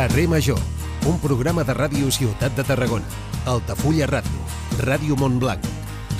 Carrer 0.00 0.28
Major, 0.28 0.56
un 1.04 1.18
programa 1.20 1.60
de 1.60 1.74
ràdio 1.76 2.08
Ciutat 2.08 2.54
de 2.56 2.64
Tarragona, 2.64 3.04
Altafulla 3.44 4.06
Ràdio, 4.08 4.46
Ràdio 4.80 5.12
Montblanc, 5.20 5.66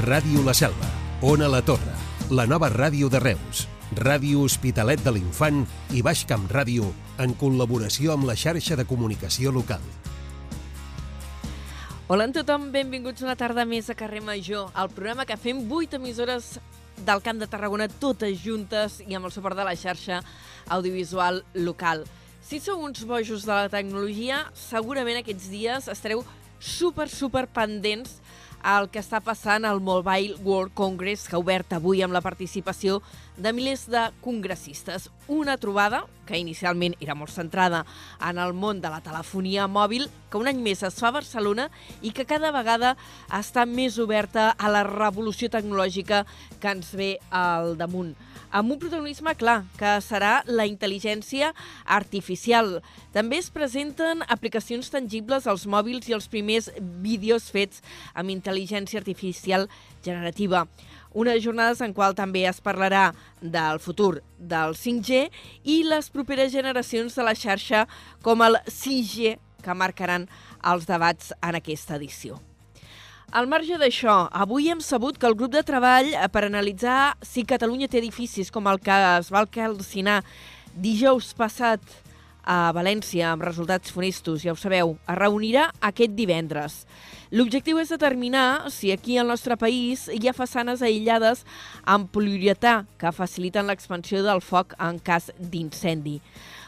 Ràdio 0.04 0.42
La 0.44 0.52
Selva, 0.52 0.90
Ona 1.24 1.48
La 1.48 1.62
Torre, 1.64 1.94
la 2.28 2.44
nova 2.44 2.68
ràdio 2.68 3.08
de 3.08 3.22
Reus, 3.24 3.62
Ràdio 3.96 4.44
Hospitalet 4.44 5.00
de 5.00 5.14
l'Infant 5.16 5.62
i 5.96 6.04
Baix 6.04 6.26
Camp 6.28 6.44
Ràdio 6.52 6.90
en 7.24 7.32
col·laboració 7.40 8.12
amb 8.12 8.28
la 8.28 8.36
xarxa 8.36 8.76
de 8.76 8.84
comunicació 8.84 9.48
local. 9.48 9.80
Hola 12.12 12.28
a 12.28 12.36
tothom, 12.36 12.68
benvinguts 12.76 13.24
una 13.24 13.40
tarda 13.40 13.64
més 13.64 13.88
a 13.88 13.96
Carrer 13.96 14.20
Major, 14.20 14.68
el 14.76 14.92
programa 14.92 15.24
que 15.24 15.40
fem 15.40 15.64
8 15.64 15.96
emissores 15.96 16.58
del 17.00 17.24
Camp 17.24 17.40
de 17.40 17.48
Tarragona 17.48 17.88
totes 17.88 18.44
juntes 18.44 19.00
i 19.08 19.16
amb 19.16 19.24
el 19.24 19.32
suport 19.32 19.56
de 19.56 19.64
la 19.64 19.72
xarxa 19.72 20.20
audiovisual 20.68 21.46
local. 21.54 22.04
Si 22.50 22.58
sou 22.58 22.80
uns 22.82 23.04
bojos 23.06 23.44
de 23.46 23.54
la 23.54 23.68
tecnologia, 23.70 24.40
segurament 24.58 25.20
aquests 25.20 25.44
dies 25.52 25.84
estareu 25.92 26.24
super, 26.58 27.04
super 27.06 27.44
pendents 27.46 28.16
el 28.66 28.88
que 28.90 28.98
està 28.98 29.20
passant 29.22 29.62
al 29.62 29.78
Mobile 29.78 30.34
World 30.42 30.74
Congress, 30.74 31.28
que 31.30 31.38
ha 31.38 31.40
obert 31.40 31.70
avui 31.76 32.02
amb 32.02 32.10
la 32.10 32.20
participació 32.24 32.96
de 33.38 33.52
milers 33.54 33.84
de 33.86 34.02
congressistes. 34.24 35.06
Una 35.30 35.54
trobada 35.62 36.02
que 36.26 36.40
inicialment 36.42 36.98
era 36.98 37.14
molt 37.14 37.30
centrada 37.30 37.84
en 38.18 38.42
el 38.42 38.50
món 38.50 38.82
de 38.82 38.90
la 38.90 38.98
telefonia 38.98 39.68
mòbil, 39.70 40.08
que 40.26 40.42
un 40.42 40.50
any 40.50 40.58
més 40.58 40.82
es 40.82 40.98
fa 40.98 41.12
a 41.12 41.18
Barcelona 41.20 41.68
i 42.02 42.10
que 42.10 42.26
cada 42.26 42.50
vegada 42.50 42.96
està 43.30 43.62
més 43.62 44.02
oberta 44.02 44.50
a 44.58 44.74
la 44.74 44.82
revolució 44.90 45.54
tecnològica 45.54 46.24
que 46.58 46.74
ens 46.74 46.90
ve 46.98 47.12
al 47.30 47.76
damunt 47.78 48.16
amb 48.50 48.72
un 48.74 48.78
protagonisme 48.82 49.34
clar, 49.38 49.62
que 49.78 49.96
serà 50.04 50.40
la 50.46 50.66
intel·ligència 50.68 51.52
artificial. 51.86 52.80
També 53.14 53.38
es 53.40 53.50
presenten 53.54 54.24
aplicacions 54.28 54.90
tangibles 54.90 55.46
als 55.46 55.66
mòbils 55.70 56.10
i 56.10 56.16
els 56.16 56.28
primers 56.30 56.70
vídeos 57.02 57.50
fets 57.54 57.84
amb 58.14 58.34
intel·ligència 58.34 59.00
artificial 59.00 59.68
generativa. 60.04 60.66
Unes 61.10 61.42
jornades 61.42 61.80
en 61.82 61.94
qual 61.94 62.14
també 62.14 62.44
es 62.46 62.60
parlarà 62.62 63.10
del 63.40 63.80
futur 63.82 64.20
del 64.38 64.76
5G 64.78 65.24
i 65.64 65.80
les 65.86 66.10
properes 66.10 66.52
generacions 66.54 67.18
de 67.18 67.26
la 67.26 67.34
xarxa 67.34 67.86
com 68.22 68.46
el 68.46 68.60
6G 68.66 69.34
que 69.64 69.74
marcaran 69.74 70.28
els 70.66 70.86
debats 70.86 71.34
en 71.42 71.58
aquesta 71.58 71.98
edició. 71.98 72.49
Al 73.30 73.46
marge 73.46 73.76
d'això, 73.78 74.24
avui 74.34 74.72
hem 74.72 74.80
sabut 74.82 75.14
que 75.14 75.28
el 75.28 75.36
grup 75.38 75.52
de 75.54 75.60
treball 75.62 76.08
eh, 76.10 76.26
per 76.34 76.40
analitzar 76.48 77.14
si 77.22 77.44
Catalunya 77.46 77.86
té 77.86 78.00
edificis 78.00 78.50
com 78.50 78.66
el 78.66 78.80
que 78.82 78.96
es 79.20 79.28
va 79.30 79.44
calcinar 79.46 80.16
dijous 80.74 81.28
passat 81.38 81.78
a 82.42 82.72
València 82.74 83.28
amb 83.30 83.46
resultats 83.46 83.94
funestos, 83.94 84.42
ja 84.42 84.50
ho 84.50 84.58
sabeu, 84.58 84.96
es 85.06 85.18
reunirà 85.20 85.68
aquest 85.92 86.16
divendres. 86.18 86.80
L'objectiu 87.30 87.78
és 87.78 87.94
determinar 87.94 88.66
si 88.74 88.90
aquí 88.90 89.14
al 89.14 89.30
nostre 89.30 89.54
país 89.54 90.08
hi 90.10 90.26
ha 90.26 90.34
façanes 90.34 90.82
aïllades 90.82 91.44
amb 91.86 92.10
poliuretà 92.10 92.80
que 92.98 93.14
faciliten 93.14 93.70
l'expansió 93.70 94.24
del 94.26 94.42
foc 94.42 94.74
en 94.82 94.98
cas 94.98 95.30
d'incendi. 95.38 96.18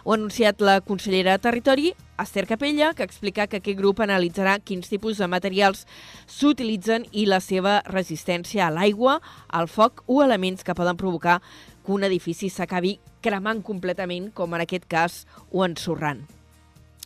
Ho 0.05 0.11
ha 0.11 0.17
anunciat 0.17 0.61
la 0.61 0.81
consellera 0.81 1.37
de 1.37 1.39
Territori, 1.39 1.93
Esther 2.19 2.47
Capella, 2.49 2.93
que 2.95 3.05
explica 3.07 3.47
que 3.47 3.61
aquest 3.61 3.79
grup 3.79 4.03
analitzarà 4.03 4.57
quins 4.59 4.91
tipus 4.91 5.23
de 5.23 5.29
materials 5.31 5.87
s'utilitzen 6.27 7.07
i 7.13 7.29
la 7.31 7.39
seva 7.39 7.79
resistència 7.87 8.67
a 8.67 8.75
l'aigua, 8.75 9.21
al 9.47 9.71
foc 9.71 10.03
o 10.11 10.19
elements 10.27 10.67
que 10.67 10.75
poden 10.75 10.99
provocar 10.99 11.39
que 11.87 11.95
un 11.95 12.03
edifici 12.03 12.51
s'acabi 12.51 12.99
cremant 13.23 13.63
completament, 13.63 14.33
com 14.35 14.55
en 14.59 14.67
aquest 14.67 14.91
cas, 14.91 15.23
o 15.51 15.63
ensorrant. 15.63 16.27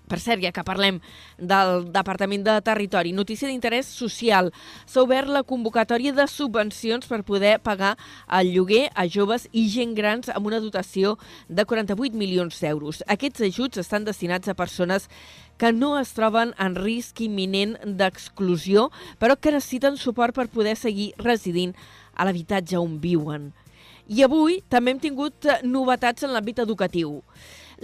Per 0.06 0.20
cert, 0.22 0.38
ja 0.38 0.52
que 0.54 0.62
parlem 0.62 1.00
del 1.36 1.88
Departament 1.90 2.44
de 2.46 2.54
Territori, 2.62 3.10
notícia 3.12 3.48
d'interès 3.50 3.88
social. 3.90 4.52
S'ha 4.86 5.02
obert 5.02 5.26
la 5.26 5.42
convocatòria 5.42 6.12
de 6.14 6.28
subvencions 6.30 7.08
per 7.10 7.24
poder 7.26 7.56
pagar 7.58 7.96
el 8.38 8.52
lloguer 8.54 8.84
a 8.94 9.08
joves 9.10 9.48
i 9.50 9.66
gent 9.72 9.96
grans 9.98 10.30
amb 10.30 10.46
una 10.46 10.62
dotació 10.62 11.16
de 11.48 11.66
48 11.66 12.14
milions 12.14 12.62
d'euros. 12.62 13.02
Aquests 13.10 13.48
ajuts 13.48 13.82
estan 13.82 14.06
destinats 14.06 14.46
a 14.46 14.54
persones 14.54 15.10
que 15.58 15.72
no 15.72 15.96
es 15.98 16.14
troben 16.14 16.54
en 16.62 16.78
risc 16.78 17.24
imminent 17.26 17.74
d'exclusió, 17.98 18.90
però 19.18 19.34
que 19.34 19.56
necessiten 19.56 19.98
suport 19.98 20.36
per 20.36 20.46
poder 20.52 20.76
seguir 20.78 21.14
residint 21.18 21.74
a 22.14 22.28
l'habitatge 22.28 22.78
on 22.78 23.00
viuen. 23.02 23.50
I 24.06 24.22
avui 24.22 24.60
també 24.70 24.92
hem 24.94 25.02
tingut 25.02 25.48
novetats 25.66 26.22
en 26.22 26.30
l'àmbit 26.30 26.60
educatiu. 26.62 27.24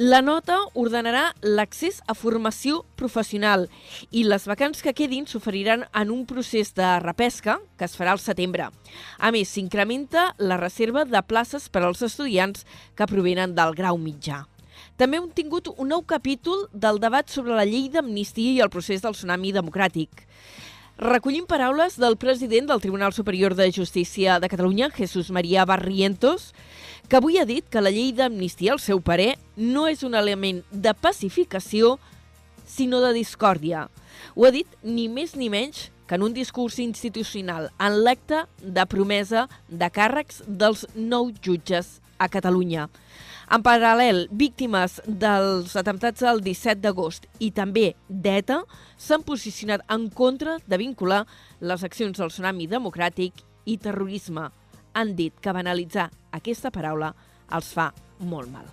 La 0.00 0.22
nota 0.22 0.54
ordenarà 0.72 1.34
l'accés 1.44 1.98
a 2.08 2.14
formació 2.16 2.78
professional 2.96 3.66
i 4.08 4.22
les 4.24 4.46
vacants 4.48 4.80
que 4.80 4.94
quedin 4.96 5.26
s'oferiran 5.28 5.82
en 5.92 6.10
un 6.14 6.22
procés 6.24 6.72
de 6.72 6.94
repesca 7.04 7.58
que 7.76 7.84
es 7.84 7.92
farà 7.98 8.14
al 8.16 8.22
setembre. 8.22 8.70
A 9.18 9.30
més, 9.36 9.52
s'incrementa 9.52 10.30
la 10.38 10.56
reserva 10.56 11.04
de 11.04 11.20
places 11.20 11.68
per 11.68 11.84
als 11.84 12.00
estudiants 12.00 12.64
que 12.96 13.10
provenen 13.10 13.52
del 13.52 13.76
grau 13.76 14.00
mitjà. 14.00 14.46
També 14.96 15.20
hem 15.20 15.28
tingut 15.28 15.68
un 15.76 15.92
nou 15.92 16.00
capítol 16.08 16.70
del 16.72 16.96
debat 16.96 17.28
sobre 17.28 17.52
la 17.52 17.68
llei 17.68 17.90
d'amnistia 17.92 18.56
i 18.56 18.64
el 18.64 18.72
procés 18.72 19.04
del 19.04 19.12
tsunami 19.12 19.52
democràtic. 19.52 20.24
Recollim 20.98 21.46
paraules 21.46 21.96
del 21.98 22.16
president 22.16 22.68
del 22.68 22.80
Tribunal 22.80 23.12
Superior 23.12 23.54
de 23.54 23.72
Justícia 23.72 24.38
de 24.40 24.48
Catalunya, 24.48 24.90
Jesús 24.90 25.30
María 25.30 25.64
Barrientos, 25.64 26.52
que 27.08 27.16
avui 27.16 27.38
ha 27.38 27.46
dit 27.48 27.64
que 27.64 27.80
la 27.80 27.90
llei 27.90 28.12
d'amnistia, 28.12 28.74
al 28.74 28.80
seu 28.80 29.00
parer, 29.00 29.38
no 29.56 29.88
és 29.88 30.04
un 30.04 30.14
element 30.14 30.60
de 30.70 30.92
pacificació, 30.94 31.96
sinó 32.68 33.00
de 33.00 33.14
discòrdia. 33.16 33.88
Ho 34.36 34.44
ha 34.46 34.52
dit 34.52 34.68
ni 34.84 35.08
més 35.08 35.34
ni 35.34 35.48
menys 35.48 35.88
que 36.06 36.20
en 36.20 36.28
un 36.28 36.36
discurs 36.36 36.78
institucional 36.78 37.70
en 37.80 38.02
l'acte 38.04 38.44
de 38.60 38.84
promesa 38.86 39.48
de 39.68 39.88
càrrecs 39.88 40.42
dels 40.46 40.84
nou 40.94 41.32
jutges 41.40 42.02
a 42.20 42.28
Catalunya. 42.28 42.90
En 43.50 43.62
paral·lel, 43.64 44.28
víctimes 44.30 45.00
dels 45.06 45.74
atemptats 45.76 46.22
del 46.22 46.42
17 46.44 46.82
d'agost 46.84 47.26
i 47.42 47.50
també 47.50 47.92
d'ETA 48.08 48.60
s'han 48.96 49.24
posicionat 49.26 49.82
en 49.90 50.08
contra 50.10 50.58
de 50.66 50.78
vincular 50.78 51.24
les 51.60 51.82
accions 51.82 52.18
del 52.18 52.30
tsunami 52.30 52.68
democràtic 52.70 53.42
i 53.66 53.78
terrorisme 53.82 54.50
han 54.94 55.16
dit 55.16 55.34
que 55.40 55.54
banalitzar 55.56 56.10
aquesta 56.32 56.70
paraula 56.70 57.12
els 57.52 57.72
fa 57.74 57.90
molt 58.20 58.50
mal. 58.52 58.68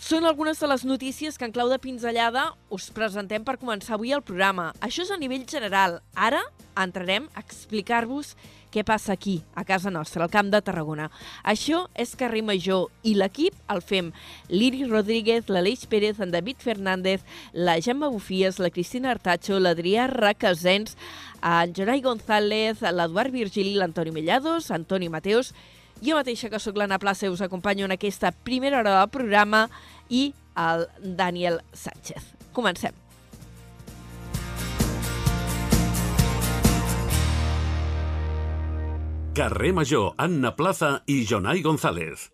Són 0.00 0.24
algunes 0.24 0.58
de 0.58 0.66
les 0.66 0.86
notícies 0.88 1.36
que 1.36 1.44
en 1.44 1.52
clau 1.52 1.68
de 1.68 1.76
pinzellada 1.78 2.46
us 2.72 2.88
presentem 2.96 3.44
per 3.44 3.58
començar 3.60 3.98
avui 3.98 4.14
el 4.16 4.24
programa. 4.24 4.70
Això 4.80 5.04
és 5.04 5.12
a 5.12 5.18
nivell 5.20 5.44
general. 5.44 5.98
Ara 6.16 6.40
entrarem 6.80 7.26
a 7.34 7.44
explicar-vos 7.44 8.32
què 8.72 8.84
passa 8.86 9.12
aquí, 9.12 9.40
a 9.54 9.64
casa 9.64 9.90
nostra, 9.90 10.24
al 10.24 10.30
Camp 10.32 10.50
de 10.52 10.60
Tarragona. 10.62 11.08
Això 11.42 11.84
és 11.98 12.14
Carrer 12.18 12.42
Major 12.46 12.88
i 13.02 13.16
l'equip 13.18 13.56
el 13.72 13.82
fem 13.82 14.12
l'Iri 14.48 14.84
Rodríguez, 14.86 15.50
l'Aleix 15.50 15.86
Pérez, 15.90 16.20
en 16.20 16.30
David 16.30 16.62
Fernández, 16.62 17.24
la 17.52 17.80
Gemma 17.80 18.08
Bufies, 18.08 18.60
la 18.62 18.70
Cristina 18.70 19.10
Artacho, 19.10 19.58
l'Adrià 19.58 20.06
Raquesens, 20.10 20.96
en 21.42 21.74
Gerai 21.74 22.00
González, 22.04 22.82
l'Eduard 22.82 23.34
Virgili, 23.34 23.74
l'Antoni 23.74 24.14
Mellados, 24.14 24.70
Antoni 24.70 25.08
Mateos, 25.08 25.54
jo 26.00 26.16
mateixa 26.16 26.48
que 26.48 26.60
sóc 26.62 26.78
l'Anna 26.80 27.00
Plaça 27.00 27.28
us 27.28 27.42
acompanyo 27.44 27.84
en 27.84 27.92
aquesta 27.92 28.32
primera 28.32 28.80
hora 28.80 28.96
del 29.00 29.12
programa 29.12 29.66
i 30.08 30.30
el 30.56 30.88
Daniel 31.16 31.60
Sánchez. 31.72 32.34
Comencem. 32.52 33.09
Carrer 39.32 39.72
Major, 39.72 40.14
Anna 40.18 40.50
Plaza 40.56 41.02
i 41.06 41.22
Jonai 41.24 41.60
González. 41.62 42.24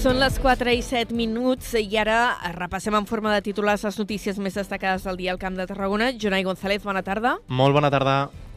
Són 0.00 0.20
les 0.22 0.38
4 0.38 0.70
i 0.70 0.84
7 0.86 1.10
minuts 1.18 1.74
i 1.74 1.98
ara 1.98 2.20
repassem 2.54 2.94
en 2.94 3.08
forma 3.10 3.34
de 3.34 3.42
titulars 3.50 3.82
les 3.88 3.98
notícies 3.98 4.38
més 4.38 4.54
destacades 4.54 5.02
del 5.04 5.18
dia 5.18 5.34
al 5.34 5.42
Camp 5.42 5.58
de 5.58 5.66
Tarragona. 5.66 6.12
Jonai 6.14 6.46
González, 6.46 6.86
bona 6.86 7.02
tarda. 7.02 7.34
Molt 7.50 7.74
bona 7.74 7.90
tarda. 7.90 8.49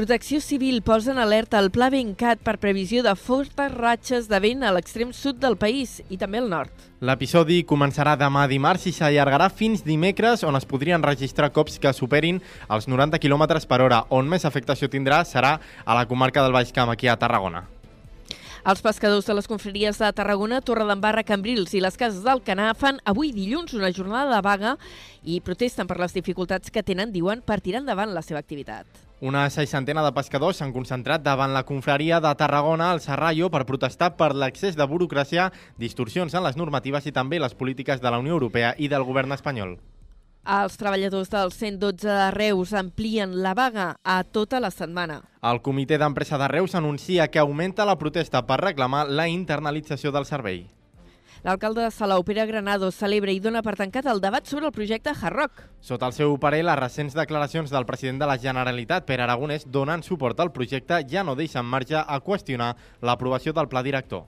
Protecció 0.00 0.40
Civil 0.40 0.80
posa 0.80 1.10
en 1.12 1.18
alerta 1.18 1.58
el 1.60 1.66
pla 1.68 1.90
Bencat 1.92 2.40
per 2.40 2.54
previsió 2.56 3.02
de 3.04 3.12
fortes 3.20 3.68
ratxes 3.74 4.30
de 4.30 4.38
vent 4.40 4.62
a 4.64 4.70
l'extrem 4.72 5.10
sud 5.12 5.36
del 5.42 5.58
país 5.60 5.98
i 6.08 6.16
també 6.16 6.38
al 6.40 6.46
nord. 6.48 6.86
L'episodi 7.04 7.58
començarà 7.68 8.14
demà 8.16 8.46
dimarts 8.48 8.86
i 8.88 8.94
s'allargarà 8.96 9.50
fins 9.52 9.82
dimecres, 9.84 10.40
on 10.48 10.56
es 10.56 10.64
podrien 10.64 11.04
registrar 11.04 11.50
cops 11.52 11.76
que 11.82 11.92
superin 11.92 12.38
els 12.72 12.88
90 12.88 13.20
km 13.20 13.44
per 13.68 13.80
hora. 13.84 13.98
On 14.08 14.24
més 14.24 14.48
afectació 14.48 14.88
tindrà 14.88 15.20
serà 15.28 15.58
a 15.84 15.98
la 15.98 16.06
comarca 16.08 16.40
del 16.46 16.56
Baix 16.56 16.72
Camp, 16.72 16.88
aquí 16.88 17.04
a 17.04 17.18
Tarragona. 17.20 17.66
Els 18.64 18.80
pescadors 18.80 19.28
de 19.28 19.36
les 19.36 19.52
confraries 19.52 20.00
de 20.00 20.10
Tarragona, 20.16 20.62
Torredembarra, 20.64 21.26
Cambrils 21.28 21.76
i 21.76 21.84
les 21.84 22.00
cases 22.00 22.24
del 22.24 22.40
Canà 22.40 22.72
fan 22.72 23.04
avui 23.04 23.36
dilluns 23.36 23.76
una 23.76 23.92
jornada 23.92 24.32
de 24.32 24.40
vaga 24.48 24.74
i 25.28 25.42
protesten 25.44 25.84
per 25.84 26.00
les 26.00 26.16
dificultats 26.16 26.72
que 26.72 26.82
tenen, 26.82 27.12
diuen, 27.12 27.44
per 27.44 27.60
tirar 27.60 27.84
endavant 27.84 28.16
la 28.16 28.24
seva 28.24 28.40
activitat. 28.40 29.09
Una 29.20 29.42
seixantena 29.52 30.00
de 30.00 30.14
pescadors 30.16 30.56
s'han 30.56 30.70
concentrat 30.72 31.20
davant 31.20 31.52
la 31.52 31.66
confraria 31.68 32.22
de 32.24 32.30
Tarragona 32.40 32.86
al 32.88 33.02
Serrallo 33.04 33.50
per 33.52 33.66
protestar 33.68 34.14
per 34.16 34.30
l'excés 34.32 34.78
de 34.78 34.86
burocràcia, 34.88 35.50
distorsions 35.76 36.32
en 36.32 36.46
les 36.46 36.56
normatives 36.56 37.04
i 37.04 37.12
també 37.12 37.36
les 37.36 37.52
polítiques 37.52 38.00
de 38.00 38.08
la 38.08 38.22
Unió 38.22 38.38
Europea 38.38 38.72
i 38.78 38.88
del 38.88 39.04
govern 39.04 39.36
espanyol. 39.36 39.76
Els 40.48 40.80
treballadors 40.80 41.28
del 41.28 41.52
112 41.52 42.08
de 42.08 42.30
Reus 42.32 42.72
amplien 42.72 43.36
la 43.44 43.52
vaga 43.52 43.92
a 44.02 44.22
tota 44.24 44.56
la 44.56 44.72
setmana. 44.72 45.20
El 45.44 45.60
comitè 45.60 46.00
d'empresa 46.00 46.40
de 46.40 46.48
Reus 46.48 46.74
anuncia 46.74 47.28
que 47.28 47.44
augmenta 47.44 47.84
la 47.84 48.00
protesta 48.00 48.46
per 48.48 48.62
reclamar 48.64 49.10
la 49.10 49.28
internalització 49.28 50.16
del 50.16 50.24
servei. 50.24 50.70
L'alcalde 51.42 51.80
de 51.80 51.90
Salou, 51.90 52.20
Pere 52.20 52.44
Granado, 52.44 52.90
celebra 52.92 53.32
i 53.32 53.38
dona 53.40 53.62
per 53.64 53.72
tancat 53.78 54.04
el 54.12 54.18
debat 54.20 54.44
sobre 54.44 54.66
el 54.68 54.74
projecte 54.76 55.14
Hard 55.14 55.36
Rock. 55.38 55.62
Sota 55.80 56.10
el 56.10 56.12
seu 56.12 56.34
parer, 56.36 56.60
les 56.68 56.76
recents 56.76 57.16
declaracions 57.16 57.72
del 57.72 57.86
president 57.88 58.20
de 58.20 58.28
la 58.28 58.36
Generalitat, 58.36 59.06
Pere 59.08 59.24
Aragonès, 59.24 59.64
donen 59.64 60.04
suport 60.04 60.40
al 60.44 60.52
projecte 60.52 61.00
ja 61.08 61.24
no 61.24 61.38
deixen 61.38 61.64
marge 61.64 61.96
a 61.96 62.20
qüestionar 62.20 62.74
l'aprovació 63.00 63.56
del 63.56 63.72
pla 63.72 63.82
director. 63.82 64.26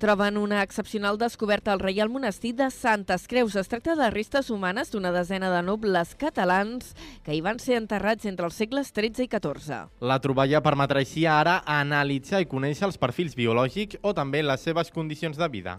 Troben 0.00 0.40
una 0.40 0.62
excepcional 0.64 1.20
descoberta 1.20 1.72
al 1.72 1.78
Reial 1.78 2.08
Monestir 2.08 2.54
de 2.56 2.70
Santes 2.70 3.28
Creus. 3.28 3.54
Es 3.54 3.68
tracta 3.68 3.94
de 3.94 4.10
restes 4.10 4.48
humanes 4.50 4.90
d'una 4.90 5.12
desena 5.12 5.52
de 5.52 5.62
nobles 5.62 6.16
catalans 6.16 6.94
que 7.22 7.36
hi 7.36 7.44
van 7.44 7.60
ser 7.60 7.76
enterrats 7.78 8.24
entre 8.24 8.48
els 8.48 8.56
segles 8.56 8.90
XIII 8.96 9.28
i 9.28 9.30
XIV. 9.30 9.92
La 10.00 10.18
troballa 10.24 10.64
permetrà 10.64 11.04
així 11.04 11.28
ara 11.28 11.60
analitzar 11.68 12.40
i 12.40 12.48
conèixer 12.48 12.88
els 12.88 12.98
perfils 12.98 13.36
biològics 13.36 14.00
o 14.02 14.16
també 14.16 14.42
les 14.42 14.64
seves 14.64 14.90
condicions 14.90 15.36
de 15.36 15.48
vida. 15.52 15.78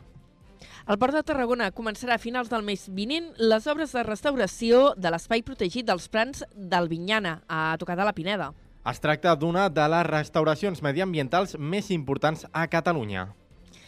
El 0.86 1.00
Port 1.02 1.16
de 1.18 1.24
Tarragona 1.26 1.72
començarà 1.74 2.14
a 2.14 2.22
finals 2.22 2.52
del 2.52 2.62
mes 2.62 2.84
vinent 2.94 3.32
les 3.42 3.64
obres 3.72 3.96
de 3.96 4.04
restauració 4.06 4.92
de 4.94 5.10
l'espai 5.10 5.42
protegit 5.42 5.88
dels 5.88 6.06
Prans 6.14 6.44
del 6.54 6.86
Vinyana, 6.92 7.40
a 7.50 7.74
tocar 7.82 7.96
de 7.98 8.06
la 8.06 8.14
Pineda. 8.14 8.52
Es 8.86 9.02
tracta 9.02 9.34
d'una 9.34 9.66
de 9.74 9.88
les 9.90 10.06
restauracions 10.06 10.84
mediambientals 10.86 11.58
més 11.58 11.90
importants 11.90 12.46
a 12.54 12.68
Catalunya. 12.70 13.26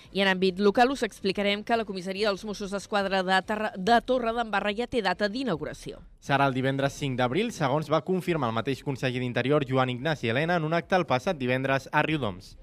I 0.10 0.26
en 0.26 0.34
àmbit 0.34 0.58
local 0.58 0.90
us 0.90 1.06
explicarem 1.06 1.62
que 1.62 1.78
la 1.78 1.86
comissaria 1.86 2.32
dels 2.32 2.48
Mossos 2.50 2.74
d'Esquadra 2.74 3.22
de, 3.22 3.42
Terra, 3.46 3.76
de 3.78 4.02
Torre 4.02 4.34
d'Embarra 4.34 4.74
ja 4.74 4.90
té 4.90 5.06
data 5.06 5.30
d'inauguració. 5.30 6.02
Serà 6.18 6.50
el 6.50 6.58
divendres 6.58 6.98
5 6.98 7.22
d'abril, 7.22 7.54
segons 7.54 7.94
va 7.94 8.02
confirmar 8.08 8.50
el 8.50 8.58
mateix 8.58 8.82
conseller 8.82 9.22
d'Interior, 9.22 9.70
Joan 9.70 9.94
Ignasi 9.94 10.34
Helena, 10.34 10.58
en 10.58 10.66
un 10.66 10.74
acte 10.74 10.98
el 10.98 11.06
passat 11.06 11.38
divendres 11.38 11.92
a 11.94 12.02
Riudoms. 12.02 12.56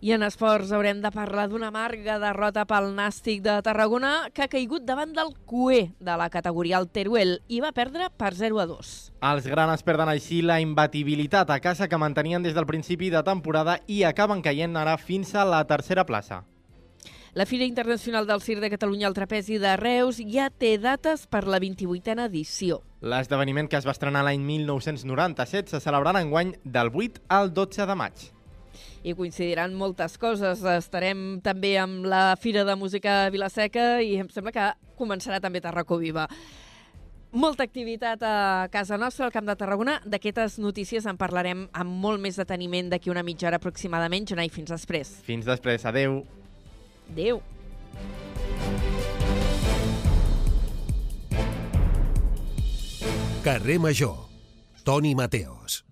I 0.00 0.14
en 0.16 0.22
esports 0.24 0.70
haurem 0.72 1.02
de 1.04 1.10
parlar 1.12 1.42
d'una 1.52 1.66
amarga 1.68 2.14
derrota 2.22 2.62
pel 2.64 2.86
Nàstic 2.96 3.42
de 3.44 3.58
Tarragona 3.60 4.30
que 4.32 4.46
ha 4.46 4.48
caigut 4.48 4.86
davant 4.88 5.10
del 5.12 5.34
cué 5.44 5.90
de 6.00 6.14
la 6.16 6.30
categoria 6.32 6.78
al 6.78 6.88
Teruel 6.88 7.34
i 7.52 7.58
va 7.60 7.74
perdre 7.76 8.06
per 8.16 8.30
0 8.38 8.62
a 8.62 8.66
2. 8.70 8.94
Els 9.32 9.48
granes 9.52 9.84
perden 9.84 10.08
així 10.08 10.40
la 10.40 10.56
imbatibilitat 10.64 11.52
a 11.52 11.60
casa 11.60 11.84
que 11.84 12.00
mantenien 12.00 12.40
des 12.40 12.56
del 12.56 12.64
principi 12.64 13.12
de 13.12 13.20
temporada 13.28 13.76
i 13.92 14.00
acaben 14.08 14.40
caient 14.40 14.80
ara 14.80 14.96
fins 14.96 15.34
a 15.34 15.44
la 15.44 15.60
tercera 15.68 16.06
plaça. 16.08 16.46
La 17.36 17.44
Fira 17.44 17.68
Internacional 17.68 18.26
del 18.26 18.40
Cir 18.40 18.58
de 18.58 18.72
Catalunya 18.72 19.06
al 19.06 19.14
Trapezi 19.14 19.60
de 19.60 19.76
Reus 19.76 20.24
ja 20.24 20.48
té 20.48 20.78
dates 20.80 21.28
per 21.28 21.44
la 21.44 21.60
28a 21.60 22.24
edició. 22.24 22.80
L'esdeveniment 23.04 23.68
que 23.68 23.76
es 23.76 23.84
va 23.84 23.92
estrenar 23.92 24.24
l'any 24.24 24.40
1997 24.48 25.76
se 25.76 25.84
celebrarà 25.84 26.24
enguany 26.24 26.56
del 26.64 26.88
8 26.88 27.28
al 27.28 27.52
12 27.52 27.84
de 27.84 28.02
maig 28.06 28.30
i 29.02 29.14
coincidiran 29.16 29.74
moltes 29.74 30.16
coses. 30.20 30.62
Estarem 30.62 31.40
també 31.44 31.76
amb 31.80 32.06
la 32.08 32.36
Fira 32.40 32.64
de 32.68 32.76
Música 32.76 33.22
Vilaseca 33.32 34.00
i 34.04 34.16
em 34.20 34.28
sembla 34.32 34.52
que 34.52 34.66
començarà 35.00 35.40
també 35.40 35.62
Tarracó 35.64 35.98
Viva. 36.00 36.28
Molta 37.30 37.62
activitat 37.62 38.22
a 38.26 38.66
casa 38.72 38.98
nostra, 38.98 39.28
al 39.28 39.32
Camp 39.32 39.46
de 39.46 39.54
Tarragona. 39.54 40.00
D'aquestes 40.02 40.58
notícies 40.58 41.06
en 41.06 41.18
parlarem 41.18 41.68
amb 41.72 42.00
molt 42.02 42.18
més 42.20 42.40
deteniment 42.40 42.90
d'aquí 42.90 43.12
una 43.12 43.22
mitja 43.22 43.46
hora 43.46 43.60
aproximadament. 43.62 44.26
Jonai, 44.26 44.50
fins 44.50 44.72
després. 44.74 45.14
Fins 45.26 45.46
després. 45.46 45.86
Adeu. 45.86 46.24
Adeu. 47.12 47.40
Carrer 53.44 53.78
Major. 53.78 54.16
Toni 54.84 55.14
Mateos. 55.14 55.84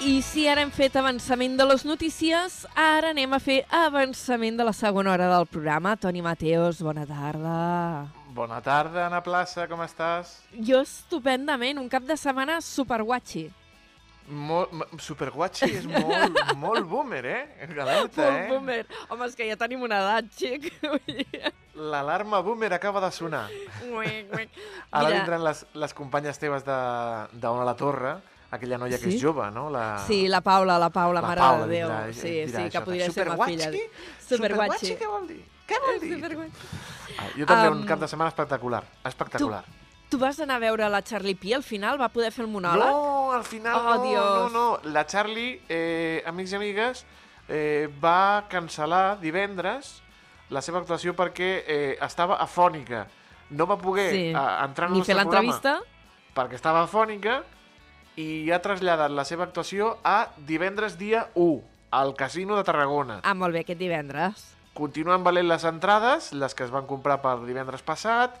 I 0.00 0.22
si 0.24 0.46
ara 0.48 0.62
hem 0.64 0.70
fet 0.72 0.94
avançament 0.96 1.58
de 1.58 1.64
les 1.68 1.82
notícies, 1.84 2.54
ara 2.72 3.10
anem 3.12 3.34
a 3.36 3.38
fer 3.42 3.58
avançament 3.68 4.56
de 4.56 4.64
la 4.64 4.72
segona 4.72 5.12
hora 5.12 5.26
del 5.28 5.44
programa. 5.44 5.92
Toni 6.00 6.22
Mateos, 6.24 6.80
bona 6.80 7.04
tarda. 7.04 7.56
Bona 8.32 8.62
tarda, 8.64 9.04
Ana 9.10 9.20
Plaça, 9.20 9.66
com 9.68 9.82
estàs? 9.84 10.38
Jo 10.56 10.80
estupendament, 10.80 11.82
un 11.82 11.90
cap 11.92 12.08
de 12.08 12.16
setmana 12.16 12.62
superguatxi. 12.64 13.50
Molt, 14.30 14.72
superguatxi 15.04 15.68
és 15.82 15.90
molt, 15.90 16.40
molt 16.64 16.88
boomer, 16.88 17.22
eh? 17.28 17.68
Alerta, 17.68 18.24
molt 18.24 18.40
eh? 18.40 18.48
boomer. 18.54 18.80
Home, 19.10 19.28
és 19.28 19.36
que 19.36 19.52
ja 19.52 19.60
tenim 19.60 19.84
una 19.84 20.00
edat, 20.00 20.32
xic. 20.32 20.70
L'alarma 21.92 22.40
boomer 22.46 22.72
acaba 22.72 23.04
de 23.04 23.12
sonar. 23.12 23.46
Uec, 23.84 24.32
uec. 24.32 24.60
Ara 24.88 25.10
Mira. 25.10 25.16
vindran 25.18 25.44
les, 25.44 25.66
les 25.76 25.92
companyes 25.92 26.40
teves 26.40 26.64
de, 26.64 26.82
de 27.36 27.52
On 27.52 27.60
a 27.60 27.68
la 27.68 27.76
Torre, 27.76 28.16
aquella 28.50 28.78
noia 28.78 28.98
que 28.98 29.10
Sí? 29.10 29.16
és 29.16 29.22
jove, 29.22 29.50
no? 29.50 29.68
La... 29.70 29.98
Sí, 30.06 30.26
la 30.28 30.40
Paula, 30.40 30.78
la 30.78 30.90
Paula, 30.90 31.20
La 31.20 31.26
mare 31.28 31.40
Paula 31.40 31.66
de 31.66 31.74
Déu. 31.76 31.90
i- 32.10 32.14
sí, 32.14 32.28
dirà 32.46 32.64
sí, 32.64 32.70
que 32.70 32.78
això. 32.78 32.84
podria 32.84 33.10
ser 33.10 33.28
ma 33.28 33.44
filla. 33.46 33.70
Superguatxi? 33.70 34.26
Superguatxi. 34.28 34.96
Què 34.96 35.08
vol 35.10 35.26
dir? 35.28 35.44
Què 35.66 35.80
vol 35.84 36.00
dir? 36.00 36.14
Superguatxi. 36.16 36.66
Ah, 37.18 37.28
jo 37.36 37.46
també 37.46 37.68
Um, 37.68 37.76
un 37.80 37.86
cap 37.86 38.00
de 38.00 38.08
setmana 38.08 38.28
espectacular. 38.28 38.84
Espectacular. 39.04 39.64
Tu 40.10 40.18
vas 40.18 40.40
anar 40.40 40.56
a 40.56 40.58
veure 40.58 40.88
la 40.90 41.02
Charlie 41.02 41.36
P 41.36 41.54
al 41.54 41.62
final? 41.62 42.00
Va 42.00 42.08
poder 42.08 42.32
fer 42.32 42.44
el 42.44 42.50
monòleg? 42.50 42.84
No, 42.84 43.32
al 43.32 43.44
final 43.44 43.76
Oh, 43.76 43.94
no, 43.94 44.02
Dios. 44.02 44.52
no, 44.52 44.80
no. 44.80 44.80
La 44.90 45.06
Charlie, 45.06 45.60
eh, 45.68 46.22
amics 46.26 46.52
i 46.52 46.56
amigues, 46.56 47.04
eh, 47.48 47.88
va 48.02 48.48
cancel·lar 48.48 49.18
divendres 49.20 50.02
la 50.50 50.60
seva 50.60 50.80
actuació 50.80 51.14
perquè 51.14 51.62
eh, 51.66 51.98
estava 52.00 52.38
afònica. 52.40 53.06
No 53.50 53.66
va 53.66 53.76
poder 53.78 54.10
Sí. 54.10 54.26
eh, 54.32 54.64
entrar 54.64 54.88
en 54.88 54.94
el 54.94 54.98
Ni 54.98 55.04
fer 55.04 55.14
nostre 55.14 55.22
programa 55.30 55.52
l'entrevista? 55.52 55.80
perquè 56.34 56.54
estava 56.54 56.82
afònica 56.82 57.44
i 58.18 58.50
ha 58.50 58.60
traslladat 58.62 59.12
la 59.14 59.26
seva 59.28 59.46
actuació 59.46 59.96
a 60.04 60.30
divendres 60.48 60.96
dia 60.98 61.28
1 61.34 61.60
al 61.90 62.14
Casino 62.14 62.56
de 62.56 62.64
Tarragona. 62.64 63.20
Ah, 63.22 63.34
molt 63.34 63.54
bé, 63.54 63.64
aquest 63.64 63.80
divendres. 63.80 64.48
Continuen 64.74 65.24
valent 65.26 65.48
les 65.50 65.64
entrades, 65.66 66.32
les 66.32 66.54
que 66.54 66.64
es 66.64 66.72
van 66.72 66.86
comprar 66.86 67.18
per 67.22 67.36
divendres 67.42 67.82
passat, 67.82 68.38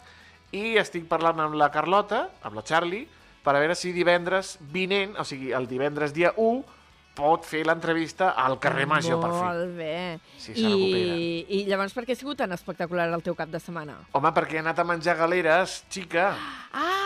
i 0.54 0.76
estic 0.80 1.06
parlant 1.10 1.42
amb 1.42 1.58
la 1.58 1.70
Carlota, 1.74 2.28
amb 2.46 2.58
la 2.58 2.66
Charlie, 2.66 3.06
per 3.44 3.54
a 3.54 3.62
veure 3.62 3.74
si 3.78 3.94
divendres 3.96 4.56
vinent, 4.72 5.16
o 5.18 5.24
sigui, 5.26 5.50
el 5.56 5.66
divendres 5.70 6.14
dia 6.14 6.32
1, 6.36 6.78
pot 7.16 7.44
fer 7.44 7.64
l'entrevista 7.66 8.30
al 8.38 8.58
carrer 8.62 8.86
Major, 8.88 9.18
per 9.20 9.30
fi. 9.32 9.42
Molt 9.42 9.76
bé. 9.76 9.96
Se 10.38 10.54
recupera. 10.54 11.18
I, 11.18 11.44
I 11.58 11.64
llavors 11.68 11.94
per 11.96 12.06
què 12.06 12.14
ha 12.14 12.20
sigut 12.20 12.38
tan 12.40 12.54
espectacular 12.56 13.08
el 13.10 13.24
teu 13.26 13.36
cap 13.38 13.50
de 13.52 13.60
setmana? 13.62 13.98
Home, 14.16 14.32
perquè 14.36 14.60
he 14.60 14.64
anat 14.64 14.80
a 14.80 14.86
menjar 14.86 15.18
galeres, 15.18 15.80
xica. 15.90 16.30
Ah, 16.72 16.99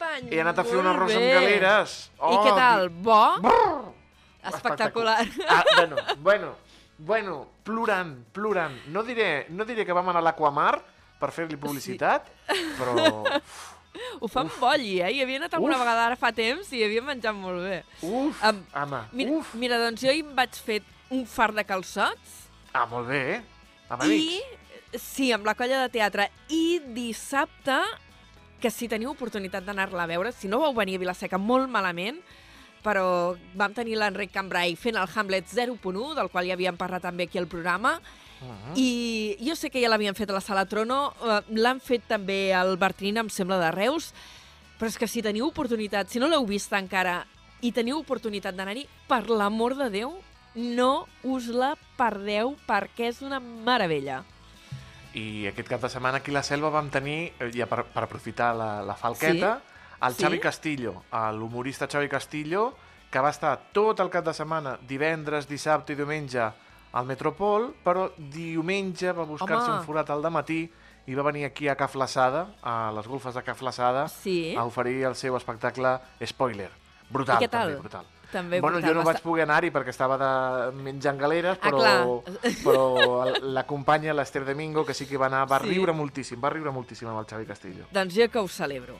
company! 0.00 0.30
He 0.34 0.40
anat 0.40 0.58
a 0.58 0.64
fer 0.64 0.78
un 0.80 0.88
arròs 0.90 1.14
amb 1.16 1.28
galeres. 1.36 1.94
I 2.20 2.36
què 2.44 2.52
tal? 2.56 2.88
Bo? 2.90 3.20
Brrr! 3.44 3.92
Espectacular. 4.50 5.18
Ah, 5.48 5.64
bueno, 5.76 5.96
bueno, 6.24 6.54
bueno, 6.98 7.34
plorant, 7.64 8.14
plorant. 8.32 8.76
No 8.88 9.02
diré, 9.04 9.46
no 9.50 9.64
diré 9.68 9.84
que 9.84 9.92
vam 9.96 10.08
anar 10.08 10.22
a 10.22 10.28
l'Aquamar 10.30 10.78
per 11.20 11.30
fer-li 11.36 11.58
publicitat, 11.60 12.28
però... 12.78 13.24
Ho 14.22 14.28
fan 14.30 14.46
bolli, 14.60 15.00
eh? 15.02 15.08
Hi 15.12 15.18
havia 15.24 15.40
anat 15.40 15.54
alguna 15.58 15.74
Uf. 15.74 15.80
vegada 15.82 16.04
ara 16.06 16.16
fa 16.16 16.30
temps 16.32 16.68
i 16.72 16.80
havia 16.86 17.02
menjat 17.02 17.34
molt 17.34 17.58
bé. 17.64 17.80
Uf, 18.06 18.38
Em- 18.46 18.60
home, 18.78 19.00
Mira, 19.18 19.32
uf. 19.34 19.48
mira, 19.58 19.80
doncs 19.82 20.04
jo 20.06 20.12
hi 20.14 20.22
em 20.22 20.30
vaig 20.36 20.54
fer 20.64 20.78
un 21.10 21.24
fart 21.26 21.56
de 21.58 21.64
calçots 21.66 22.36
Ah, 22.72 22.84
molt 22.86 23.08
bé, 23.10 23.18
eh? 23.34 23.40
Amb 23.90 24.04
i... 24.06 24.06
amics. 24.06 25.02
Sí, 25.02 25.32
amb 25.34 25.44
la 25.46 25.56
colla 25.58 25.80
de 25.82 25.90
teatre. 25.90 26.28
I 26.54 26.78
dissabte, 26.94 27.76
que 28.60 28.70
si 28.70 28.88
teniu 28.88 29.14
oportunitat 29.14 29.64
d'anar-la 29.64 30.04
a 30.04 30.10
veure, 30.10 30.32
si 30.32 30.48
no 30.48 30.60
vau 30.60 30.74
venir 30.76 30.98
a 30.98 31.02
Vilaseca 31.02 31.38
molt 31.40 31.70
malament, 31.72 32.20
però 32.84 33.36
vam 33.56 33.74
tenir 33.76 33.98
l'Enric 34.00 34.32
Cambrai 34.32 34.76
fent 34.76 34.96
el 34.96 35.08
Hamlet 35.14 35.48
0.1, 35.48 36.14
del 36.16 36.30
qual 36.32 36.48
ja 36.48 36.56
havíem 36.56 36.78
parlat 36.80 37.04
també 37.08 37.28
aquí 37.28 37.40
al 37.40 37.48
programa, 37.50 37.98
Uh-huh. 38.40 38.72
i 38.74 39.36
jo 39.44 39.52
sé 39.52 39.68
que 39.68 39.82
ja 39.82 39.88
l'havien 39.92 40.16
fet 40.16 40.30
a 40.30 40.32
la 40.32 40.40
Sala 40.40 40.64
Trono, 40.64 41.10
eh, 41.20 41.40
l'han 41.60 41.76
fet 41.84 42.06
també 42.08 42.54
al 42.56 42.78
Bertrín, 42.80 43.18
em 43.20 43.28
sembla, 43.28 43.58
de 43.60 43.68
Reus, 43.74 44.14
però 44.78 44.88
és 44.88 44.96
que 44.96 45.08
si 45.10 45.20
teniu 45.20 45.50
oportunitat, 45.50 46.08
si 46.08 46.22
no 46.22 46.28
l'heu 46.30 46.46
vist 46.48 46.72
encara, 46.72 47.26
i 47.60 47.68
teniu 47.76 47.98
oportunitat 48.00 48.56
d'anar-hi, 48.56 48.86
per 49.10 49.26
l'amor 49.28 49.76
de 49.76 49.90
Déu, 49.92 50.14
no 50.56 51.06
us 51.22 51.50
la 51.52 51.74
perdeu 51.98 52.54
perquè 52.66 53.10
és 53.12 53.20
una 53.20 53.40
meravella. 53.40 54.22
I 55.14 55.46
aquest 55.50 55.68
cap 55.68 55.80
de 55.82 55.88
setmana 55.90 56.18
aquí 56.20 56.30
a 56.30 56.34
la 56.38 56.42
Selva 56.46 56.70
vam 56.70 56.88
tenir, 56.90 57.32
eh, 57.38 57.50
ja 57.54 57.66
per, 57.66 57.84
per 57.90 58.04
aprofitar 58.04 58.52
la, 58.56 58.70
la 58.86 58.94
falqueta, 58.94 59.60
el 60.00 60.14
Sí? 60.14 60.22
Xavi 60.22 60.38
Castillo, 60.40 61.02
l'humorista 61.32 61.88
Xavi 61.88 62.08
Castillo, 62.08 62.74
que 63.10 63.18
va 63.20 63.30
estar 63.30 63.56
tot 63.72 63.98
el 64.00 64.08
cap 64.10 64.24
de 64.24 64.32
setmana, 64.32 64.78
divendres, 64.86 65.48
dissabte 65.48 65.92
i 65.92 65.96
diumenge, 65.96 66.44
al 66.92 67.06
Metropol, 67.06 67.72
però 67.84 68.08
diumenge 68.16 69.12
va 69.14 69.24
buscar-se 69.26 69.70
un 69.70 69.84
forat 69.86 70.10
al 70.10 70.22
matí 70.30 70.64
i 71.06 71.14
va 71.14 71.22
venir 71.26 71.44
aquí 71.46 71.68
a 71.68 71.74
Ca 71.76 71.86
Flaçada, 71.88 72.46
a 72.62 72.90
les 72.94 73.06
golfes 73.06 73.34
de 73.34 73.42
Ca 73.42 73.54
Flaçada, 73.54 74.08
Sí. 74.08 74.54
a 74.56 74.64
oferir 74.64 75.04
el 75.04 75.14
seu 75.16 75.36
espectacle 75.36 75.98
Spoiler. 76.24 76.70
Brutal, 77.10 77.42
I 77.42 77.46
què 77.46 77.50
tal? 77.50 77.66
també, 77.68 77.80
brutal. 77.80 78.04
També 78.32 78.60
bueno, 78.60 78.78
jo 78.80 78.92
no 78.94 79.00
va 79.02 79.12
vaig 79.12 79.22
poder 79.22 79.42
anar-hi 79.42 79.70
perquè 79.74 79.90
estava 79.90 80.16
de 80.16 80.72
menjant 80.82 81.18
galeres, 81.18 81.58
Ah, 81.60 81.68
però, 81.70 81.78
clar. 81.78 82.52
però 82.62 83.26
el- 83.26 83.54
la 83.54 83.66
companya, 83.66 84.14
l'Ester 84.14 84.44
Domingo, 84.44 84.84
que 84.86 84.94
sí 84.94 85.06
que 85.06 85.16
va 85.16 85.26
anar, 85.26 85.46
va 85.50 85.58
Sí. 85.60 85.66
riure 85.68 85.92
moltíssim, 85.92 86.40
va 86.42 86.50
riure 86.50 86.70
moltíssim 86.70 87.08
amb 87.08 87.18
el 87.18 87.26
Xavi 87.26 87.46
Castillo. 87.46 87.86
Doncs 87.90 88.14
jo 88.14 88.28
que 88.30 88.38
ho 88.38 88.46
celebro. 88.48 88.94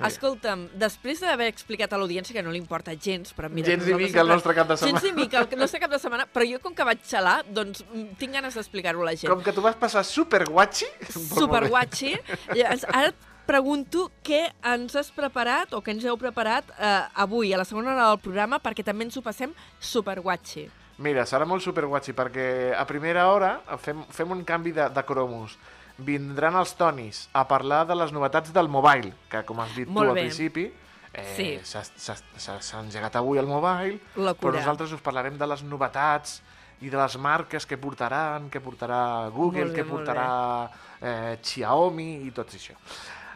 Bé. 0.00 0.06
Escolta'm, 0.06 0.68
després 0.80 1.20
d'haver 1.20 1.46
explicat 1.48 1.92
a 1.92 1.98
l'audiència 1.98 2.32
que 2.32 2.42
no 2.42 2.50
li 2.50 2.56
importa 2.56 2.94
gens, 2.96 3.34
però 3.36 3.50
mira... 3.50 3.66
Gens 3.68 3.82
nosaltres 3.84 3.98
mica 4.08 4.20
el 4.20 4.26
sempre- 4.26 4.34
nostre 4.34 4.54
cap 4.54 4.68
de 4.68 4.76
setmana. 4.78 5.00
Gens 5.00 5.04
ni 5.14 5.22
mica 5.22 5.40
el 5.40 5.58
nostre 5.58 5.80
cap 5.80 5.90
de 5.90 5.98
setmana, 5.98 6.26
però 6.32 6.46
jo 6.50 6.58
com 6.60 6.74
que 6.74 6.84
vaig 6.84 7.00
xalar, 7.04 7.44
doncs 7.46 7.84
mm, 7.92 8.16
tinc 8.16 8.32
ganes 8.32 8.54
d'explicar-ho 8.54 9.02
a 9.02 9.04
la 9.04 9.14
gent. 9.14 9.28
Com 9.30 9.42
que 9.42 9.52
tu 9.52 9.60
vas 9.60 9.76
passar 9.76 10.02
super 10.04 10.46
guatxi... 10.48 10.86
Superguatxi. 11.10 12.14
Llavors, 12.54 12.84
Ara 12.88 13.12
pregunto 13.46 14.10
què 14.24 14.44
ens 14.74 14.94
has 14.96 15.10
preparat 15.14 15.72
o 15.74 15.80
què 15.82 15.92
ens 15.94 16.04
heu 16.04 16.16
preparat 16.20 16.64
eh, 16.78 17.02
avui, 17.24 17.52
a 17.54 17.58
la 17.58 17.64
segona 17.64 17.92
hora 17.94 18.08
del 18.10 18.20
programa, 18.22 18.58
perquè 18.62 18.84
també 18.86 19.04
ens 19.08 19.16
ho 19.16 19.22
passem 19.22 19.52
superguatxi. 19.80 20.68
Mira, 21.00 21.24
serà 21.24 21.46
molt 21.48 21.64
superguatxi 21.64 22.12
perquè 22.12 22.74
a 22.76 22.84
primera 22.88 23.28
hora 23.32 23.54
fem, 23.80 24.02
fem 24.12 24.30
un 24.36 24.44
canvi 24.44 24.72
de, 24.76 24.88
de 24.92 25.04
cromos. 25.08 25.56
Vindran 26.00 26.56
els 26.56 26.74
tonis 26.76 27.26
a 27.36 27.46
parlar 27.48 27.82
de 27.88 27.96
les 27.96 28.12
novetats 28.12 28.52
del 28.52 28.68
mobile, 28.72 29.12
que 29.28 29.42
com 29.48 29.60
has 29.60 29.74
dit 29.76 29.88
Molt 29.88 30.06
tu 30.06 30.10
al 30.10 30.14
bé. 30.16 30.26
principi, 30.28 30.66
eh, 31.12 31.34
Sí. 31.36 31.48
s'ha- 31.64 32.16
s'ha 32.60 32.80
engegat 32.80 33.16
avui 33.16 33.38
el 33.38 33.46
mobile, 33.46 33.98
Locura. 34.16 34.34
però 34.52 34.54
nosaltres 34.60 34.92
us 34.92 35.00
parlarem 35.00 35.36
de 35.38 35.46
les 35.46 35.62
novetats 35.62 36.42
i 36.80 36.88
de 36.88 36.96
les 36.96 37.16
marques 37.18 37.66
que 37.66 37.76
portaran, 37.76 38.48
que 38.48 38.60
portarà 38.60 39.28
Google, 39.30 39.66
bé, 39.66 39.74
que 39.74 39.84
portarà 39.84 40.70
eh, 41.02 41.38
Xiaomi 41.42 42.26
i 42.26 42.30
tot 42.30 42.48
això. 42.52 42.72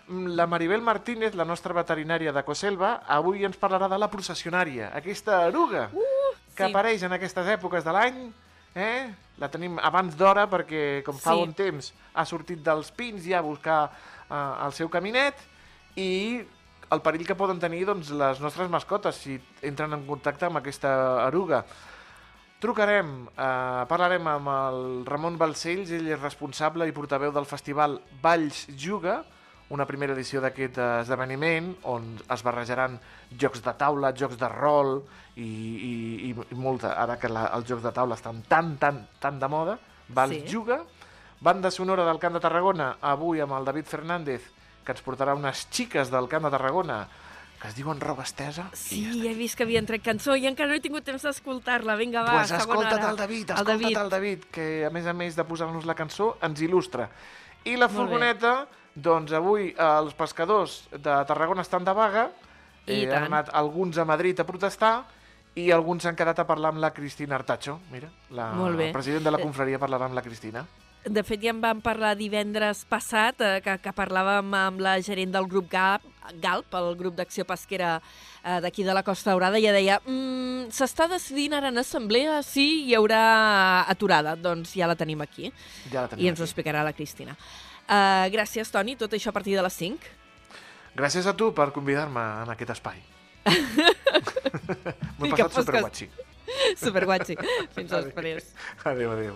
Mm, 0.08 0.26
La 0.36 0.46
Maribel 0.46 0.82
Martínez, 0.82 1.34
la 1.34 1.44
nostra 1.48 1.72
veterinària 1.76 2.32
de 2.32 2.42
Coselva, 2.44 2.98
avui 3.08 3.44
ens 3.46 3.56
parlarà 3.60 3.88
de 3.88 3.98
la 3.98 4.10
processionària, 4.12 4.90
aquesta 4.94 5.46
eruga 5.48 5.86
que 6.54 6.64
sí. 6.64 6.70
apareix 6.70 7.02
en 7.06 7.14
aquestes 7.16 7.48
èpoques 7.54 7.84
de 7.86 7.92
l'any, 7.94 8.18
eh? 8.76 9.14
la 9.40 9.48
tenim 9.50 9.78
abans 9.82 10.14
d'hora 10.16 10.44
perquè, 10.50 11.02
com 11.06 11.16
fa 11.18 11.32
Sí. 11.34 11.42
un 11.42 11.54
temps, 11.56 11.92
ha 12.14 12.24
sortit 12.24 12.60
dels 12.62 12.90
pins 12.92 13.24
ja 13.24 13.38
a 13.38 13.42
buscar 13.46 13.90
eh, 14.30 14.66
el 14.66 14.72
seu 14.76 14.88
caminet 14.92 15.34
i 15.96 16.44
el 16.92 17.00
perill 17.00 17.26
que 17.26 17.34
poden 17.34 17.58
tenir 17.58 17.86
doncs, 17.88 18.10
les 18.10 18.40
nostres 18.44 18.68
mascotes 18.70 19.16
si 19.16 19.40
entren 19.62 19.92
en 19.96 20.04
contacte 20.06 20.46
amb 20.46 20.60
aquesta 20.60 21.26
eruga. 21.26 21.64
Trucarem, 22.60 23.26
eh, 23.36 23.84
parlarem 23.88 24.26
amb 24.28 24.48
el 24.52 24.78
Ramon 25.08 25.36
Balcells, 25.40 25.90
ell 25.90 26.12
és 26.12 26.20
responsable 26.20 26.86
i 26.86 26.92
portaveu 26.92 27.32
del 27.32 27.46
festival 27.48 27.98
Valls 28.22 28.66
Juga, 28.76 29.24
una 29.70 29.86
primera 29.86 30.12
edició 30.12 30.40
d'aquest 30.44 30.76
esdeveniment 30.78 31.70
on 31.88 32.10
es 32.30 32.42
barrejaran 32.44 32.98
jocs 33.40 33.62
de 33.64 33.72
taula, 33.80 34.12
jocs 34.14 34.36
de 34.38 34.48
rol 34.48 34.98
i, 35.36 35.42
i, 35.46 35.94
i, 36.30 36.54
molta, 36.54 36.92
ara 37.00 37.16
que 37.18 37.28
la, 37.32 37.46
els 37.56 37.66
jocs 37.68 37.82
de 37.82 37.92
taula 37.92 38.14
estan 38.14 38.42
tan, 38.48 38.76
tan, 38.78 39.06
tan 39.20 39.40
de 39.40 39.48
moda, 39.48 39.78
Valls 40.08 40.34
Sí. 40.36 40.44
Juga, 40.52 40.82
banda 41.40 41.70
sonora 41.70 42.04
del 42.04 42.18
Camp 42.20 42.34
de 42.36 42.40
Tarragona, 42.40 42.96
avui 43.00 43.40
amb 43.40 43.52
el 43.56 43.64
David 43.64 43.86
Fernández, 43.88 44.50
que 44.84 44.92
ens 44.92 45.02
portarà 45.02 45.34
unes 45.34 45.66
xiques 45.72 46.10
del 46.12 46.28
Camp 46.28 46.44
de 46.44 46.50
Tarragona 46.52 47.06
que 47.60 47.68
es 47.70 47.76
diuen 47.78 47.98
roba 48.00 48.24
estesa. 48.24 48.66
Sí, 48.76 49.06
he 49.26 49.32
vist 49.32 49.56
que 49.56 49.64
havien 49.64 49.86
tret 49.88 50.02
cançó 50.04 50.34
i 50.36 50.44
encara 50.44 50.68
no 50.68 50.76
he 50.76 50.82
tingut 50.84 51.06
temps 51.06 51.22
d'escoltar-la. 51.24 51.94
Vinga, 51.96 52.20
va, 52.20 52.34
pues 52.42 52.50
segona 52.52 52.60
escolta't 52.84 52.98
hora. 52.98 53.10
el 53.10 53.16
David, 53.16 53.38
El 53.38 53.56
escolta't 53.56 53.80
David. 53.80 53.96
el 54.02 54.10
David, 54.10 54.44
que 54.52 54.66
a 54.84 54.90
més 54.92 55.06
a 55.08 55.14
més 55.16 55.38
de 55.38 55.46
posar-nos 55.48 55.86
la 55.88 55.94
cançó, 55.96 56.34
ens 56.44 56.60
il·lustra. 56.60 57.08
I 57.64 57.78
la 57.80 57.88
Molt 57.88 57.96
bé. 57.96 58.04
Doncs 58.94 59.32
avui 59.34 59.70
eh, 59.72 59.82
els 59.84 60.14
pescadors 60.14 60.84
de 60.92 61.18
Tarragona 61.26 61.62
estan 61.66 61.84
de 61.84 61.92
vaga, 61.96 62.28
I 62.86 63.04
eh, 63.04 63.08
tant. 63.08 63.24
han 63.24 63.32
anat 63.32 63.50
alguns 63.52 63.98
a 63.98 64.04
Madrid 64.04 64.38
a 64.40 64.46
protestar, 64.46 64.94
i 65.54 65.70
alguns 65.70 66.02
s'han 66.02 66.16
quedat 66.18 66.40
a 66.42 66.46
parlar 66.46 66.72
amb 66.74 66.82
la 66.82 66.90
Cristina 66.94 67.36
Artacho, 67.38 67.78
mira, 67.92 68.08
la, 68.30 68.50
el 68.68 68.90
president 68.92 69.24
de 69.24 69.30
la 69.30 69.38
confraria 69.38 69.78
parlarà 69.78 70.08
amb 70.10 70.18
la 70.18 70.22
Cristina. 70.22 70.64
De 71.04 71.20
fet, 71.20 71.42
ja 71.44 71.50
en 71.52 71.58
vam 71.60 71.82
parlar 71.84 72.14
divendres 72.16 72.80
passat, 72.88 73.40
eh, 73.44 73.58
que, 73.60 73.74
que 73.84 73.92
parlàvem 73.92 74.54
amb 74.56 74.80
la 74.80 74.94
gerent 75.04 75.34
del 75.34 75.46
grup 75.46 75.68
GAP, 75.70 76.06
GALP, 76.40 76.72
el 76.80 76.94
grup 76.96 77.18
d'acció 77.18 77.44
pesquera 77.44 77.98
eh, 78.00 78.56
d'aquí 78.64 78.86
de 78.86 78.94
la 78.96 79.02
Costa 79.04 79.30
Daurada, 79.34 79.60
i 79.60 79.66
ja 79.66 79.74
deia 79.76 79.98
mm, 80.00 80.70
s'està 80.72 81.04
decidint 81.12 81.52
ara 81.58 81.68
en 81.68 81.82
assemblea 81.82 82.38
si 82.42 82.64
hi 82.86 82.96
haurà 82.96 83.84
aturada. 83.84 84.32
Doncs 84.34 84.72
ja 84.78 84.88
la 84.88 84.96
tenim 84.96 85.20
aquí 85.20 85.52
Ja 85.92 86.06
la 86.06 86.08
tenim 86.08 86.24
i 86.24 86.30
ens 86.32 86.40
ho 86.40 86.42
aquí. 86.42 86.48
explicarà 86.48 86.82
la 86.82 86.94
Cristina. 86.96 87.36
Uh, 87.84 88.26
gràcies, 88.32 88.70
Toni. 88.72 88.96
Tot 89.00 89.12
això 89.12 89.32
a 89.32 89.36
partir 89.36 89.56
de 89.56 89.64
les 89.64 89.80
5. 89.80 90.12
Gràcies 90.94 91.26
a 91.26 91.34
tu 91.36 91.50
per 91.54 91.72
convidar-me 91.74 92.22
en 92.44 92.52
aquest 92.54 92.76
espai. 92.76 93.00
M'ho 95.18 95.26
he 95.26 95.32
passat 95.34 95.58
superguatxi. 95.58 96.08
Superguatxi. 96.84 97.36
Fins 97.74 97.90
després. 97.90 98.54
Adéu, 98.84 99.10
adéu. 99.16 99.34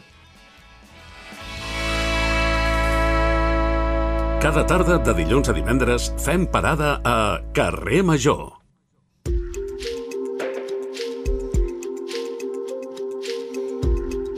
Cada 4.39 4.63
tarda 4.71 5.01
de 5.03 5.17
dilluns 5.19 5.51
a 5.51 5.57
divendres 5.57 6.13
fem 6.23 6.47
parada 6.47 7.01
a 7.03 7.17
Carrer 7.57 8.05
Major. 8.07 8.58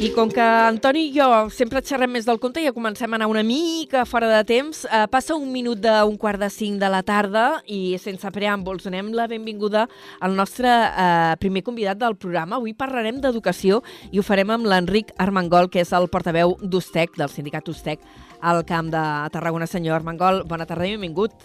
I 0.01 0.09
com 0.15 0.31
que 0.33 0.41
Antoni 0.41 1.03
i 1.05 1.09
jo 1.13 1.27
sempre 1.53 1.83
xerrem 1.85 2.09
més 2.15 2.25
del 2.25 2.39
compte 2.41 2.63
i 2.63 2.65
ja 2.65 2.73
comencem 2.73 3.13
a 3.13 3.19
anar 3.19 3.27
una 3.29 3.43
mica 3.45 4.07
fora 4.09 4.31
de 4.31 4.39
temps, 4.49 4.87
eh, 4.89 5.03
passa 5.13 5.35
un 5.37 5.51
minut 5.53 5.77
d'un 5.85 6.15
quart 6.17 6.41
de 6.41 6.49
cinc 6.49 6.81
de 6.81 6.89
la 6.89 7.03
tarda 7.05 7.43
i 7.69 7.99
sense 8.01 8.31
preàmbuls 8.33 8.87
donem 8.89 9.11
la 9.13 9.27
benvinguda 9.29 9.83
al 10.25 10.39
nostre 10.39 10.71
eh, 10.71 11.35
primer 11.43 11.61
convidat 11.67 12.01
del 12.01 12.17
programa. 12.17 12.57
Avui 12.57 12.73
parlarem 12.73 13.21
d'educació 13.21 13.83
i 14.09 14.17
ho 14.17 14.25
farem 14.25 14.55
amb 14.57 14.71
l'Enric 14.73 15.13
Armengol, 15.21 15.69
que 15.69 15.85
és 15.85 15.93
el 15.93 16.09
portaveu 16.09 16.57
d'USTEC, 16.63 17.21
del 17.21 17.29
sindicat 17.29 17.69
USTEC, 17.69 18.01
al 18.41 18.65
Camp 18.65 18.89
de 18.97 19.05
Tarragona. 19.37 19.69
Senyor 19.69 20.01
Armengol, 20.01 20.47
bona 20.49 20.65
tarda 20.65 20.89
i 20.89 20.97
benvingut. 20.97 21.37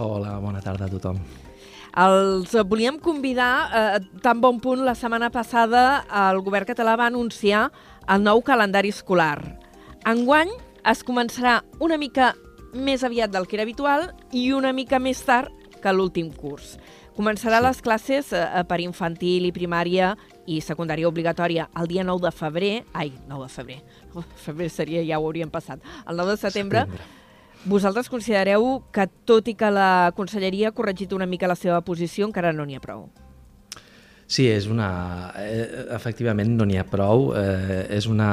Hola, 0.00 0.38
bona 0.40 0.64
tarda 0.64 0.88
a 0.88 0.94
tothom. 0.96 1.20
Els 1.98 2.52
volíem 2.70 3.00
convidar, 3.02 3.68
eh, 3.74 4.00
tan 4.22 4.40
bon 4.40 4.60
punt 4.60 4.84
la 4.84 4.94
setmana 4.94 5.30
passada 5.30 6.04
el 6.30 6.40
govern 6.40 6.64
català 6.64 6.96
va 6.96 7.06
anunciar 7.06 7.70
el 8.08 8.22
nou 8.24 8.42
calendari 8.46 8.92
escolar. 8.94 9.38
Enguany 10.08 10.52
es 10.88 11.04
començarà 11.04 11.60
una 11.80 11.98
mica 12.00 12.32
més 12.72 13.04
aviat 13.04 13.32
del 13.32 13.46
que 13.46 13.58
era 13.58 13.66
habitual 13.66 14.10
i 14.32 14.50
una 14.56 14.72
mica 14.72 14.98
més 15.02 15.20
tard 15.26 15.50
que 15.80 15.92
l'últim 15.92 16.30
curs. 16.32 16.78
Començarà 17.16 17.58
sí. 17.58 17.66
les 17.66 17.80
classes 17.84 18.32
eh, 18.32 18.44
per 18.68 18.80
infantil 18.80 19.48
i 19.48 19.52
primària 19.52 20.14
i 20.46 20.60
secundària 20.64 21.08
obligatòria 21.08 21.68
el 21.76 21.88
dia 21.90 22.04
9 22.06 22.24
de 22.26 22.32
febrer. 22.32 22.74
Ai, 22.92 23.12
9 23.28 23.46
de 23.46 23.54
febrer. 23.54 23.80
Oh, 24.14 24.24
febrer 24.44 24.70
seria, 24.70 25.02
ja 25.06 25.18
ho 25.18 25.26
hauríem 25.26 25.50
passat. 25.50 25.82
El 26.06 26.16
9 26.16 26.36
de 26.36 26.42
setembre. 26.44 26.84
Setembre. 26.86 27.16
Vosaltres 27.68 28.08
considereu 28.08 28.78
que, 28.88 29.04
tot 29.28 29.48
i 29.52 29.54
que 29.54 29.68
la 29.68 30.12
conselleria 30.16 30.70
ha 30.70 30.76
corregit 30.76 31.12
una 31.12 31.28
mica 31.28 31.50
la 31.50 31.58
seva 31.60 31.82
posició, 31.84 32.24
encara 32.24 32.54
no 32.56 32.64
n'hi 32.64 32.78
ha 32.78 32.80
prou? 32.80 33.10
Sí, 34.30 34.46
és 34.46 34.68
una... 34.70 34.90
Eh, 35.42 35.88
efectivament, 35.96 36.52
no 36.54 36.66
n'hi 36.68 36.78
ha 36.78 36.86
prou. 36.86 37.32
Eh, 37.34 37.82
és 37.96 38.06
una 38.06 38.30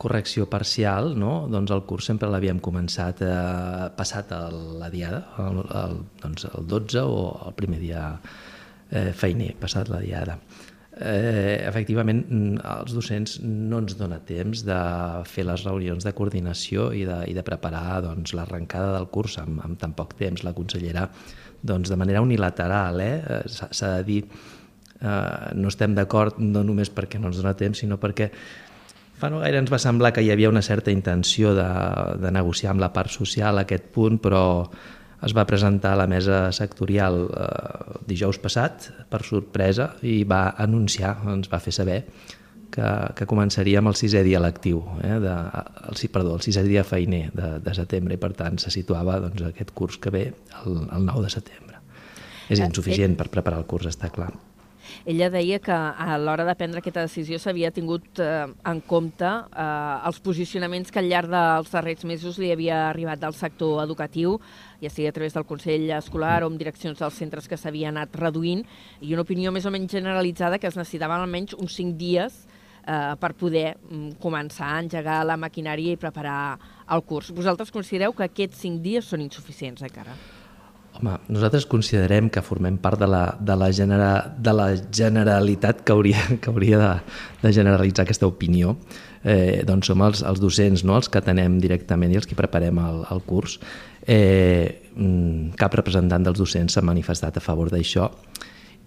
correcció 0.00 0.48
parcial, 0.50 1.12
no? 1.20 1.34
Doncs 1.52 1.70
el 1.74 1.84
curs 1.86 2.08
sempre 2.08 2.30
l'havíem 2.32 2.62
començat 2.64 3.20
eh, 3.22 3.34
passat 3.98 4.32
a 4.34 4.46
la 4.50 4.88
diada, 4.90 5.20
el, 5.44 5.60
el, 5.82 6.00
doncs 6.22 6.48
el 6.48 6.66
12 6.70 7.04
o 7.04 7.20
el 7.46 7.54
primer 7.58 7.78
dia 7.82 8.06
eh, 8.16 9.12
feiner, 9.12 9.52
passat 9.60 9.92
la 9.92 10.00
diada. 10.02 10.38
Eh, 10.92 11.60
efectivament, 11.68 12.24
els 12.58 12.96
docents 12.96 13.38
no 13.44 13.82
ens 13.82 13.94
dona 14.00 14.18
temps 14.28 14.64
de 14.66 14.80
fer 15.28 15.44
les 15.48 15.64
reunions 15.68 16.08
de 16.08 16.12
coordinació 16.16 16.88
i 16.96 17.04
de, 17.08 17.20
i 17.28 17.36
de 17.36 17.44
preparar 17.46 18.00
doncs, 18.04 18.34
l'arrencada 18.36 18.96
del 18.96 19.06
curs 19.12 19.38
amb, 19.44 19.60
amb 19.64 19.78
tan 19.80 19.92
poc 19.98 20.16
temps. 20.18 20.44
La 20.48 20.56
consellera, 20.56 21.06
doncs, 21.62 21.92
de 21.92 22.00
manera 22.00 22.24
unilateral, 22.24 23.04
eh, 23.04 23.44
s'ha 23.52 23.94
de 23.98 24.02
dir, 24.08 24.20
eh, 25.02 25.52
no 25.58 25.72
estem 25.72 25.96
d'acord 25.98 26.38
no 26.38 26.64
només 26.64 26.92
perquè 26.94 27.20
no 27.20 27.32
ens 27.32 27.42
dona 27.42 27.56
temps, 27.58 27.82
sinó 27.82 27.98
perquè 28.00 28.30
fa 29.18 29.30
no 29.30 29.42
gaire 29.42 29.60
ens 29.62 29.70
va 29.70 29.78
semblar 29.82 30.10
que 30.14 30.24
hi 30.24 30.32
havia 30.34 30.50
una 30.50 30.64
certa 30.66 30.90
intenció 30.90 31.52
de, 31.54 31.68
de 32.22 32.32
negociar 32.34 32.72
amb 32.72 32.82
la 32.82 32.92
part 32.94 33.12
social 33.12 33.60
aquest 33.60 33.90
punt, 33.94 34.18
però 34.22 34.42
es 35.22 35.34
va 35.36 35.46
presentar 35.46 35.92
a 35.94 36.00
la 36.00 36.08
mesa 36.10 36.48
sectorial 36.50 37.28
eh, 37.30 37.98
dijous 38.10 38.40
passat, 38.42 38.88
per 39.10 39.22
sorpresa, 39.22 39.92
i 40.02 40.22
va 40.26 40.48
anunciar, 40.58 41.14
ens 41.30 41.50
va 41.52 41.62
fer 41.62 41.74
saber, 41.76 42.00
que, 42.72 42.88
que 43.14 43.28
començaria 43.30 43.78
amb 43.82 43.92
el 43.92 43.98
sisè 44.00 44.24
dia 44.26 44.40
lectiu, 44.42 44.82
eh, 45.04 45.18
de, 45.22 45.34
el, 45.92 46.00
perdó, 46.10 46.36
el 46.38 46.42
sisè 46.44 46.64
dia 46.66 46.82
feiner 46.88 47.28
de, 47.36 47.50
de 47.62 47.74
setembre, 47.78 48.16
i 48.18 48.22
per 48.22 48.32
tant 48.38 48.58
se 48.58 48.72
situava 48.74 49.20
doncs, 49.22 49.44
aquest 49.52 49.70
curs 49.78 50.00
que 50.02 50.10
ve 50.14 50.24
el, 50.64 50.80
el 50.88 51.06
9 51.06 51.28
de 51.28 51.34
setembre. 51.36 51.78
És 52.50 52.60
insuficient 52.60 53.14
per 53.16 53.30
preparar 53.32 53.62
el 53.62 53.68
curs, 53.70 53.86
està 53.92 54.10
clar. 54.12 54.32
Ella 55.06 55.30
deia 55.32 55.58
que 55.62 55.72
a 55.72 56.16
l'hora 56.18 56.46
de 56.48 56.54
prendre 56.58 56.82
aquesta 56.82 57.04
decisió 57.06 57.38
s'havia 57.40 57.72
tingut 57.74 58.20
eh, 58.22 58.46
en 58.46 58.80
compte 58.86 59.28
eh, 59.28 59.66
els 60.08 60.20
posicionaments 60.24 60.92
que 60.92 61.02
al 61.02 61.10
llarg 61.10 61.30
dels 61.32 61.72
darrers 61.72 62.06
mesos 62.08 62.38
li 62.42 62.52
havia 62.52 62.88
arribat 62.90 63.22
del 63.22 63.36
sector 63.38 63.82
educatiu, 63.84 64.38
ja 64.82 64.90
sigui 64.90 65.08
a 65.10 65.14
través 65.16 65.36
del 65.36 65.46
Consell 65.48 65.88
Escolar 65.96 66.42
o 66.42 66.50
amb 66.50 66.60
direccions 66.60 66.98
dels 66.98 67.18
centres 67.18 67.48
que 67.48 67.58
s'havien 67.60 67.96
anat 67.96 68.16
reduint, 68.18 68.64
i 69.00 69.14
una 69.14 69.26
opinió 69.26 69.52
més 69.54 69.66
o 69.66 69.74
menys 69.74 69.92
generalitzada 69.94 70.58
que 70.58 70.70
es 70.70 70.78
necessitaven 70.78 71.22
almenys 71.22 71.56
uns 71.58 71.76
cinc 71.78 71.96
dies 72.00 72.44
eh, 72.86 73.14
per 73.18 73.32
poder 73.38 73.72
mm, 73.76 74.18
començar 74.22 74.74
a 74.74 74.82
engegar 74.82 75.22
la 75.28 75.38
maquinària 75.40 75.94
i 75.94 76.00
preparar 76.00 76.58
el 76.92 77.04
curs. 77.06 77.32
Vosaltres 77.34 77.74
considereu 77.74 78.14
que 78.16 78.26
aquests 78.28 78.62
cinc 78.66 78.82
dies 78.84 79.08
són 79.08 79.24
insuficients 79.24 79.84
encara? 79.86 80.16
Home, 80.92 81.14
nosaltres 81.32 81.64
considerem 81.66 82.28
que 82.30 82.42
formem 82.44 82.76
part 82.80 83.00
de 83.00 83.08
la, 83.08 83.22
de 83.40 83.56
la, 83.56 83.70
genera, 83.72 84.10
de 84.36 84.52
la 84.52 84.68
generalitat 84.76 85.80
que 85.86 85.94
hauria, 85.94 86.20
que 86.40 86.52
hauria 86.52 86.78
de, 86.78 86.92
de 87.42 87.52
generalitzar 87.52 88.04
aquesta 88.04 88.28
opinió. 88.28 88.76
Eh, 89.22 89.62
doncs 89.66 89.88
som 89.92 90.02
els, 90.02 90.24
els 90.26 90.40
docents 90.42 90.82
no? 90.84 90.96
els 90.98 91.08
que 91.08 91.20
atenem 91.22 91.60
directament 91.62 92.12
i 92.12 92.18
els 92.18 92.26
que 92.26 92.38
preparem 92.38 92.80
el, 92.82 93.04
el 93.14 93.22
curs. 93.24 93.58
Eh, 94.02 94.90
mm, 94.96 95.54
cap 95.60 95.74
representant 95.78 96.26
dels 96.26 96.40
docents 96.40 96.74
s'ha 96.74 96.84
manifestat 96.84 97.38
a 97.38 97.44
favor 97.44 97.70
d'això 97.70 98.10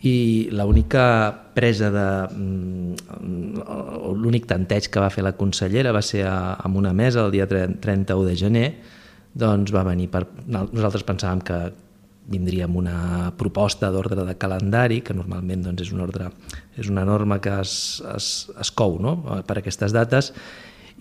i 0.05 0.49
l'única 0.51 1.05
presa 1.55 1.89
de... 1.89 2.07
mm, 2.35 3.63
l'únic 4.19 4.45
tanteig 4.49 4.89
que 4.91 5.01
va 5.01 5.09
fer 5.09 5.23
la 5.25 5.33
consellera 5.39 5.93
va 5.95 6.03
ser 6.03 6.25
a, 6.27 6.57
en 6.65 6.75
una 6.75 6.93
mesa 6.93 7.25
el 7.25 7.31
dia 7.31 7.47
31 7.47 8.27
de 8.27 8.35
gener 8.35 8.67
doncs 9.33 9.73
va 9.75 9.83
venir 9.87 10.09
per... 10.11 10.25
Nosaltres 10.47 11.03
pensàvem 11.07 11.41
que 11.47 11.59
vindria 12.31 12.65
amb 12.65 12.79
una 12.79 13.31
proposta 13.37 13.91
d'ordre 13.93 14.25
de 14.25 14.37
calendari, 14.41 15.01
que 15.05 15.13
normalment 15.13 15.65
doncs, 15.67 15.85
és, 15.85 15.91
un 15.93 16.01
ordre, 16.05 16.29
és 16.77 16.89
una 16.89 17.05
norma 17.05 17.39
que 17.41 17.53
es, 17.61 17.75
es, 18.15 18.29
es 18.61 18.71
cou 18.73 18.97
no? 19.01 19.17
per 19.45 19.59
aquestes 19.61 19.93
dates, 19.93 20.31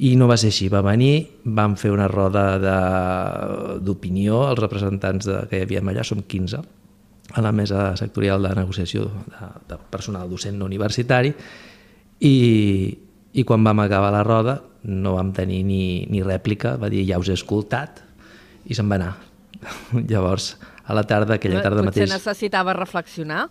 i 0.05 0.15
no 0.19 0.27
va 0.29 0.37
ser 0.41 0.51
així. 0.51 0.69
Va 0.73 0.83
venir, 0.85 1.41
vam 1.45 1.77
fer 1.81 1.93
una 1.95 2.09
roda 2.11 2.45
d'opinió, 3.85 4.43
els 4.51 4.61
representants 4.61 5.29
de, 5.31 5.39
que 5.51 5.61
hi 5.61 5.69
havia 5.69 5.85
allà, 5.85 6.05
som 6.07 6.25
15, 6.27 6.63
a 7.35 7.43
la 7.43 7.53
mesa 7.57 7.95
sectorial 7.97 8.43
de 8.45 8.53
negociació 8.59 9.07
de, 9.09 9.49
de 9.71 9.79
personal 9.91 10.29
docent 10.31 10.59
no 10.59 10.69
universitari, 10.69 11.33
i, 12.25 12.35
i 13.33 13.45
quan 13.47 13.65
vam 13.65 13.85
acabar 13.85 14.13
la 14.15 14.25
roda 14.27 14.61
no 14.85 15.15
vam 15.17 15.33
tenir 15.33 15.63
ni, 15.65 16.05
ni 16.11 16.21
rèplica, 16.23 16.77
va 16.77 16.91
dir 16.93 17.07
ja 17.09 17.19
us 17.19 17.31
he 17.31 17.39
escoltat, 17.39 18.03
i 18.69 18.77
se'n 18.77 18.91
va 18.91 18.99
anar. 19.01 19.15
Llavors, 20.11 20.55
a 20.85 20.97
la 20.97 21.05
tarda, 21.09 21.39
aquella 21.39 21.63
tarda 21.63 21.83
Potser 21.83 21.91
mateix... 21.91 22.09
Potser 22.09 22.19
necessitava 22.21 22.75
reflexionar? 22.77 23.47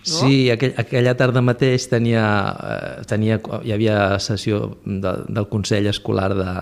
No? 0.00 0.04
Sí, 0.08 0.48
aquell, 0.48 0.72
aquella 0.80 1.12
tarda 1.16 1.42
mateix 1.44 1.84
tenia, 1.92 2.24
eh, 2.64 3.06
tenia, 3.08 3.36
hi 3.64 3.74
havia 3.74 3.96
sessió 4.22 4.62
de, 4.84 5.12
del 5.28 5.48
Consell 5.50 5.90
Escolar 5.90 6.30
de, 6.36 6.52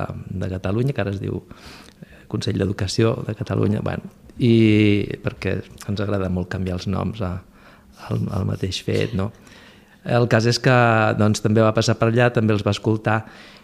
de 0.43 0.49
Catalunya, 0.57 0.95
que 0.95 1.05
ara 1.05 1.15
es 1.15 1.21
diu 1.23 1.39
eh, 1.39 2.25
Consell 2.31 2.59
d'Educació 2.59 3.15
de 3.29 3.37
Catalunya, 3.39 3.83
bueno, 3.87 4.11
i 4.43 5.07
perquè 5.23 5.61
ens 5.63 6.03
agrada 6.03 6.31
molt 6.35 6.51
canviar 6.51 6.81
els 6.81 6.89
noms 6.91 7.23
a, 7.23 7.37
al, 8.09 8.27
al 8.35 8.49
mateix 8.49 8.83
fet, 8.87 9.15
no? 9.19 9.31
El 10.09 10.29
cas 10.31 10.47
és 10.49 10.59
que 10.63 10.75
doncs, 11.19 11.43
també 11.45 11.63
va 11.63 11.75
passar 11.77 11.99
per 12.01 12.09
allà, 12.09 12.31
també 12.33 12.55
els 12.55 12.63
va 12.65 12.73
escoltar 12.73 13.19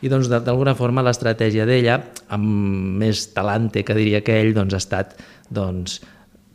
i 0.04 0.10
doncs, 0.12 0.28
d'alguna 0.28 0.74
forma 0.76 1.02
l'estratègia 1.06 1.64
d'ella, 1.66 2.00
amb 2.34 2.98
més 3.00 3.30
talante 3.34 3.84
que 3.86 3.96
diria 3.96 4.20
que 4.26 4.36
ell, 4.42 4.52
doncs, 4.56 4.74
ha 4.74 4.82
estat 4.82 5.14
doncs, 5.48 6.00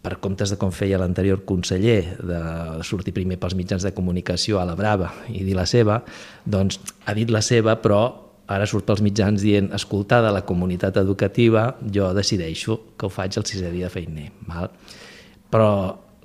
per 0.10 0.18
comptes 0.24 0.50
de 0.50 0.58
com 0.58 0.72
feia 0.74 0.98
l'anterior 0.98 1.44
conseller, 1.46 2.16
de 2.18 2.40
sortir 2.88 3.14
primer 3.14 3.38
pels 3.38 3.54
mitjans 3.54 3.86
de 3.86 3.94
comunicació 3.94 4.58
a 4.58 4.66
la 4.66 4.74
brava 4.74 5.12
i 5.30 5.44
dir 5.46 5.54
la 5.54 5.68
seva, 5.70 6.00
doncs 6.50 6.80
ha 7.06 7.14
dit 7.14 7.30
la 7.30 7.44
seva, 7.46 7.78
però 7.78 8.02
ara 8.50 8.66
surt 8.66 8.88
pels 8.88 9.04
mitjans 9.06 9.46
dient 9.46 9.70
escoltada 9.78 10.34
la 10.34 10.42
comunitat 10.50 10.98
educativa, 10.98 11.76
jo 11.94 12.10
decideixo 12.18 12.80
que 12.98 13.06
ho 13.06 13.14
faig 13.14 13.38
el 13.38 13.46
sisè 13.46 13.70
dia 13.70 13.86
de 13.86 13.94
feiner. 13.94 14.32
Val? 14.50 14.72
Però 15.54 15.70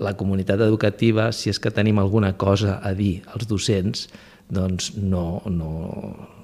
la 0.01 0.15
comunitat 0.17 0.65
educativa, 0.65 1.29
si 1.37 1.53
és 1.53 1.61
que 1.61 1.75
tenim 1.75 2.01
alguna 2.01 2.33
cosa 2.41 2.79
a 2.81 2.95
dir 2.97 3.19
als 3.37 3.45
docents, 3.51 4.09
doncs 4.53 4.93
no, 5.01 5.41
no, 5.49 5.71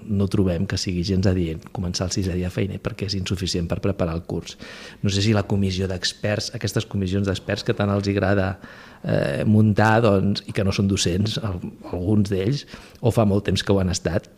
no 0.09 0.29
trobem 0.33 0.65
que 0.67 0.79
sigui 0.81 1.03
gens 1.07 1.29
adient 1.29 1.67
començar 1.77 2.09
el 2.09 2.15
sisè 2.15 2.37
dia 2.39 2.51
feiner 2.53 2.81
perquè 2.83 3.09
és 3.11 3.17
insuficient 3.19 3.69
per 3.69 3.81
preparar 3.85 4.17
el 4.17 4.25
curs. 4.29 4.57
No 5.05 5.13
sé 5.13 5.25
si 5.25 5.35
la 5.37 5.45
comissió 5.49 5.89
d'experts, 5.91 6.55
aquestes 6.57 6.89
comissions 6.89 7.29
d'experts 7.29 7.67
que 7.67 7.77
tant 7.77 7.93
els 7.93 8.09
agrada 8.11 8.55
eh, 9.05 9.45
muntar 9.45 10.01
doncs, 10.05 10.45
i 10.49 10.57
que 10.57 10.65
no 10.65 10.73
són 10.73 10.89
docents, 10.89 11.39
alguns 11.45 12.33
d'ells, 12.33 12.67
o 13.01 13.13
fa 13.15 13.29
molt 13.29 13.49
temps 13.51 13.65
que 13.65 13.75
ho 13.75 13.81
han 13.83 13.93
estat, 13.93 14.31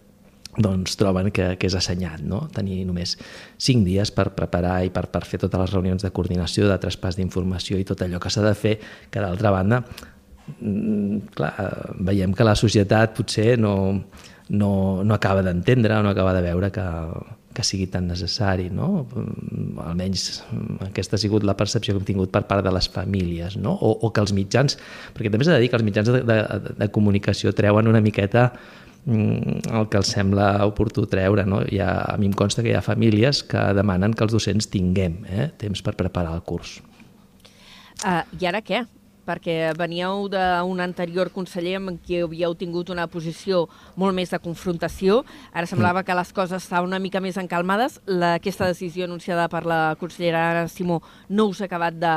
doncs 0.53 0.99
troben 1.01 1.31
que, 1.33 1.55
que 1.57 1.69
és 1.71 1.75
assenyat 1.79 2.21
no? 2.29 2.43
tenir 2.53 2.83
només 2.85 3.15
cinc 3.57 3.87
dies 3.87 4.11
per 4.13 4.35
preparar 4.37 4.83
i 4.85 4.91
per, 4.93 5.07
per 5.09 5.23
fer 5.25 5.41
totes 5.41 5.63
les 5.63 5.73
reunions 5.73 6.05
de 6.05 6.11
coordinació, 6.13 6.67
de 6.69 6.77
traspàs 6.83 7.17
d'informació 7.17 7.79
i 7.81 7.87
tot 7.89 8.05
allò 8.05 8.21
que 8.21 8.33
s'ha 8.33 8.45
de 8.45 8.53
fer, 8.59 8.75
que 9.09 9.23
d'altra 9.23 9.55
banda 9.55 9.81
clar, 11.37 11.53
veiem 12.03 12.35
que 12.35 12.47
la 12.47 12.57
societat 12.59 13.15
potser 13.17 13.55
no, 13.61 13.75
no, 14.51 14.73
no 15.05 15.15
acaba 15.15 15.43
d'entendre 15.45 16.03
no 16.03 16.11
acaba 16.11 16.35
de 16.35 16.43
veure 16.45 16.71
que, 16.75 16.85
que 17.55 17.65
sigui 17.65 17.87
tan 17.93 18.09
necessari, 18.11 18.69
no? 18.73 19.07
Mm, 19.15 19.79
almenys 19.85 20.43
mm, 20.51 20.89
aquesta 20.91 21.17
ha 21.17 21.23
sigut 21.23 21.47
la 21.47 21.57
percepció 21.57 21.95
que 21.95 22.03
hem 22.03 22.11
tingut 22.13 22.33
per 22.35 22.45
part 22.51 22.65
de 22.65 22.73
les 22.75 22.89
famílies, 22.91 23.57
no? 23.61 23.75
O, 23.77 23.95
o 24.03 24.13
que 24.13 24.25
els 24.25 24.35
mitjans, 24.37 24.79
perquè 25.17 25.33
també 25.33 25.47
s'ha 25.47 25.59
de 25.59 25.65
dir 25.65 25.73
que 25.73 25.79
els 25.79 25.87
mitjans 25.87 26.13
de, 26.13 26.23
de, 26.29 26.39
de 26.81 26.91
comunicació 26.95 27.55
treuen 27.57 27.91
una 27.91 28.03
miqueta 28.05 28.51
el 29.03 29.89
que 29.91 29.99
els 29.99 30.13
sembla 30.15 30.65
oportú 30.67 31.09
treure. 31.11 31.45
No? 31.49 31.59
Ha, 31.63 31.91
a 32.13 32.17
mi 32.21 32.29
em 32.31 32.35
consta 32.39 32.63
que 32.63 32.71
hi 32.71 32.77
ha 32.79 32.85
famílies 32.87 33.43
que 33.43 33.63
demanen 33.75 34.15
que 34.15 34.23
els 34.27 34.35
docents 34.35 34.71
tinguem 34.71 35.25
eh, 35.27 35.49
temps 35.59 35.83
per 35.83 35.97
preparar 35.99 36.37
el 36.39 36.45
curs. 36.47 36.79
Uh, 38.03 38.23
I 38.39 38.47
ara 38.51 38.63
què? 38.63 38.85
Perquè 39.27 39.73
veníeu 39.79 40.27
d'un 40.33 40.83
anterior 40.85 41.31
conseller 41.35 41.77
amb 41.79 41.97
qui 42.05 42.21
havíeu 42.23 42.55
tingut 42.59 42.91
una 42.93 43.07
posició 43.11 43.67
molt 43.97 44.17
més 44.17 44.33
de 44.33 44.41
confrontació. 44.43 45.23
Ara 45.53 45.69
semblava 45.71 46.03
mm. 46.03 46.07
que 46.09 46.19
les 46.19 46.33
coses 46.33 46.65
estaven 46.65 46.91
una 46.91 47.03
mica 47.03 47.23
més 47.23 47.39
encalmades. 47.41 48.01
La, 48.07 48.35
aquesta 48.41 48.69
decisió 48.71 49.07
anunciada 49.07 49.49
per 49.53 49.65
la 49.69 49.83
consellera 50.01 50.51
Ana 50.51 50.67
Simó 50.69 51.03
no 51.29 51.49
us 51.53 51.63
ha 51.63 51.71
acabat 51.71 51.99
de 52.01 52.17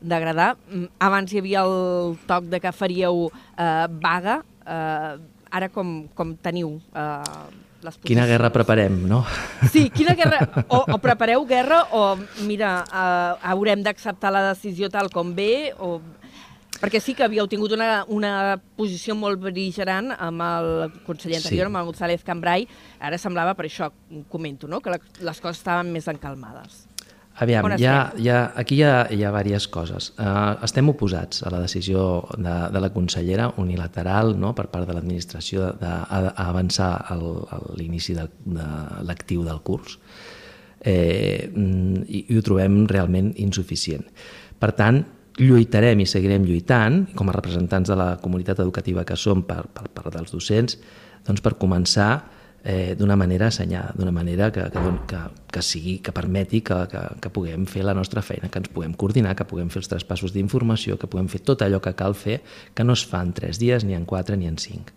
d'agradar. 0.00 0.54
Mm, 0.70 0.86
abans 0.98 1.32
hi 1.32 1.40
havia 1.40 1.64
el 1.66 2.16
toc 2.28 2.48
de 2.50 2.60
que 2.60 2.72
faríeu 2.72 3.26
eh, 3.30 3.86
vaga. 4.00 4.40
Eh, 4.64 5.18
ara 5.50 5.68
com, 5.68 6.06
com 6.14 6.32
teniu 6.38 6.76
eh, 6.94 7.48
les 7.82 7.96
posicions? 7.96 8.08
Quina 8.08 8.26
guerra 8.28 8.52
preparem, 8.54 9.00
no? 9.10 9.24
Sí, 9.72 9.88
quina 9.90 10.14
guerra... 10.18 10.40
O, 10.68 10.84
o 10.94 10.98
prepareu 11.02 11.44
guerra 11.48 11.82
o, 11.96 12.04
mira, 12.46 12.80
eh, 12.86 13.50
haurem 13.52 13.84
d'acceptar 13.84 14.32
la 14.32 14.46
decisió 14.50 14.90
tal 14.92 15.10
com 15.12 15.34
ve 15.36 15.74
o 15.78 15.98
perquè 16.80 17.00
sí 17.02 17.14
que 17.16 17.26
havíeu 17.26 17.46
tingut 17.50 17.74
una, 17.76 18.04
una 18.08 18.32
posició 18.76 19.16
molt 19.18 19.40
beligerant 19.42 20.14
amb 20.16 20.44
el 20.46 20.70
conseller 21.06 21.40
anterior, 21.40 21.66
sí. 21.66 21.70
amb 21.70 21.80
el 21.80 21.90
González 21.90 22.24
Cambrai. 22.26 22.66
Ara 23.00 23.18
semblava, 23.20 23.54
per 23.58 23.68
això 23.68 23.90
comento, 24.32 24.68
no? 24.68 24.80
que 24.80 24.94
la, 24.94 25.00
les 25.20 25.42
coses 25.42 25.60
estaven 25.60 25.92
més 25.92 26.08
encalmades. 26.10 26.86
Aviam, 27.40 27.70
hi 27.78 27.86
ha, 27.88 28.10
hi 28.20 28.26
ha, 28.28 28.40
aquí 28.58 28.76
hi 28.76 28.82
ha, 28.84 29.06
hi 29.08 29.22
ha 29.24 29.30
diverses 29.32 29.68
coses. 29.72 30.10
Uh, 30.20 30.58
estem 30.66 30.90
oposats 30.92 31.44
a 31.46 31.52
la 31.54 31.62
decisió 31.62 32.26
de, 32.34 32.56
de 32.74 32.82
la 32.82 32.90
consellera 32.92 33.46
unilateral 33.62 34.34
no, 34.36 34.50
per 34.56 34.66
part 34.72 34.88
de 34.88 34.96
l'administració 34.96 35.70
d'avançar 35.80 36.90
l'inici 37.78 38.18
de, 38.18 38.26
de 38.44 38.66
l'actiu 39.08 39.46
del 39.46 39.62
curs 39.64 39.96
eh, 40.84 41.48
i, 41.48 42.24
i 42.26 42.36
ho 42.36 42.44
trobem 42.44 42.82
realment 42.90 43.32
insuficient. 43.40 44.04
Per 44.60 44.72
tant, 44.76 45.00
lluitarem 45.40 46.02
i 46.02 46.08
seguirem 46.08 46.44
lluitant, 46.44 47.06
com 47.16 47.30
a 47.30 47.36
representants 47.36 47.88
de 47.90 47.96
la 47.96 48.10
comunitat 48.20 48.60
educativa 48.60 49.06
que 49.08 49.16
som 49.16 49.42
per, 49.48 49.64
per 49.72 49.88
part 49.94 50.12
dels 50.14 50.34
docents, 50.34 50.76
doncs 51.26 51.42
per 51.44 51.56
començar 51.60 52.10
eh, 52.62 52.94
d'una 52.98 53.16
manera 53.16 53.48
assenyada, 53.48 53.94
d'una 53.96 54.12
manera 54.12 54.50
que, 54.52 54.66
que, 54.70 54.92
que, 55.08 55.20
que, 55.52 55.62
sigui, 55.62 55.98
que 56.04 56.12
permeti 56.12 56.60
que, 56.60 56.76
que, 56.92 57.02
que 57.22 57.32
puguem 57.32 57.64
fer 57.70 57.84
la 57.86 57.94
nostra 57.96 58.22
feina, 58.22 58.50
que 58.52 58.60
ens 58.60 58.70
puguem 58.72 58.92
coordinar, 58.92 59.34
que 59.36 59.48
puguem 59.48 59.70
fer 59.72 59.80
els 59.82 59.90
traspassos 59.90 60.34
d'informació, 60.36 60.98
que 61.00 61.08
puguem 61.10 61.30
fer 61.32 61.42
tot 61.46 61.64
allò 61.64 61.80
que 61.80 61.94
cal 61.96 62.14
fer, 62.14 62.40
que 62.74 62.84
no 62.84 62.96
es 62.98 63.04
fa 63.08 63.22
en 63.24 63.32
tres 63.36 63.60
dies, 63.62 63.86
ni 63.88 63.96
en 63.96 64.04
quatre, 64.08 64.36
ni 64.36 64.50
en 64.50 64.60
cinc. 64.60 64.92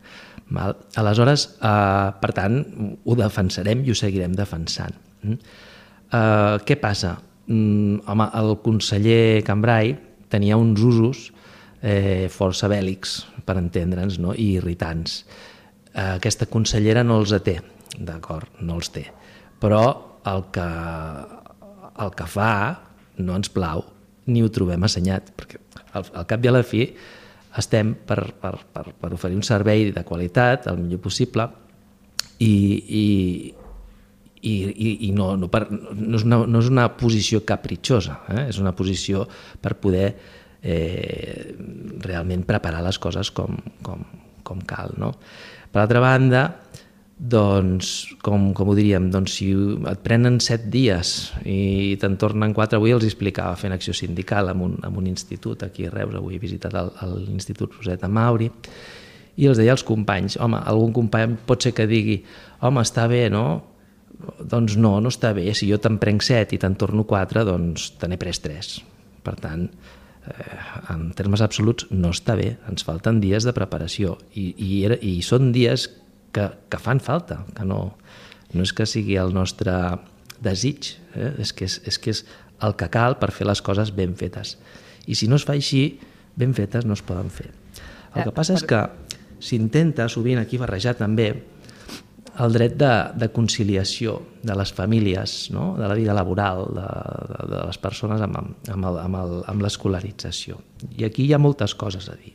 Val? 0.53 0.75
Aleshores, 0.99 1.47
eh, 1.63 2.09
per 2.19 2.33
tant, 2.35 2.59
ho 3.03 3.19
defensarem 3.19 3.83
i 3.85 3.93
ho 3.93 3.97
seguirem 3.97 4.35
defensant. 4.35 4.97
Mm? 5.23 5.37
Eh, 6.13 6.57
què 6.67 6.79
passa? 6.81 7.15
Mm, 7.47 8.03
home, 8.07 8.27
el 8.39 8.57
conseller 8.63 9.43
Cambrai, 9.47 9.95
tenia 10.33 10.57
uns 10.57 10.81
usos 10.81 11.27
eh, 11.83 12.27
força 12.33 12.69
bèl·lics, 12.71 13.19
per 13.45 13.57
entendre'ns, 13.59 14.17
no? 14.23 14.33
i 14.33 14.55
irritants. 14.57 15.21
Eh, 15.93 16.15
aquesta 16.15 16.49
consellera 16.49 17.03
no 17.05 17.19
els 17.21 17.35
té, 17.45 17.59
d'acord, 17.99 18.49
no 18.61 18.79
els 18.79 18.89
té. 18.93 19.05
Però 19.61 19.83
el 20.29 20.47
que, 20.55 20.69
el 22.03 22.15
que 22.17 22.29
fa 22.31 22.53
no 23.19 23.35
ens 23.37 23.51
plau 23.53 23.83
ni 24.31 24.41
ho 24.41 24.49
trobem 24.53 24.85
assenyat, 24.87 25.33
perquè 25.35 25.59
al, 25.93 26.07
al 26.13 26.27
cap 26.29 26.43
i 26.43 26.49
a 26.49 26.53
la 26.55 26.63
fi 26.65 26.87
estem 27.59 27.93
per, 28.07 28.31
per, 28.41 28.55
per, 28.73 28.85
per 28.97 29.11
oferir 29.13 29.37
un 29.37 29.45
servei 29.45 29.91
de 29.93 30.03
qualitat 30.07 30.65
el 30.71 30.79
millor 30.81 31.03
possible 31.03 31.45
i, 32.39 32.49
i, 32.49 33.05
i, 34.43 34.53
i, 34.69 34.91
i 35.07 35.11
no, 35.15 35.33
no, 35.39 35.47
per, 35.51 35.65
no, 35.71 36.17
és 36.17 36.25
una, 36.27 36.41
no 36.49 36.61
és 36.61 36.69
una 36.71 36.89
posició 36.99 37.43
capritxosa, 37.47 38.19
eh? 38.33 38.45
és 38.51 38.59
una 38.59 38.73
posició 38.75 39.23
per 39.63 39.77
poder 39.79 40.07
eh, 40.63 41.53
realment 42.03 42.43
preparar 42.47 42.83
les 42.83 42.99
coses 42.99 43.31
com, 43.35 43.55
com, 43.85 44.03
com 44.43 44.63
cal. 44.67 44.95
No? 44.99 45.13
Per 45.71 45.81
altra 45.81 46.03
banda, 46.03 46.43
doncs, 47.17 47.93
com, 48.25 48.49
com 48.57 48.71
ho 48.71 48.75
diríem, 48.75 49.07
doncs, 49.13 49.37
si 49.39 49.51
et 49.53 50.01
prenen 50.03 50.41
set 50.43 50.65
dies 50.73 51.31
i 51.47 51.95
te'n 52.01 52.17
tornen 52.19 52.55
quatre, 52.55 52.79
avui 52.81 52.91
els 52.95 53.05
explicava 53.07 53.55
fent 53.59 53.75
acció 53.75 53.95
sindical 53.95 54.51
en 54.51 54.63
un, 54.65 54.75
en 54.83 54.99
un 54.99 55.07
institut 55.07 55.63
aquí 55.63 55.87
a 55.87 55.93
Reus, 55.93 56.17
avui 56.19 56.35
he 56.35 56.41
visitat 56.43 56.75
l'Institut 56.75 57.77
Roseta 57.79 58.11
Mauri, 58.11 58.49
i 59.39 59.47
els 59.49 59.57
deia 59.57 59.73
als 59.73 59.85
companys, 59.87 60.35
home, 60.41 60.59
algun 60.69 60.91
company 60.93 61.37
pot 61.47 61.63
ser 61.63 61.71
que 61.73 61.87
digui, 61.89 62.19
home, 62.61 62.83
està 62.83 63.07
bé, 63.09 63.29
no? 63.33 63.72
Doncs 64.39 64.77
no, 64.79 64.97
no 65.03 65.11
està 65.11 65.33
bé. 65.35 65.49
Si 65.57 65.67
jo 65.69 65.79
te'n 65.81 65.99
prenc 66.01 66.23
set 66.25 66.53
i 66.55 66.59
te'n 66.61 66.77
torno 66.79 67.05
quatre, 67.07 67.43
doncs 67.47 67.91
te 67.99 68.09
n'he 68.09 68.19
pres 68.21 68.39
tres. 68.43 68.77
Per 69.23 69.35
tant, 69.39 69.65
eh, 70.27 70.59
en 70.93 71.09
termes 71.17 71.43
absoluts 71.43 71.87
no 71.91 72.13
està 72.15 72.37
bé, 72.39 72.53
ens 72.69 72.85
falten 72.87 73.21
dies 73.23 73.47
de 73.47 73.53
preparació 73.55 74.17
i, 74.33 74.53
i, 74.57 74.69
era, 74.87 74.99
i 75.01 75.19
són 75.25 75.51
dies 75.55 75.89
que, 76.33 76.49
que 76.69 76.79
fan 76.81 77.03
falta, 77.03 77.43
que 77.55 77.67
no, 77.67 77.81
no 78.53 78.65
és 78.65 78.73
que 78.75 78.87
sigui 78.89 79.17
el 79.21 79.33
nostre 79.35 79.75
desig, 80.43 80.95
eh? 81.15 81.33
és, 81.43 81.53
que 81.55 81.67
és, 81.69 81.79
és 81.87 81.99
que 81.99 82.13
és 82.15 82.23
el 82.63 82.75
que 82.79 82.89
cal 82.91 83.17
per 83.19 83.31
fer 83.35 83.47
les 83.47 83.61
coses 83.63 83.91
ben 83.95 84.15
fetes. 84.19 84.57
I 85.07 85.17
si 85.19 85.27
no 85.27 85.39
es 85.39 85.45
fa 85.47 85.55
així, 85.57 85.99
ben 86.39 86.55
fetes 86.57 86.87
no 86.87 86.95
es 86.97 87.03
poden 87.05 87.29
fer. 87.33 87.51
El 88.13 88.23
que 88.23 88.29
eh, 88.31 88.35
passa 88.35 88.55
és 88.57 88.63
que 88.67 88.85
s'intenta 89.43 90.07
sovint 90.11 90.39
aquí 90.39 90.59
barrejar 90.61 90.95
també 90.99 91.33
el 92.39 92.53
dret 92.53 92.77
de, 92.81 92.91
de 93.19 93.29
conciliació 93.33 94.15
de 94.41 94.55
les 94.57 94.73
famílies, 94.73 95.51
no? 95.53 95.73
de 95.77 95.87
la 95.87 95.97
vida 95.97 96.15
laboral, 96.17 96.65
de, 96.73 96.87
de, 97.29 97.41
de 97.51 97.59
les 97.67 97.77
persones 97.81 98.21
amb, 98.25 98.39
amb, 98.73 98.87
amb, 98.89 99.17
amb 99.51 99.65
l'escolarització. 99.65 100.57
I 100.97 101.05
aquí 101.09 101.27
hi 101.27 101.33
ha 101.35 101.41
moltes 101.41 101.75
coses 101.77 102.09
a 102.09 102.17
dir, 102.17 102.33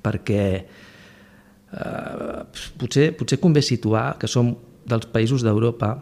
perquè 0.00 0.44
eh, 0.56 2.40
potser, 2.80 3.10
potser 3.18 3.40
convé 3.42 3.64
situar 3.66 4.14
que 4.20 4.30
som 4.30 4.54
dels 4.88 5.10
països 5.12 5.44
d'Europa 5.44 5.92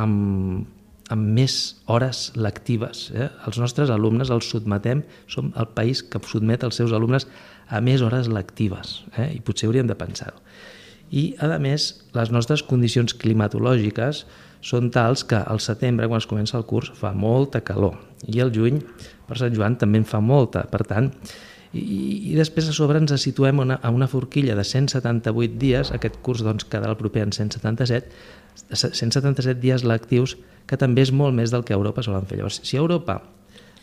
amb, 0.00 0.64
amb 1.12 1.32
més 1.36 1.58
hores 1.84 2.30
lectives. 2.40 3.10
Eh? 3.12 3.28
Els 3.44 3.60
nostres 3.60 3.92
alumnes 3.92 4.32
els 4.32 4.48
sotmetem, 4.48 5.04
som 5.28 5.52
el 5.52 5.68
país 5.76 6.00
que 6.00 6.22
sotmet 6.24 6.64
els 6.64 6.80
seus 6.80 6.96
alumnes 6.96 7.28
a 7.68 7.80
més 7.84 8.00
hores 8.04 8.32
lectives, 8.32 9.02
eh? 9.18 9.34
i 9.36 9.44
potser 9.44 9.68
hauríem 9.68 9.88
de 9.90 10.00
pensar-ho 10.00 10.40
i, 11.10 11.34
a 11.38 11.58
més, 11.62 11.90
les 12.14 12.32
nostres 12.34 12.64
condicions 12.66 13.14
climatològiques 13.20 14.24
són 14.64 14.88
tals 14.90 15.24
que 15.28 15.36
al 15.36 15.60
setembre, 15.60 16.08
quan 16.08 16.22
es 16.22 16.28
comença 16.28 16.56
el 16.56 16.64
curs, 16.68 16.92
fa 16.96 17.12
molta 17.12 17.60
calor 17.60 17.98
i 18.26 18.40
el 18.40 18.52
juny, 18.54 18.80
per 19.28 19.36
Sant 19.40 19.52
Joan, 19.56 19.76
també 19.80 20.00
en 20.00 20.06
fa 20.08 20.22
molta. 20.24 20.64
Per 20.70 20.80
tant, 20.88 21.10
i, 21.74 21.82
i 22.30 22.34
després 22.38 22.70
a 22.70 22.76
sobre 22.76 23.00
ens 23.02 23.12
situem 23.20 23.60
una, 23.64 23.76
a 23.82 23.90
una 23.92 24.08
forquilla 24.08 24.56
de 24.56 24.64
178 24.64 25.60
dies, 25.60 25.92
aquest 25.92 26.20
curs 26.24 26.44
doncs, 26.46 26.64
quedarà 26.70 26.94
el 26.94 27.00
proper 27.00 27.26
en 27.26 27.34
177, 27.36 28.14
177 28.72 29.60
dies 29.60 29.84
lectius, 29.84 30.38
que 30.70 30.78
també 30.80 31.04
és 31.04 31.12
molt 31.12 31.36
més 31.36 31.52
del 31.52 31.66
que 31.66 31.74
a 31.74 31.78
Europa 31.80 32.04
solen 32.06 32.28
fer. 32.30 32.38
Llavors, 32.40 32.62
si 32.64 32.78
a 32.78 32.84
Europa 32.84 33.20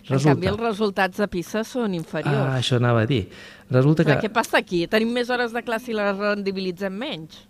Resulta... 0.07 0.31
En 0.31 0.35
canvi, 0.35 0.49
els 0.51 0.61
resultats 0.61 1.21
de 1.21 1.27
PISA 1.31 1.63
són 1.67 1.93
inferiors. 1.97 2.41
Ah, 2.47 2.57
això 2.59 2.79
anava 2.81 3.03
a 3.05 3.09
dir. 3.09 3.23
Resulta 3.71 4.03
que... 4.07 4.17
què 4.25 4.31
passa 4.33 4.59
aquí? 4.59 4.83
Tenim 4.91 5.13
més 5.15 5.29
hores 5.31 5.53
de 5.55 5.61
classe 5.63 5.91
i 5.93 5.95
les 5.95 6.17
rendibilitzem 6.17 6.95
menys? 6.97 7.43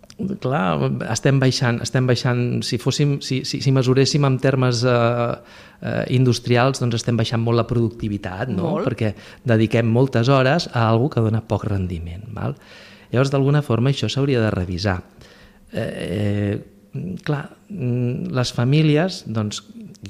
Clar, 0.43 0.91
estem 1.09 1.39
baixant, 1.41 1.79
estem 1.81 2.05
baixant 2.05 2.43
si, 2.67 2.77
fóssim, 2.81 3.15
si, 3.25 3.41
si, 3.47 3.61
si 3.63 3.73
mesuréssim 3.73 4.27
en 4.27 4.37
termes 4.43 4.83
eh, 4.85 4.93
eh, 5.81 6.03
industrials, 6.13 6.81
doncs 6.83 6.99
estem 6.99 7.17
baixant 7.17 7.41
molt 7.41 7.57
la 7.57 7.65
productivitat, 7.69 8.51
no? 8.53 8.75
Molt. 8.75 8.89
perquè 8.89 9.15
dediquem 9.49 9.89
moltes 9.89 10.29
hores 10.29 10.69
a 10.73 10.85
algo 10.89 11.09
que 11.09 11.23
dona 11.25 11.41
poc 11.41 11.65
rendiment. 11.71 12.27
Val? 12.35 12.57
Llavors, 13.11 13.31
d'alguna 13.33 13.63
forma, 13.65 13.91
això 13.91 14.11
s'hauria 14.11 14.43
de 14.43 14.51
revisar. 14.53 14.99
Eh, 15.71 15.87
eh, 15.87 17.17
clar, 17.25 17.45
mm, 17.69 18.31
les 18.35 18.53
famílies, 18.53 19.23
doncs, 19.27 19.63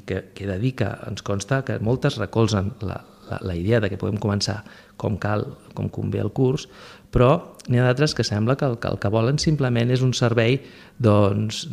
que, 0.06 0.22
que 0.34 0.46
dedica, 0.48 0.94
ens 1.08 1.24
consta 1.26 1.62
que 1.66 1.78
moltes 1.84 2.16
recolzen 2.20 2.72
la, 2.80 3.02
la, 3.28 3.38
la 3.42 3.56
idea 3.56 3.80
de 3.80 3.90
que 3.92 4.00
podem 4.00 4.18
començar 4.20 4.62
com 5.00 5.18
cal, 5.20 5.44
com 5.76 5.90
convé 5.92 6.22
el 6.22 6.32
curs, 6.32 6.68
però 7.12 7.32
n'hi 7.68 7.78
ha 7.78 7.84
d'altres 7.86 8.14
que 8.16 8.24
sembla 8.24 8.56
que 8.56 8.66
el, 8.66 8.78
que 8.80 8.88
el 8.88 8.98
que 9.02 9.10
volen 9.12 9.38
simplement 9.42 9.92
és 9.92 10.02
un 10.04 10.14
servei 10.16 10.58
doncs, 11.02 11.66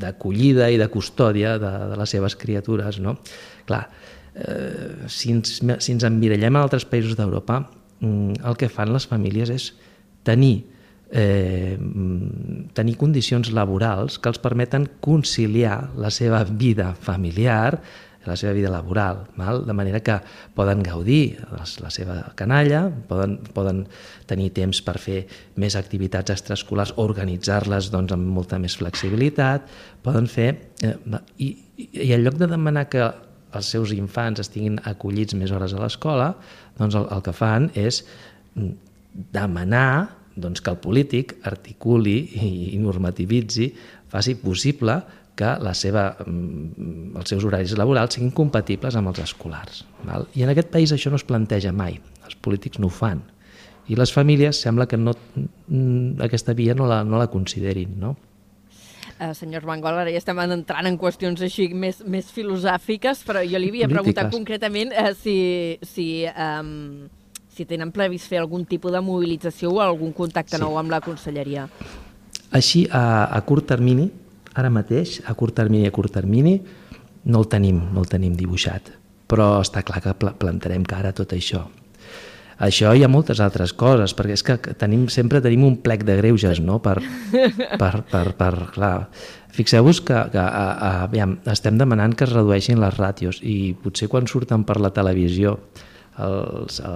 d'acollida 0.00 0.70
i 0.72 0.80
de 0.80 0.88
custòdia 0.92 1.58
de, 1.60 1.72
de 1.92 2.00
les 2.00 2.16
seves 2.16 2.36
criatures. 2.40 3.00
No? 3.04 3.18
Clar, 3.68 3.84
eh, 4.34 5.06
si, 5.06 5.34
ens, 5.36 5.60
si 5.60 5.92
ens 5.92 6.08
emmirallem 6.08 6.56
a 6.56 6.64
altres 6.64 6.88
països 6.88 7.18
d'Europa, 7.18 7.62
mm, 8.00 8.40
el 8.48 8.58
que 8.60 8.70
fan 8.72 8.94
les 8.94 9.06
famílies 9.10 9.52
és 9.52 9.72
tenir 10.26 10.64
eh, 11.12 11.78
tenir 12.74 12.96
condicions 13.00 13.50
laborals 13.52 14.18
que 14.18 14.30
els 14.30 14.38
permeten 14.42 14.88
conciliar 15.00 15.90
la 15.98 16.10
seva 16.14 16.44
vida 16.44 16.94
familiar 16.94 17.80
la 18.26 18.36
seva 18.36 18.52
vida 18.52 18.68
laboral, 18.68 19.24
val? 19.36 19.64
de 19.64 19.72
manera 19.72 20.00
que 20.04 20.18
poden 20.54 20.82
gaudir 20.84 21.40
la 21.50 21.90
seva 21.90 22.18
canalla, 22.36 22.82
poden, 23.08 23.38
poden 23.56 23.86
tenir 24.28 24.50
temps 24.56 24.82
per 24.84 24.98
fer 25.00 25.22
més 25.60 25.76
activitats 25.78 26.34
extraescolars, 26.34 26.92
organitzar-les 27.00 27.90
doncs, 27.92 28.12
amb 28.12 28.28
molta 28.36 28.60
més 28.60 28.76
flexibilitat, 28.80 29.66
poden 30.04 30.28
fer... 30.28 30.52
Eh, 30.84 30.94
i, 31.40 31.50
I 31.80 32.12
en 32.12 32.26
lloc 32.26 32.36
de 32.36 32.50
demanar 32.50 32.90
que 32.92 33.06
els 33.56 33.68
seus 33.72 33.94
infants 33.96 34.42
estiguin 34.42 34.76
acollits 34.84 35.34
més 35.34 35.50
hores 35.50 35.72
a 35.72 35.80
l'escola, 35.80 36.34
doncs 36.76 36.98
el, 37.00 37.06
el 37.08 37.22
que 37.24 37.32
fan 37.32 37.70
és 37.72 38.02
demanar 39.32 40.19
doncs 40.40 40.62
que 40.64 40.72
el 40.72 40.80
polític 40.82 41.36
articuli 41.48 42.18
i 42.74 42.78
normativitzi, 42.82 43.70
faci 44.10 44.36
possible 44.40 44.98
que 45.40 45.50
la 45.62 45.72
seva, 45.74 46.16
mm, 46.20 47.16
els 47.16 47.28
seus 47.32 47.44
horaris 47.48 47.76
laborals 47.78 48.16
siguin 48.16 48.32
compatibles 48.36 48.96
amb 48.96 49.08
els 49.08 49.22
escolars. 49.24 49.84
Val? 50.04 50.26
I 50.34 50.44
en 50.44 50.52
aquest 50.52 50.68
país 50.72 50.92
això 50.92 51.10
no 51.10 51.16
es 51.16 51.24
planteja 51.24 51.72
mai, 51.72 52.00
els 52.24 52.34
polítics 52.36 52.78
no 52.78 52.90
ho 52.90 52.90
fan. 52.90 53.22
I 53.88 53.96
les 53.96 54.12
famílies 54.12 54.60
sembla 54.60 54.86
que 54.86 54.98
no, 54.98 55.14
mm, 55.36 56.20
aquesta 56.20 56.52
via 56.54 56.74
no 56.74 56.86
la, 56.86 57.02
no 57.04 57.18
la 57.18 57.28
considerin. 57.28 57.98
No? 57.98 58.16
Uh, 59.20 59.34
senyor 59.36 59.66
Mangol, 59.68 59.98
ara 60.00 60.10
ja 60.12 60.16
estem 60.16 60.38
entrant 60.40 60.86
en 60.86 60.96
qüestions 60.96 61.42
així 61.44 61.68
més, 61.76 61.98
més 62.08 62.30
filosòfiques, 62.32 63.24
però 63.28 63.42
jo 63.44 63.58
li 63.58 63.68
havia 63.68 63.88
Polítiques. 63.88 63.96
preguntat 63.96 64.30
concretament 64.32 64.94
uh, 64.96 65.10
si, 65.12 65.78
si 65.82 66.24
um, 66.30 67.08
si 67.60 67.68
tenen 67.68 67.92
previst 67.92 68.30
fer 68.30 68.40
algun 68.40 68.64
tipus 68.64 68.94
de 68.94 69.02
mobilització 69.04 69.74
o 69.76 69.80
algun 69.84 70.14
contacte 70.16 70.56
sí. 70.56 70.62
nou 70.62 70.78
amb 70.80 70.92
la 70.92 71.02
conselleria. 71.04 71.66
Així, 72.56 72.86
a, 72.88 73.28
a 73.28 73.40
curt 73.46 73.68
termini, 73.68 74.08
ara 74.56 74.70
mateix, 74.72 75.18
a 75.28 75.34
curt 75.36 75.58
termini 75.60 75.86
a 75.86 75.92
curt 75.94 76.14
termini, 76.16 76.56
no 77.28 77.42
el 77.42 77.50
tenim, 77.52 77.82
no 77.92 78.00
el 78.00 78.08
tenim 78.08 78.32
dibuixat, 78.38 78.88
però 79.28 79.58
està 79.60 79.84
clar 79.84 80.00
que 80.06 80.16
plantarem 80.40 80.86
cara 80.88 81.12
a 81.12 81.16
tot 81.16 81.36
això. 81.36 81.66
Això 82.60 82.90
hi 82.92 83.04
ha 83.04 83.08
moltes 83.08 83.40
altres 83.40 83.72
coses, 83.76 84.12
perquè 84.16 84.34
és 84.36 84.44
que 84.44 84.56
tenim, 84.80 85.06
sempre 85.12 85.40
tenim 85.44 85.62
un 85.68 85.78
plec 85.84 86.02
de 86.08 86.16
greuges, 86.18 86.60
no?, 86.64 86.80
per, 86.80 86.98
per, 87.82 87.92
per, 88.08 88.24
per 88.40 88.54
clar... 88.72 88.96
Fixeu-vos 89.50 89.98
que, 90.06 90.14
que 90.30 90.38
a, 90.38 90.46
a, 90.46 90.90
aviam, 91.08 91.32
estem 91.50 91.74
demanant 91.74 92.12
que 92.14 92.22
es 92.22 92.30
redueixin 92.30 92.78
les 92.78 92.94
ràtios 92.94 93.40
i 93.42 93.74
potser 93.82 94.06
quan 94.08 94.28
surten 94.30 94.62
per 94.62 94.76
la 94.78 94.92
televisió 94.94 95.56
els, 96.26 96.80
a, 96.84 96.94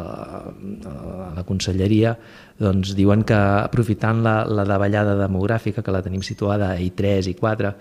a 0.91 1.29
la 1.37 1.45
conselleria 1.49 2.15
doncs 2.61 2.95
diuen 2.99 3.25
que 3.27 3.37
aprofitant 3.37 4.23
la, 4.25 4.41
la 4.47 4.67
davallada 4.69 5.17
demogràfica 5.19 5.83
que 5.83 5.95
la 5.95 6.03
tenim 6.05 6.23
situada 6.23 6.73
a 6.75 6.81
I3 6.81 7.31
i 7.33 7.37
4 7.39 7.73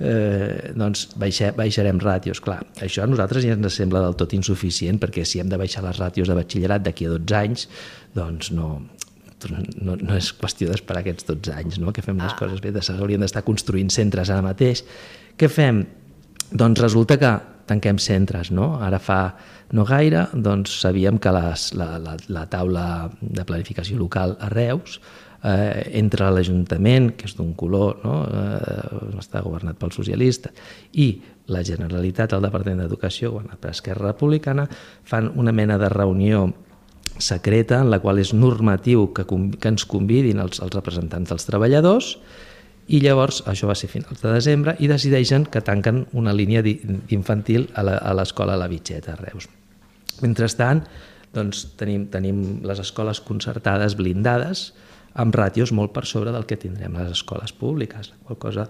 eh, 0.00 0.72
doncs 0.76 1.08
baixe, 1.20 1.52
baixarem 1.56 2.00
ràtios. 2.02 2.40
Clar, 2.44 2.60
això 2.82 3.04
a 3.04 3.10
nosaltres 3.10 3.44
ja 3.44 3.56
ens 3.56 3.76
sembla 3.76 4.02
del 4.06 4.16
tot 4.18 4.32
insuficient 4.36 5.00
perquè 5.02 5.26
si 5.28 5.42
hem 5.42 5.50
de 5.52 5.60
baixar 5.60 5.84
les 5.86 6.00
ràtios 6.00 6.30
de 6.30 6.38
batxillerat 6.38 6.86
d'aquí 6.86 7.06
a 7.06 7.14
12 7.18 7.38
anys, 7.40 7.68
doncs 8.16 8.50
no, 8.56 8.72
no, 9.50 9.96
no 9.96 10.16
és 10.16 10.32
qüestió 10.36 10.70
d'esperar 10.72 11.04
aquests 11.04 11.28
12 11.28 11.54
anys, 11.54 11.80
no? 11.82 11.94
que 11.96 12.04
fem 12.04 12.18
les 12.20 12.32
ah. 12.32 12.38
coses 12.38 12.64
bé, 12.64 12.74
s'haurien 12.80 13.22
d'estar 13.22 13.44
construint 13.46 13.92
centres 13.92 14.32
ara 14.32 14.44
mateix. 14.44 14.84
Què 15.38 15.48
fem? 15.52 15.84
Doncs 16.50 16.80
resulta 16.82 17.16
que 17.20 17.30
tanquem 17.70 17.98
centres, 18.02 18.50
no? 18.50 18.74
Ara 18.82 18.98
fa 19.02 19.22
no 19.76 19.86
gaire, 19.86 20.26
doncs 20.34 20.80
sabíem 20.82 21.20
que 21.22 21.32
les, 21.34 21.70
la, 21.78 21.94
la, 22.02 22.16
la 22.28 22.46
taula 22.50 22.84
de 23.20 23.46
planificació 23.46 23.98
local 24.00 24.34
a 24.42 24.50
Reus 24.50 24.98
eh, 25.44 25.90
entre 26.00 26.30
l'Ajuntament, 26.34 27.12
que 27.16 27.28
és 27.30 27.36
d'un 27.38 27.52
color, 27.58 28.00
no? 28.04 28.16
eh, 28.26 29.20
està 29.20 29.44
governat 29.44 29.78
pel 29.80 29.94
socialista, 29.94 30.52
i 30.98 31.12
la 31.50 31.62
Generalitat, 31.66 32.34
el 32.34 32.46
Departament 32.46 32.84
d'Educació, 32.84 33.34
governat 33.36 33.62
per 33.62 33.72
Esquerra 33.74 34.12
Republicana, 34.12 34.66
fan 35.04 35.30
una 35.40 35.54
mena 35.54 35.78
de 35.80 35.88
reunió 35.90 36.48
secreta 37.20 37.80
en 37.82 37.90
la 37.92 37.98
qual 38.00 38.20
és 38.22 38.32
normatiu 38.32 39.10
que, 39.14 39.26
que 39.26 39.68
ens 39.70 39.84
convidin 39.88 40.40
els, 40.40 40.62
els 40.62 40.72
representants 40.74 41.32
dels 41.32 41.46
treballadors 41.48 42.14
i 42.90 42.98
llavors, 43.04 43.44
això 43.46 43.68
va 43.70 43.76
ser 43.78 43.90
finals 43.90 44.18
de 44.22 44.32
desembre, 44.34 44.74
i 44.82 44.88
decideixen 44.90 45.46
que 45.46 45.62
tanquen 45.62 46.04
una 46.18 46.34
línia 46.34 46.62
d'infantil 46.64 47.68
a 47.78 48.14
l'escola 48.18 48.58
La 48.58 48.66
Vitxeta, 48.70 49.14
a 49.14 49.20
Reus. 49.20 49.46
Mentrestant, 50.24 50.82
doncs, 51.34 51.62
tenim, 51.78 52.08
tenim 52.10 52.40
les 52.66 52.82
escoles 52.82 53.22
concertades 53.22 53.94
blindades 53.98 54.70
amb 55.20 55.34
ràtios 55.34 55.70
molt 55.74 55.94
per 55.94 56.04
sobre 56.06 56.34
del 56.34 56.46
que 56.50 56.58
tindrem 56.58 56.98
les 56.98 57.14
escoles 57.14 57.54
públiques, 57.54 58.10
la 58.10 58.20
qual 58.26 58.40
cosa 58.42 58.66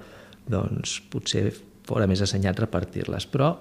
doncs, 0.51 0.99
potser 1.13 1.49
fora 1.89 2.07
més 2.09 2.21
assenyat 2.21 2.61
repartir-les, 2.61 3.27
però 3.31 3.55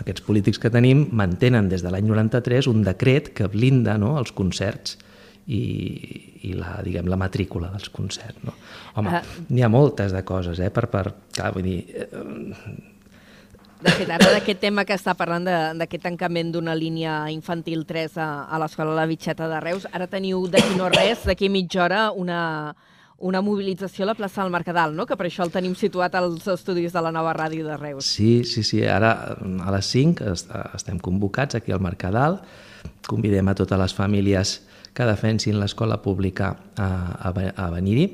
aquests 0.00 0.24
polítics 0.26 0.58
que 0.58 0.72
tenim 0.72 1.06
mantenen 1.12 1.68
des 1.68 1.84
de 1.84 1.92
l'any 1.92 2.08
93 2.08 2.66
un 2.72 2.82
decret 2.86 3.30
que 3.36 3.50
blinda 3.52 3.98
no, 4.00 4.16
els 4.18 4.32
concerts 4.32 4.96
i, 5.46 5.62
i 6.48 6.54
la, 6.56 6.78
diguem, 6.84 7.08
la 7.10 7.18
matrícula 7.20 7.70
dels 7.74 7.90
concerts. 7.92 8.40
No? 8.46 8.56
Home, 8.96 9.20
uh, 9.20 9.44
n'hi 9.50 9.64
ha 9.64 9.70
moltes 9.72 10.14
de 10.14 10.24
coses, 10.26 10.60
eh, 10.60 10.70
per, 10.72 10.88
per, 10.92 11.06
clar, 11.34 11.52
vull 11.56 11.66
dir, 11.66 11.78
eh, 11.92 12.92
de 13.84 13.92
fet, 13.92 14.08
ara 14.08 14.30
d'aquest 14.32 14.62
tema 14.62 14.86
que 14.88 14.96
està 14.96 15.12
parlant 15.18 15.44
d'aquest 15.76 16.06
tancament 16.06 16.54
d'una 16.54 16.72
línia 16.78 17.18
infantil 17.28 17.82
3 17.84 18.16
a, 18.16 18.28
a 18.48 18.60
l'Escola 18.62 18.94
La 18.96 19.04
Vitxeta 19.04 19.48
de 19.50 19.58
Reus, 19.60 19.84
ara 19.92 20.06
teniu 20.08 20.46
d'aquí 20.48 20.78
no 20.78 20.88
res, 20.88 21.26
d'aquí 21.28 21.50
mitja 21.52 21.82
hora, 21.84 22.06
una, 22.16 22.38
una 23.18 23.42
mobilització 23.44 24.06
a 24.06 24.12
la 24.12 24.16
plaça 24.16 24.40
del 24.40 24.54
Mercadal, 24.54 24.94
no? 24.96 25.04
que 25.04 25.18
per 25.20 25.28
això 25.28 25.44
el 25.44 25.52
tenim 25.52 25.74
situat 25.76 26.16
als 26.16 26.48
estudis 26.54 26.96
de 26.96 27.02
la 27.04 27.12
nova 27.12 27.34
ràdio 27.36 27.66
de 27.66 27.76
Reus. 27.76 28.08
Sí, 28.08 28.44
sí, 28.48 28.64
sí. 28.64 28.80
Ara 28.88 29.12
a 29.36 29.74
les 29.76 29.90
5 29.92 30.32
estem 30.32 31.02
convocats 31.02 31.60
aquí 31.60 31.74
al 31.74 31.84
Mercadal. 31.84 32.40
Convidem 33.04 33.52
a 33.52 33.56
totes 33.58 33.80
les 33.80 33.96
famílies 33.96 34.58
que 34.94 35.06
defensin 35.08 35.58
l'escola 35.58 36.00
pública 36.02 36.54
a, 36.78 36.88
a, 37.28 37.32
a 37.34 37.70
venir-hi 37.74 38.08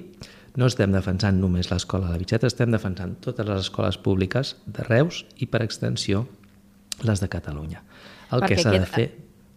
no 0.59 0.67
estem 0.67 0.93
defensant 0.93 1.39
només 1.41 1.71
l'escola 1.71 2.09
de 2.09 2.17
la 2.17 2.21
Bitxeta, 2.21 2.49
estem 2.51 2.73
defensant 2.75 3.15
totes 3.23 3.47
les 3.47 3.67
escoles 3.67 3.99
públiques 4.03 4.57
de 4.67 4.85
Reus 4.89 5.25
i, 5.39 5.47
per 5.47 5.63
extensió, 5.63 6.25
les 7.07 7.23
de 7.23 7.29
Catalunya. 7.31 7.85
El 8.31 8.43
Perquè 8.43 8.57
que 8.57 8.65
s'ha 8.65 8.73
de 8.75 8.89
fer... 8.89 9.11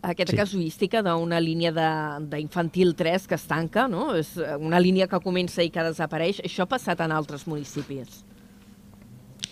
Aquesta 0.04 0.34
sí. 0.34 0.40
casuística 0.42 1.00
d'una 1.00 1.40
línia 1.40 1.72
d'infantil 2.20 2.92
3 3.00 3.28
que 3.32 3.38
es 3.40 3.46
tanca, 3.48 3.88
no? 3.88 4.10
és 4.20 4.34
una 4.60 4.82
línia 4.84 5.08
que 5.08 5.22
comença 5.24 5.64
i 5.64 5.72
que 5.72 5.86
desapareix, 5.88 6.42
això 6.44 6.66
ha 6.66 6.72
passat 6.74 7.00
en 7.06 7.16
altres 7.16 7.48
municipis. 7.48 8.20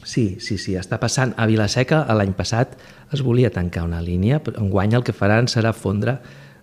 Sí, 0.03 0.41
sí, 0.43 0.57
sí, 0.57 0.75
està 0.75 0.99
passant. 0.99 1.31
A 1.39 1.45
Vilaseca 1.47 2.03
l'any 2.17 2.33
passat 2.35 2.75
es 3.15 3.23
volia 3.23 3.51
tancar 3.53 3.85
una 3.87 4.01
línia, 4.03 4.41
però 4.43 4.59
enguany 4.59 4.97
el 4.97 5.05
que 5.07 5.15
faran 5.15 5.47
serà 5.47 5.71
fondre 5.77 6.17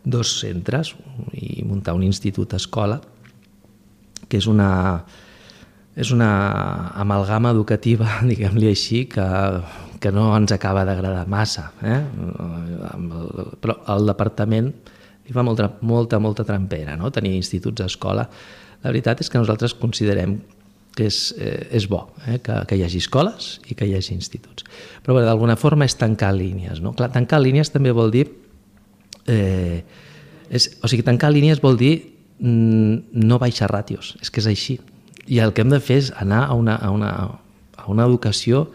dos 0.09 0.39
centres 0.41 0.95
i 1.37 1.63
muntar 1.69 1.95
un 1.97 2.05
institut 2.07 2.57
escola 2.57 2.99
que 4.29 4.41
és 4.41 4.49
una, 4.49 4.71
és 5.97 6.13
una 6.13 6.31
amalgama 7.01 7.53
educativa, 7.55 8.21
diguem-li 8.31 8.69
així, 8.71 9.05
que, 9.11 9.27
que 10.03 10.13
no 10.15 10.31
ens 10.37 10.53
acaba 10.55 10.85
d'agradar 10.89 11.25
massa. 11.31 11.71
Eh? 11.83 12.01
Però 13.63 13.81
el 13.97 14.13
departament 14.13 14.71
li 15.29 15.35
fa 15.37 15.45
molta, 15.45 15.71
molta, 15.85 16.21
molta 16.23 16.45
trampera, 16.49 16.97
no? 16.97 17.11
tenir 17.13 17.35
instituts 17.37 17.83
d'escola. 17.83 18.29
La 18.85 18.93
veritat 18.93 19.25
és 19.25 19.33
que 19.33 19.41
nosaltres 19.41 19.75
considerem 19.77 20.39
que 20.99 21.07
és, 21.07 21.19
eh, 21.39 21.69
és 21.79 21.87
bo 21.87 22.09
eh? 22.27 22.41
que, 22.43 22.55
que 22.67 22.79
hi 22.79 22.83
hagi 22.83 22.99
escoles 23.03 23.59
i 23.71 23.77
que 23.79 23.87
hi 23.87 23.95
hagi 23.95 24.17
instituts. 24.17 24.67
Però 25.05 25.19
d'alguna 25.23 25.59
forma 25.61 25.87
és 25.87 25.95
tancar 25.99 26.33
línies. 26.35 26.83
No? 26.83 26.95
Clar, 26.99 27.13
tancar 27.15 27.43
línies 27.45 27.73
també 27.75 27.95
vol 27.95 28.13
dir... 28.15 28.29
Eh, 29.29 29.83
és, 30.49 30.71
o 30.83 30.89
sigui, 30.89 31.05
tancar 31.05 31.31
línies 31.35 31.61
vol 31.61 31.77
dir 31.77 31.97
Mm, 32.39 33.11
no 33.19 33.41
baixa 33.43 33.67
ràtios, 33.67 34.15
és 34.23 34.31
que 34.31 34.39
és 34.39 34.47
així. 34.47 34.79
I 35.27 35.41
el 35.43 35.53
que 35.53 35.65
hem 35.65 35.73
de 35.73 35.81
fer 35.83 35.99
és 36.05 36.13
anar 36.15 36.45
a 36.47 36.55
una, 36.55 36.77
a 36.77 36.93
una, 36.95 37.11
a 37.75 37.87
una 37.91 38.07
educació 38.07 38.69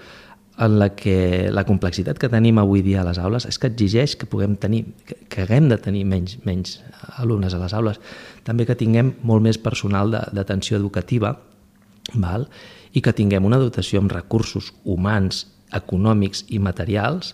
en 0.60 0.76
la 0.78 0.90
que 0.94 1.50
la 1.50 1.64
complexitat 1.66 2.20
que 2.20 2.30
tenim 2.30 2.60
avui 2.62 2.84
dia 2.84 3.02
a 3.02 3.08
les 3.08 3.18
aules 3.18 3.48
és 3.50 3.58
que 3.58 3.72
exigeix 3.72 4.18
que 4.20 4.28
puguem 4.30 4.58
tenir, 4.60 4.84
que, 5.08 5.16
que 5.32 5.46
haguem 5.48 5.72
de 5.72 5.80
tenir 5.82 6.04
menys, 6.06 6.36
menys 6.44 6.82
alumnes 7.18 7.56
a 7.56 7.62
les 7.64 7.74
aules, 7.74 8.02
també 8.44 8.68
que 8.68 8.78
tinguem 8.78 9.16
molt 9.24 9.42
més 9.42 9.58
personal 9.58 10.12
d'atenció 10.12 10.78
educativa 10.78 11.38
val? 12.14 12.50
i 12.94 13.02
que 13.02 13.16
tinguem 13.16 13.48
una 13.48 13.58
dotació 13.58 13.98
amb 14.04 14.12
recursos 14.14 14.68
humans, 14.86 15.48
econòmics 15.74 16.44
i 16.54 16.60
materials 16.62 17.32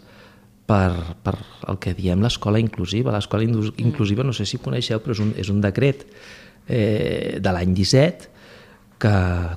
per, 0.70 1.18
per 1.26 1.36
el 1.72 1.80
que 1.82 1.96
diem 1.98 2.22
l'escola 2.24 2.62
inclusiva. 2.62 3.14
L'escola 3.16 3.46
mm. 3.48 3.80
inclusiva, 3.82 4.26
no 4.26 4.36
sé 4.36 4.46
si 4.50 4.62
coneixeu, 4.62 5.02
però 5.04 5.16
és 5.18 5.24
un, 5.24 5.34
és 5.42 5.50
un 5.54 5.64
decret 5.64 6.06
eh, 6.68 7.40
de 7.42 7.56
l'any 7.56 7.74
17 7.78 8.30
que, 9.00 9.14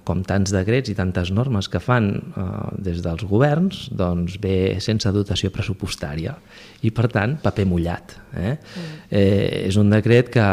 com 0.07 0.23
tants 0.25 0.55
decrets 0.55 0.93
i 0.93 0.97
tantes 0.97 1.33
normes 1.35 1.69
que 1.69 1.83
fan 1.83 2.13
eh, 2.15 2.51
des 2.89 3.03
dels 3.05 3.27
governs, 3.29 3.89
doncs 3.93 4.39
ve 4.43 4.79
sense 4.81 5.11
dotació 5.13 5.51
pressupostària 5.55 6.37
i, 6.83 6.93
per 6.95 7.09
tant, 7.13 7.37
paper 7.43 7.67
mullat. 7.69 8.17
Eh? 8.33 8.55
Mm. 8.55 9.01
Eh, 9.11 9.49
és 9.67 9.81
un 9.81 9.93
decret 9.93 10.31
que, 10.33 10.47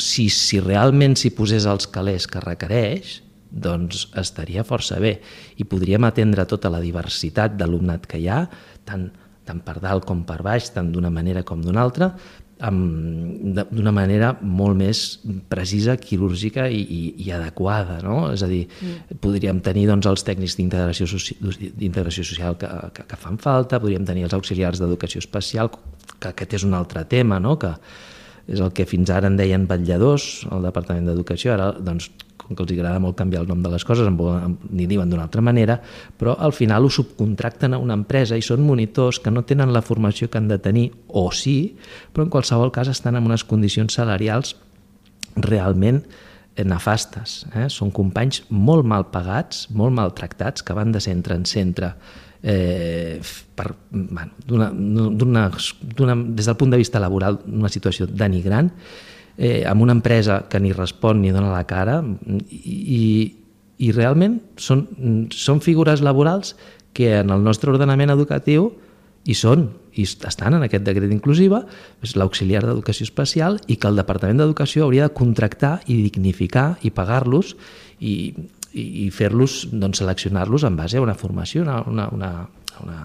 si, 0.00 0.30
si 0.32 0.62
realment 0.64 1.18
s'hi 1.18 1.34
posés 1.36 1.66
els 1.68 1.90
calés 1.92 2.26
que 2.30 2.42
requereix, 2.42 3.20
doncs 3.50 4.06
estaria 4.18 4.62
força 4.62 5.00
bé 5.02 5.16
i 5.58 5.66
podríem 5.66 6.04
atendre 6.06 6.46
tota 6.46 6.70
la 6.70 6.78
diversitat 6.82 7.56
d'alumnat 7.58 8.06
que 8.06 8.20
hi 8.22 8.28
ha, 8.30 8.44
tant, 8.88 9.08
tant 9.46 9.64
per 9.64 9.78
dalt 9.82 10.06
com 10.08 10.22
per 10.28 10.40
baix, 10.46 10.70
tant 10.74 10.92
d'una 10.92 11.10
manera 11.12 11.42
com 11.46 11.62
d'una 11.64 11.82
altra, 11.82 12.12
d'una 12.60 13.92
manera 13.96 14.34
molt 14.42 14.76
més 14.76 15.00
precisa, 15.48 15.94
quirúrgica 15.96 16.66
i, 16.68 16.80
i, 16.80 17.00
i 17.24 17.30
adequada. 17.32 18.00
No? 18.04 18.18
És 18.34 18.44
a 18.44 18.50
dir, 18.50 18.66
mm. 18.68 19.16
podríem 19.24 19.62
tenir 19.64 19.86
doncs, 19.88 20.08
els 20.10 20.24
tècnics 20.26 20.58
d'integració 20.58 21.08
soci 21.08 21.38
social 22.26 22.58
que, 22.60 22.68
que, 22.94 23.06
que 23.08 23.20
fan 23.20 23.40
falta, 23.40 23.80
podríem 23.80 24.04
tenir 24.04 24.26
els 24.28 24.36
auxiliars 24.36 24.82
d'educació 24.82 25.24
especial, 25.24 25.72
que 26.20 26.34
aquest 26.34 26.58
és 26.60 26.66
un 26.68 26.76
altre 26.76 27.06
tema, 27.08 27.40
no? 27.40 27.56
que 27.58 27.72
és 28.50 28.60
el 28.60 28.72
que 28.76 28.84
fins 28.88 29.10
ara 29.14 29.30
en 29.30 29.38
deien 29.38 29.64
vetlladors 29.70 30.44
al 30.50 30.66
Departament 30.66 31.08
d'Educació, 31.08 31.54
ara 31.54 31.70
doncs, 31.78 32.10
com 32.50 32.58
que 32.58 32.64
els 32.66 32.72
agrada 32.74 32.98
molt 32.98 33.14
canviar 33.18 33.44
el 33.44 33.50
nom 33.50 33.60
de 33.62 33.70
les 33.70 33.84
coses, 33.86 34.08
n'hi 34.10 34.86
diuen 34.90 35.10
d'una 35.10 35.28
altra 35.28 35.42
manera, 35.44 35.78
però 36.18 36.34
al 36.34 36.52
final 36.56 36.84
ho 36.84 36.90
subcontracten 36.90 37.74
a 37.74 37.78
una 37.78 37.94
empresa 37.94 38.38
i 38.38 38.42
són 38.42 38.64
monitors 38.66 39.20
que 39.22 39.30
no 39.30 39.44
tenen 39.46 39.70
la 39.72 39.84
formació 39.86 40.26
que 40.28 40.40
han 40.40 40.48
de 40.50 40.58
tenir, 40.58 40.88
o 41.06 41.30
sí, 41.30 41.76
però 42.12 42.26
en 42.26 42.32
qualsevol 42.34 42.74
cas 42.74 42.90
estan 42.90 43.16
en 43.16 43.28
unes 43.30 43.46
condicions 43.46 43.94
salarials 43.94 44.56
realment 45.36 46.02
nefastes. 46.60 47.44
Eh? 47.54 47.68
Són 47.72 47.92
companys 47.94 48.42
molt 48.50 48.84
mal 48.84 49.06
pagats, 49.14 49.68
molt 49.70 49.94
maltractats, 49.96 50.66
que 50.66 50.74
van 50.76 50.90
de 50.92 51.00
centre 51.00 51.38
en 51.38 51.46
centre 51.48 51.94
eh, 52.42 53.20
per, 53.56 53.70
bueno, 53.92 54.34
d'una, 54.44 55.46
des 55.54 56.50
del 56.50 56.58
punt 56.58 56.74
de 56.74 56.80
vista 56.80 57.00
laboral, 57.00 57.40
una 57.46 57.70
situació 57.72 58.08
denigrant, 58.10 58.72
eh, 59.36 59.64
amb 59.68 59.82
una 59.82 59.96
empresa 59.96 60.44
que 60.50 60.60
ni 60.60 60.72
respon 60.72 61.20
ni 61.22 61.32
dona 61.34 61.52
la 61.52 61.66
cara 61.68 62.00
i, 62.50 63.34
i 63.80 63.90
realment 63.96 64.38
són, 64.60 64.86
són 65.32 65.62
figures 65.64 66.02
laborals 66.04 66.54
que 66.92 67.18
en 67.20 67.30
el 67.30 67.42
nostre 67.44 67.72
ordenament 67.72 68.12
educatiu 68.12 68.70
hi 69.28 69.36
són, 69.36 69.66
i 70.00 70.06
estan 70.06 70.56
en 70.56 70.64
aquest 70.64 70.84
decret 70.86 71.10
inclusiva, 71.12 71.64
és 72.04 72.14
l'auxiliar 72.16 72.62
d'educació 72.64 73.04
especial 73.04 73.58
i 73.68 73.76
que 73.76 73.90
el 73.90 73.98
Departament 74.00 74.40
d'Educació 74.40 74.86
hauria 74.86 75.08
de 75.08 75.14
contractar 75.16 75.74
i 75.86 75.98
dignificar 76.06 76.78
i 76.86 76.92
pagar-los 76.94 77.52
i, 78.00 78.14
i, 78.72 78.84
i 79.04 79.10
fer-los, 79.12 79.66
doncs, 79.72 80.00
seleccionar-los 80.00 80.64
en 80.64 80.78
base 80.78 80.98
a 80.98 81.04
una 81.04 81.18
formació, 81.18 81.66
una, 81.66 81.82
una, 81.90 82.08
una, 82.16 82.32
una 82.80 83.02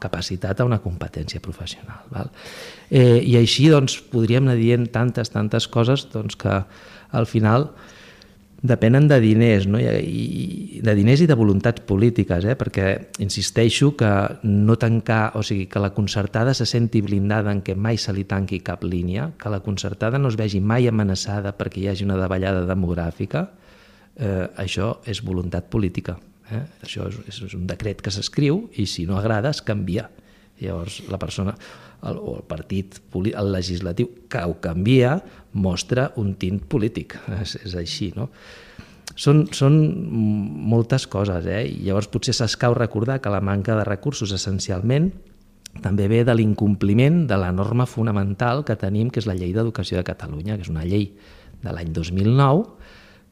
capacitat 0.00 0.60
a 0.60 0.68
una 0.68 0.80
competència 0.84 1.42
professional. 1.42 2.04
Val? 2.12 2.30
Eh, 2.90 3.20
I 3.24 3.36
així 3.40 3.68
doncs, 3.72 3.98
podríem 4.12 4.46
anar 4.46 4.56
dient 4.60 4.88
tantes, 4.94 5.32
tantes 5.34 5.68
coses 5.68 6.06
doncs, 6.12 6.38
que 6.38 6.62
al 7.16 7.26
final 7.26 7.70
depenen 8.62 9.06
de 9.08 9.20
diners, 9.20 9.66
no? 9.68 9.78
I, 9.78 10.80
de 10.82 10.94
diners 10.96 11.22
i 11.22 11.28
de 11.28 11.36
voluntats 11.38 11.82
polítiques, 11.86 12.44
eh? 12.44 12.56
perquè 12.58 12.86
insisteixo 13.22 13.92
que 13.98 14.10
no 14.42 14.76
tancar, 14.80 15.36
o 15.38 15.42
sigui, 15.46 15.66
que 15.70 15.82
la 15.82 15.92
concertada 15.94 16.54
se 16.54 16.66
senti 16.66 17.02
blindada 17.04 17.52
en 17.52 17.62
que 17.62 17.76
mai 17.76 18.00
se 18.00 18.14
li 18.16 18.24
tanqui 18.24 18.60
cap 18.64 18.84
línia, 18.84 19.30
que 19.40 19.52
la 19.52 19.60
concertada 19.60 20.18
no 20.18 20.32
es 20.32 20.38
vegi 20.40 20.60
mai 20.60 20.88
amenaçada 20.88 21.54
perquè 21.56 21.84
hi 21.84 21.90
hagi 21.92 22.08
una 22.08 22.18
davallada 22.20 22.64
demogràfica, 22.66 23.48
eh, 24.16 24.48
això 24.56 24.96
és 25.06 25.22
voluntat 25.22 25.70
política. 25.70 26.16
Eh? 26.52 26.62
Això 26.86 27.08
és, 27.10 27.42
és 27.42 27.56
un 27.56 27.66
decret 27.66 28.02
que 28.04 28.12
s'escriu 28.14 28.66
i 28.78 28.86
si 28.90 29.06
no 29.08 29.18
agrada 29.18 29.50
es 29.54 29.62
canvia. 29.66 30.08
Llavors 30.60 31.02
la 31.12 31.18
persona 31.20 31.52
el, 32.06 32.16
o 32.16 32.38
el 32.38 32.46
partit 32.48 33.00
el 33.14 33.50
legislatiu 33.52 34.08
que 34.30 34.44
ho 34.44 34.56
canvia 34.62 35.18
mostra 35.52 36.10
un 36.16 36.34
tint 36.40 36.62
polític. 36.68 37.18
És, 37.40 37.56
és 37.64 37.76
així, 37.78 38.12
no? 38.16 38.30
Són, 39.16 39.46
són 39.54 39.76
moltes 40.68 41.06
coses, 41.08 41.46
eh? 41.48 41.62
I 41.70 41.86
llavors 41.86 42.10
potser 42.12 42.34
s'escau 42.36 42.74
recordar 42.76 43.20
que 43.24 43.32
la 43.32 43.40
manca 43.40 43.76
de 43.78 43.86
recursos 43.86 44.34
essencialment 44.34 45.10
també 45.84 46.08
ve 46.08 46.22
de 46.24 46.34
l'incompliment 46.36 47.24
de 47.28 47.36
la 47.40 47.50
norma 47.52 47.86
fonamental 47.88 48.62
que 48.64 48.76
tenim, 48.80 49.10
que 49.12 49.20
és 49.20 49.28
la 49.28 49.36
Llei 49.36 49.52
d'Educació 49.56 50.00
de 50.00 50.06
Catalunya, 50.08 50.56
que 50.56 50.64
és 50.64 50.72
una 50.72 50.84
llei 50.88 51.10
de 51.62 51.72
l'any 51.72 51.92
2009, 51.96 52.64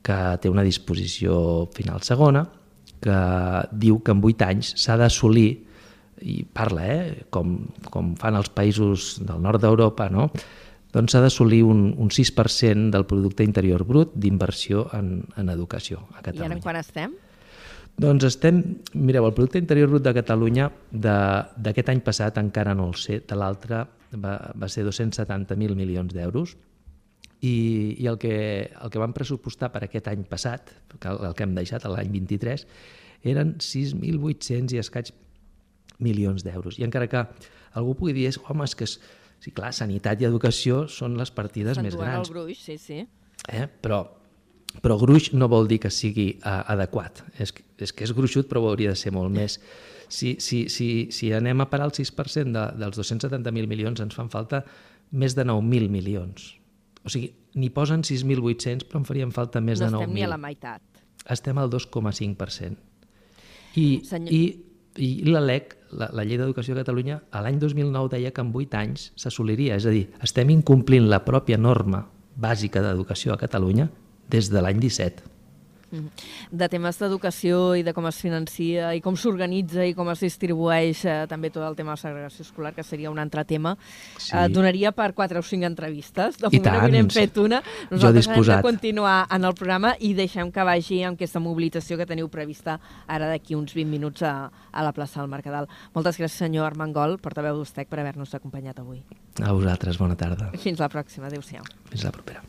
que 0.04 0.18
té 0.40 0.52
una 0.52 0.64
disposició 0.64 1.66
final 1.76 2.04
segona, 2.04 2.44
que 3.04 3.20
diu 3.84 4.00
que 4.04 4.14
en 4.14 4.22
8 4.24 4.48
anys 4.48 4.74
s'ha 4.80 4.96
d'assolir, 5.00 5.50
i 6.24 6.40
parla, 6.46 6.84
eh, 6.88 7.24
com, 7.34 7.56
com 7.92 8.14
fan 8.16 8.38
els 8.38 8.48
països 8.54 9.18
del 9.26 9.42
nord 9.44 9.60
d'Europa, 9.60 10.08
no? 10.12 10.30
doncs 10.94 11.12
s'ha 11.12 11.20
d'assolir 11.24 11.64
un, 11.66 11.88
un 11.98 12.10
6% 12.14 12.90
del 12.94 13.04
producte 13.10 13.42
interior 13.42 13.82
brut 13.84 14.12
d'inversió 14.14 14.86
en, 14.94 15.24
en 15.36 15.50
educació 15.50 16.04
a 16.14 16.22
Catalunya. 16.22 16.44
I 16.44 16.46
ara 16.46 16.58
en 16.60 16.62
quan 16.62 16.78
estem? 16.78 17.16
Doncs 17.98 18.26
estem... 18.26 18.60
Mireu, 18.94 19.26
el 19.26 19.34
producte 19.34 19.58
interior 19.58 19.90
brut 19.90 20.04
de 20.06 20.14
Catalunya 20.14 20.68
d'aquest 20.94 21.90
any 21.90 22.02
passat 22.06 22.38
encara 22.42 22.76
no 22.78 22.88
el 22.92 22.96
sé, 22.98 23.20
de 23.26 23.38
l'altre 23.38 23.82
va, 24.22 24.36
va 24.54 24.70
ser 24.70 24.86
270.000 24.86 25.74
milions 25.78 26.14
d'euros 26.14 26.54
i, 27.44 27.54
i 28.00 28.06
el, 28.08 28.18
que, 28.20 28.34
el 28.72 28.92
que 28.92 29.00
vam 29.02 29.14
pressupostar 29.16 29.70
per 29.74 29.84
aquest 29.84 30.08
any 30.12 30.24
passat, 30.28 30.72
el, 30.96 31.34
que 31.36 31.44
hem 31.44 31.52
deixat 31.56 31.84
l'any 31.90 32.12
23, 32.14 32.64
eren 33.34 33.54
6.800 33.60 34.76
i 34.76 34.80
escaig 34.80 35.12
milions 36.04 36.44
d'euros. 36.46 36.78
I 36.80 36.86
encara 36.88 37.08
que 37.10 37.22
algú 37.78 37.94
pugui 37.98 38.16
dir, 38.16 38.30
home, 38.48 38.66
és 38.68 38.74
que 38.78 38.88
és, 38.88 38.96
sí, 39.42 39.52
clar, 39.54 39.74
sanitat 39.76 40.22
i 40.22 40.28
educació 40.28 40.84
són 40.90 41.18
les 41.20 41.32
partides 41.34 41.80
més 41.84 41.96
grans. 41.98 42.28
el 42.28 42.34
gruix, 42.34 42.64
sí, 42.64 42.78
sí. 42.80 43.02
Eh? 43.52 43.66
Però, 43.84 44.00
però 44.80 44.98
gruix 45.00 45.32
no 45.36 45.50
vol 45.52 45.68
dir 45.70 45.82
que 45.84 45.92
sigui 45.92 46.30
uh, 46.38 46.62
adequat. 46.74 47.24
És, 47.38 47.52
és 47.78 47.92
que 47.92 48.08
és 48.08 48.14
gruixut, 48.16 48.48
però 48.50 48.64
hauria 48.70 48.94
de 48.94 49.00
ser 49.00 49.12
molt 49.14 49.34
més. 49.34 49.60
Si, 50.08 50.36
si, 50.40 50.66
si, 50.72 50.88
si 51.12 51.32
anem 51.34 51.64
a 51.64 51.68
parar 51.70 51.90
el 51.90 51.96
6% 51.96 52.52
de, 52.54 52.66
dels 52.80 53.00
270.000 53.00 53.68
milions, 53.68 54.00
ens 54.04 54.16
fan 54.16 54.32
falta 54.32 54.64
més 55.12 55.36
de 55.36 55.44
9.000 55.44 55.92
milions. 55.92 56.54
O 57.04 57.12
sigui, 57.12 57.30
n'hi 57.60 57.70
posen 57.74 58.02
6.800, 58.06 58.88
però 58.88 59.02
en 59.02 59.08
farien 59.08 59.32
falta 59.34 59.60
més 59.60 59.80
no 59.80 59.90
de 59.90 59.92
9.000. 59.92 59.98
No 59.98 60.04
estem 60.04 60.14
ni 60.16 60.24
a 60.24 60.30
la 60.30 60.40
meitat. 60.40 61.02
Estem 61.34 61.60
al 61.60 61.70
2,5%. 61.72 62.76
I, 63.74 63.86
Senyor... 64.06 64.32
i, 64.32 64.42
i 65.02 65.10
la 65.28 65.42
LEC, 65.42 65.76
la, 65.98 66.08
la 66.14 66.24
Llei 66.24 66.38
d'Educació 66.40 66.76
de 66.76 66.84
Catalunya, 66.84 67.20
a 67.34 67.42
l'any 67.44 67.58
2009 67.60 68.14
deia 68.16 68.32
que 68.34 68.44
en 68.44 68.54
8 68.54 68.80
anys 68.80 69.10
s'assoliria. 69.20 69.76
És 69.76 69.88
a 69.88 69.92
dir, 69.94 70.06
estem 70.24 70.52
incomplint 70.54 71.10
la 71.10 71.24
pròpia 71.26 71.58
norma 71.60 72.06
bàsica 72.40 72.82
d'educació 72.82 73.34
a 73.34 73.40
Catalunya 73.40 73.90
des 74.30 74.50
de 74.50 74.62
l'any 74.64 74.80
17. 74.82 75.33
Mm-hmm. 75.94 76.56
De 76.58 76.68
temes 76.72 76.98
d'educació 76.98 77.60
i 77.78 77.84
de 77.86 77.94
com 77.94 78.08
es 78.10 78.18
financia 78.22 78.90
i 78.96 79.02
com 79.04 79.16
s'organitza 79.18 79.86
i 79.86 79.94
com 79.96 80.10
es 80.12 80.24
distribueix 80.24 81.04
eh, 81.06 81.16
també 81.30 81.50
tot 81.54 81.64
el 81.66 81.76
tema 81.78 81.94
de 81.94 82.02
segregació 82.02 82.46
escolar, 82.46 82.74
que 82.74 82.84
seria 82.86 83.12
un 83.12 83.20
altre 83.22 83.44
tema, 83.48 83.76
sí. 84.18 84.32
eh, 84.34 84.48
donaria 84.52 84.92
per 84.96 85.12
quatre 85.14 85.38
o 85.38 85.44
cinc 85.46 85.66
entrevistes. 85.68 86.38
De 86.40 86.50
moment 86.50 86.70
avui 86.74 86.96
n'hem 86.96 87.10
fet 87.14 87.38
una. 87.42 87.62
Nosaltres 87.92 88.28
hem 88.28 88.42
de 88.50 88.60
continuar 88.64 89.16
en 89.34 89.46
el 89.46 89.54
programa 89.58 89.94
i 90.00 90.14
deixem 90.18 90.50
que 90.54 90.66
vagi 90.66 91.02
amb 91.04 91.18
aquesta 91.18 91.42
mobilització 91.42 91.98
que 92.00 92.08
teniu 92.10 92.30
prevista 92.32 92.78
ara 93.06 93.30
d'aquí 93.30 93.54
uns 93.58 93.74
20 93.76 93.90
minuts 93.90 94.24
a, 94.26 94.34
a 94.50 94.86
la 94.86 94.94
plaça 94.96 95.20
del 95.22 95.30
Mercadal. 95.32 95.70
Moltes 95.94 96.18
gràcies, 96.20 96.40
senyor 96.44 96.66
Armengol, 96.66 97.18
portaveu 97.22 97.60
d'Ustec, 97.60 97.88
per 97.90 98.02
haver-nos 98.02 98.34
acompanyat 98.34 98.82
avui. 98.82 99.02
A 99.42 99.52
vosaltres, 99.52 99.98
bona 100.00 100.18
tarda. 100.18 100.50
Fins 100.58 100.82
la 100.82 100.90
pròxima. 100.92 101.30
Adéu-siau. 101.30 101.64
Fins 101.90 102.06
la 102.06 102.14
propera. 102.14 102.44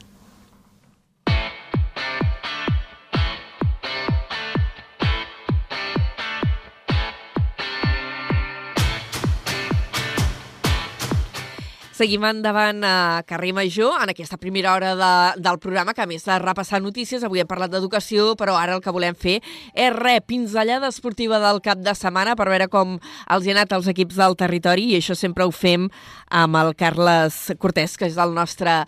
Seguim 11.95 12.25
endavant 12.27 12.81
a 12.84 13.23
Carrer 13.23 13.53
Major, 13.55 13.93
en 14.03 14.10
aquesta 14.12 14.36
primera 14.36 14.73
hora 14.73 14.89
de, 14.99 15.12
del 15.39 15.60
programa, 15.63 15.93
que 15.95 16.03
a 16.03 16.08
més 16.10 16.25
de 16.27 16.36
repassar 16.43 16.81
notícies, 16.84 17.23
avui 17.23 17.39
hem 17.39 17.47
parlat 17.47 17.71
d'educació, 17.71 18.34
però 18.36 18.58
ara 18.60 18.73
el 18.75 18.81
que 18.84 18.91
volem 18.91 19.15
fer 19.15 19.38
és 19.71 19.93
re, 19.95 20.17
pinzellada 20.19 20.89
esportiva 20.91 21.39
del 21.39 21.62
cap 21.63 21.79
de 21.79 21.93
setmana 21.95 22.34
per 22.36 22.49
veure 22.51 22.67
com 22.67 22.97
els 22.99 23.47
hi 23.47 23.53
ha 23.53 23.55
anat 23.55 23.77
els 23.77 23.88
equips 23.93 24.19
del 24.19 24.36
territori, 24.36 24.89
i 24.91 24.97
això 24.99 25.15
sempre 25.15 25.47
ho 25.47 25.53
fem 25.55 25.88
amb 26.27 26.60
el 26.60 26.73
Carles 26.75 27.38
Cortés, 27.63 27.95
que 27.95 28.12
és 28.12 28.19
el 28.19 28.36
nostre 28.36 28.81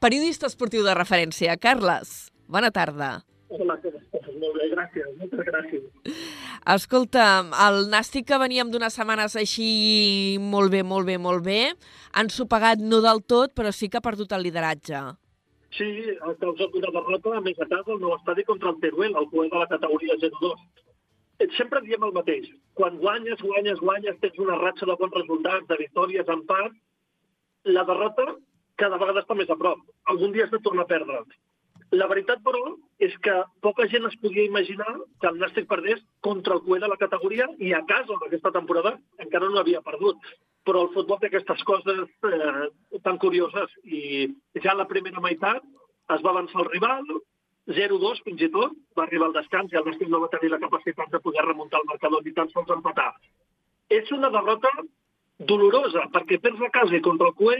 periodista 0.00 0.48
esportiu 0.48 0.88
de 0.88 0.96
referència. 0.96 1.58
Carles, 1.60 2.32
bona 2.48 2.72
tarda. 2.72 3.18
Hola, 3.52 3.74
molt 3.76 4.54
bé, 4.56 4.66
gràcies, 4.72 5.08
moltes 5.20 5.42
gràcies. 5.44 6.12
Escolta, 6.74 7.24
el 7.66 7.82
Nàstic 7.92 8.24
que 8.30 8.38
veníem 8.40 8.70
d'unes 8.72 8.96
setmanes 8.96 9.34
així 9.36 10.38
molt 10.40 10.72
bé, 10.72 10.80
molt 10.92 11.08
bé, 11.10 11.18
molt 11.20 11.44
bé, 11.44 11.58
han 12.16 12.30
sopegat 12.32 12.80
no 12.80 13.02
del 13.04 13.20
tot, 13.28 13.52
però 13.58 13.72
sí 13.76 13.90
que 13.92 14.00
ha 14.00 14.06
perdut 14.06 14.32
el 14.32 14.46
lideratge. 14.46 15.02
Sí, 15.76 15.88
ha 16.20 16.32
causat 16.40 16.78
una 16.80 16.94
derrota 16.96 17.36
a 17.36 17.42
més 17.44 17.60
a 17.60 17.68
casa 17.68 17.92
al 17.92 18.00
nou 18.00 18.16
estadi 18.16 18.46
contra 18.48 18.72
el 18.72 18.80
Teruel, 18.80 19.12
el 19.20 19.28
coet 19.34 19.52
de 19.52 19.60
la 19.64 19.68
categoria 19.74 20.16
0-2. 20.24 20.64
Eh, 21.40 21.50
sempre 21.58 21.84
diem 21.84 22.08
el 22.08 22.16
mateix. 22.16 22.48
Quan 22.78 22.98
guanyes, 23.04 23.40
guanyes, 23.44 23.84
guanyes, 23.84 24.18
tens 24.24 24.40
una 24.40 24.56
ratxa 24.64 24.88
de 24.88 24.96
bons 25.00 25.16
resultats, 25.20 25.68
de 25.68 25.80
victòries, 25.84 26.34
part, 26.48 26.76
la 27.64 27.84
derrota 27.88 28.32
cada 28.80 28.98
vegada 29.00 29.22
està 29.22 29.36
més 29.36 29.50
a 29.52 29.60
prop. 29.60 29.80
Algun 30.12 30.32
dia 30.32 30.48
has 30.48 30.52
de 30.52 30.60
tornar 30.64 30.88
a 30.88 30.92
perdre. 30.92 31.24
La 31.92 32.06
veritat, 32.08 32.40
però, 32.40 32.60
és 33.04 33.12
que 33.24 33.32
poca 33.60 33.84
gent 33.92 34.06
es 34.08 34.14
podia 34.22 34.46
imaginar 34.48 34.94
que 35.20 35.28
el 35.28 35.36
Nàstic 35.40 35.66
perdés 35.68 36.00
contra 36.24 36.54
el 36.56 36.62
cué 36.64 36.78
de 36.80 36.88
la 36.88 36.96
categoria 36.96 37.44
i 37.60 37.74
a 37.76 37.82
casa 37.90 38.16
aquesta 38.16 38.52
temporada 38.54 38.94
encara 39.20 39.50
no 39.50 39.60
havia 39.60 39.82
perdut. 39.84 40.16
Però 40.64 40.86
el 40.86 40.92
futbol 40.94 41.20
té 41.20 41.28
aquestes 41.28 41.60
coses 41.68 42.00
eh, 42.30 42.70
tan 43.04 43.18
curioses 43.20 43.76
i 43.84 44.30
ja 44.64 44.76
la 44.78 44.88
primera 44.88 45.20
meitat 45.20 45.60
es 46.16 46.24
va 46.24 46.32
avançar 46.32 46.62
el 46.64 46.70
rival, 46.70 47.04
0-2 47.68 48.24
fins 48.24 48.40
i 48.40 48.48
tot, 48.56 48.72
va 48.96 49.04
arribar 49.04 49.28
al 49.28 49.36
descans 49.36 49.72
i 49.72 49.76
el 49.76 49.84
Nàstic 49.90 50.08
no 50.08 50.24
va 50.24 50.32
tenir 50.32 50.48
la 50.54 50.62
capacitat 50.64 51.12
de 51.12 51.20
poder 51.20 51.44
remuntar 51.44 51.82
el 51.82 51.90
marcador 51.92 52.24
ni 52.24 52.32
tan 52.32 52.48
sols 52.56 52.72
empatar. 52.72 53.10
És 53.92 54.08
una 54.16 54.32
derrota 54.32 54.72
dolorosa, 55.44 56.08
perquè 56.16 56.40
perds 56.40 56.64
a 56.64 56.72
casa 56.72 56.96
i 56.96 57.04
contra 57.04 57.28
el 57.28 57.36
cué 57.36 57.58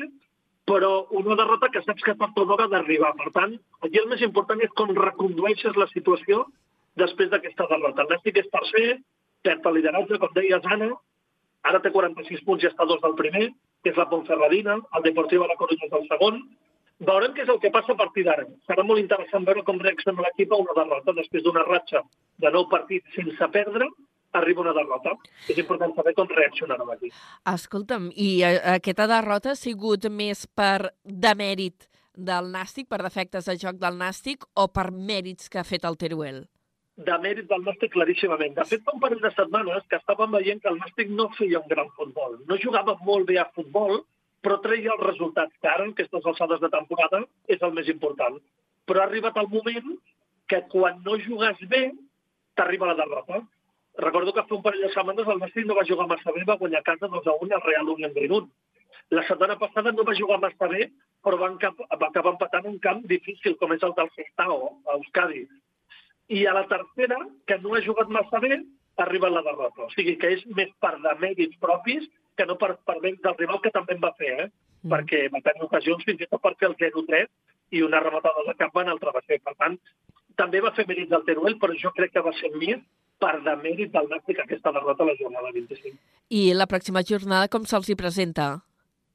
però 0.69 1.07
una 1.19 1.37
derrota 1.39 1.71
que 1.73 1.83
saps 1.83 2.05
que 2.07 2.15
tot 2.21 2.43
l'hora 2.47 2.69
d'arribar. 2.71 3.13
Per 3.19 3.31
tant, 3.35 3.57
aquí 3.83 3.99
el 3.99 4.09
més 4.11 4.23
important 4.23 4.61
és 4.63 4.73
com 4.79 4.95
recondueixes 4.97 5.77
la 5.77 5.89
situació 5.91 6.47
després 7.01 7.31
d'aquesta 7.33 7.67
derrota. 7.71 8.05
El 8.05 8.13
Nàstic 8.15 8.39
és 8.43 8.51
tercer, 8.53 8.99
perd 9.43 9.67
el 9.67 9.79
lideratge, 9.79 10.19
com 10.23 10.35
deies, 10.37 10.69
Anna, 10.71 10.93
ara 11.67 11.81
té 11.83 11.91
46 11.95 12.45
punts 12.47 12.63
i 12.63 12.71
està 12.71 12.87
dos 12.87 13.01
del 13.03 13.17
primer, 13.19 13.49
que 13.83 13.91
és 13.91 13.99
la 13.99 14.09
Pontferradina, 14.11 14.79
el 14.97 15.07
Deportiu 15.09 15.43
de 15.43 15.51
la 15.51 15.59
Corunya 15.59 15.89
és 15.89 15.97
el 15.99 16.07
segon. 16.11 16.39
Veurem 17.03 17.35
què 17.35 17.43
és 17.43 17.51
el 17.51 17.59
que 17.59 17.73
passa 17.75 17.97
a 17.97 17.99
partir 17.99 18.23
d'ara. 18.29 18.47
Serà 18.69 18.85
molt 18.87 19.03
interessant 19.03 19.47
veure 19.49 19.65
com 19.67 19.81
reacciona 19.83 20.23
l'equip 20.23 20.53
a 20.53 20.61
una 20.63 20.77
derrota 20.79 21.17
després 21.17 21.43
d'una 21.43 21.65
ratxa 21.67 22.05
de 22.45 22.51
nou 22.55 22.69
partits 22.71 23.19
sense 23.19 23.49
perdre 23.57 23.89
arriba 24.39 24.63
una 24.65 24.75
derrota. 24.77 25.17
És 25.49 25.59
important 25.59 25.95
saber 25.97 26.15
com 26.19 26.29
reaccionarà 26.31 26.87
aquí. 26.95 27.11
Escolta'm, 27.53 28.11
i 28.15 28.43
eh, 28.43 28.59
aquesta 28.77 29.09
derrota 29.11 29.53
ha 29.53 29.59
sigut 29.59 30.09
més 30.11 30.47
per 30.47 30.93
demèrit 31.05 31.89
del 32.15 32.51
Nàstic, 32.53 32.89
per 32.89 33.03
defectes 33.03 33.49
de 33.49 33.57
joc 33.57 33.79
del 33.81 33.97
Nàstic, 33.99 34.45
o 34.55 34.69
per 34.69 34.91
mèrits 34.93 35.49
que 35.49 35.61
ha 35.61 35.69
fet 35.69 35.85
el 35.89 35.97
Teruel? 36.01 36.45
De 36.97 37.19
mèrit 37.25 37.49
del 37.49 37.65
Nàstic 37.65 37.95
claríssimament. 37.95 38.55
De 38.59 38.65
fet, 38.69 38.83
fa 38.85 38.93
un 38.95 39.01
parell 39.01 39.23
de 39.23 39.33
setmanes 39.33 39.87
que 39.89 39.99
estàvem 40.01 40.35
veient 40.37 40.61
que 40.61 40.69
el 40.69 40.81
Nàstic 40.81 41.13
no 41.13 41.31
feia 41.39 41.63
un 41.63 41.69
gran 41.71 41.89
futbol. 41.97 42.37
No 42.49 42.61
jugava 42.61 42.99
molt 43.07 43.31
bé 43.31 43.39
a 43.41 43.49
futbol, 43.57 44.03
però 44.45 44.59
treia 44.61 44.93
els 44.93 45.07
resultats 45.07 45.55
que 45.63 45.71
ara, 45.71 45.87
en 45.87 45.95
aquestes 45.97 46.27
alçades 46.27 46.61
de 46.61 46.71
temporada, 46.71 47.23
és 47.49 47.63
el 47.63 47.73
més 47.73 47.89
important. 47.89 48.37
Però 48.85 49.01
ha 49.01 49.07
arribat 49.09 49.39
el 49.41 49.49
moment 49.49 49.97
que 50.51 50.61
quan 50.69 51.01
no 51.07 51.17
jugues 51.23 51.61
bé, 51.71 51.87
t'arriba 52.59 52.91
la 52.91 52.99
derrota. 52.99 53.41
Recordo 53.99 54.33
que 54.33 54.45
fa 54.49 54.55
un 54.57 54.63
parell 54.65 54.87
de 54.87 54.93
setmanes 54.93 55.29
el 55.29 55.41
Nàstic 55.41 55.67
no 55.69 55.77
va 55.77 55.89
jugar 55.89 56.07
massa 56.09 56.33
bé, 56.33 56.45
va 56.49 56.57
guanyar 56.61 56.83
casa 56.83 57.09
2 57.13 57.27
a 57.29 57.35
1 57.47 57.57
al 57.57 57.65
Real 57.67 57.89
Unión 57.95 58.15
Grinún. 58.15 58.47
La 59.11 59.25
setmana 59.29 59.59
passada 59.61 59.93
no 59.93 60.07
va 60.09 60.17
jugar 60.17 60.39
massa 60.41 60.69
bé, 60.69 60.87
però 61.23 61.37
va, 61.37 61.51
cap, 61.61 61.77
va 61.77 62.09
acabar 62.09 62.33
empatant 62.33 62.69
un 62.71 62.79
camp 62.87 63.03
difícil, 63.11 63.59
com 63.61 63.75
és 63.77 63.85
el 63.85 63.93
del 63.99 64.09
Sestao, 64.17 64.57
a 64.89 64.97
Euskadi. 64.97 65.45
I 66.33 66.47
a 66.47 66.55
la 66.57 66.65
tercera, 66.71 67.19
que 67.47 67.59
no 67.61 67.75
ha 67.77 67.83
jugat 67.85 68.09
massa 68.09 68.41
bé, 68.41 68.63
arriba 69.05 69.29
la 69.31 69.45
derrota. 69.45 69.85
O 69.85 69.93
sigui 69.93 70.17
que 70.21 70.33
és 70.39 70.47
més 70.57 70.73
per 70.81 70.95
de 71.05 71.13
mèrits 71.21 71.61
propis 71.61 72.09
que 72.37 72.47
no 72.49 72.57
per, 72.57 72.75
per 72.89 72.97
mèrits 73.03 73.21
del 73.27 73.37
rival, 73.37 73.61
que 73.61 73.75
també 73.77 73.99
en 73.99 74.05
va 74.05 74.15
fer, 74.17 74.33
eh? 74.47 74.49
Mm. 74.83 74.91
perquè 74.91 75.27
va 75.31 75.43
tenir 75.45 75.63
ocasions 75.69 76.03
fins 76.09 76.25
i 76.25 76.27
tot 76.27 76.43
per 76.43 76.57
fer 76.59 76.71
el 76.71 76.79
0-3 76.81 77.29
i 77.77 77.83
una 77.87 78.01
rematada 78.03 78.43
de 78.49 78.57
cap 78.59 78.73
va 78.75 78.83
en 78.87 78.91
el 78.95 79.01
travesser. 79.03 79.39
Per 79.45 79.55
tant, 79.61 79.77
també 80.41 80.65
va 80.65 80.73
fer 80.75 80.89
mèrits 80.89 81.13
del 81.13 81.25
Teruel, 81.29 81.59
però 81.61 81.77
jo 81.79 81.93
crec 81.95 82.17
que 82.17 82.25
va 82.25 82.33
ser 82.41 82.51
més 82.57 82.81
per 83.23 83.39
de 83.47 83.55
mèrit 83.63 83.95
del 83.95 84.11
Nàstic 84.11 84.43
aquesta 84.43 84.75
derrota 84.75 85.05
a 85.05 85.11
la 85.13 85.17
jornada 85.21 85.55
25. 85.55 85.97
I 86.35 86.43
la 86.59 86.69
pròxima 86.71 87.05
jornada 87.07 87.51
com 87.53 87.67
se'ls 87.69 87.91
hi 87.93 87.99
presenta? 87.99 88.51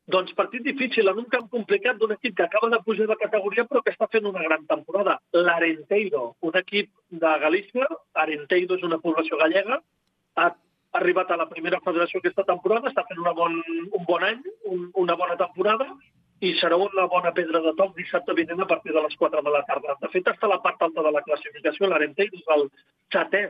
Doncs 0.08 0.32
partit 0.36 0.64
difícil, 0.64 1.10
en 1.12 1.18
un 1.20 1.26
camp 1.32 1.50
complicat 1.52 1.98
d'un 2.00 2.14
equip 2.16 2.38
que 2.38 2.46
acaba 2.46 2.70
de 2.72 2.80
pujar 2.86 3.10
de 3.10 3.18
categoria 3.20 3.66
però 3.68 3.82
que 3.84 3.92
està 3.92 4.08
fent 4.12 4.30
una 4.30 4.44
gran 4.46 4.64
temporada. 4.70 5.18
L'Arenteiro, 5.36 6.30
un 6.50 6.56
equip 6.62 6.94
de 7.24 7.34
Galícia, 7.42 7.90
Arenteiro 8.24 8.78
és 8.80 8.86
una 8.88 9.02
població 9.04 9.40
gallega, 9.42 9.82
ha 10.40 10.48
arribat 11.02 11.34
a 11.34 11.38
la 11.42 11.50
primera 11.50 11.82
federació 11.84 12.22
aquesta 12.22 12.48
temporada, 12.48 12.88
està 12.88 13.04
fent 13.10 13.20
una 13.20 13.36
bon, 13.36 13.60
un 14.00 14.08
bon 14.08 14.24
any, 14.24 14.40
un, 14.72 14.88
una 15.04 15.18
bona 15.20 15.36
temporada, 15.42 15.90
i 16.40 16.54
serà 16.62 16.78
una 16.80 17.08
bona 17.12 17.34
pedra 17.36 17.60
de 17.66 17.74
toc 17.78 17.96
dissabte 17.98 18.36
vinent 18.38 18.62
a 18.64 18.70
partir 18.70 18.94
de 18.96 19.02
les 19.04 19.16
4 19.20 19.42
de 19.44 19.54
la 19.54 19.64
tarda. 19.68 19.98
De 20.02 20.10
fet, 20.14 20.28
està 20.32 20.48
a 20.48 20.54
la 20.54 20.62
part 20.64 20.84
alta 20.88 21.04
de 21.04 21.14
la 21.14 21.24
classificació, 21.26 21.90
l'Arentell 21.90 22.32
és 22.32 22.52
el 22.56 22.70
setè. 23.14 23.48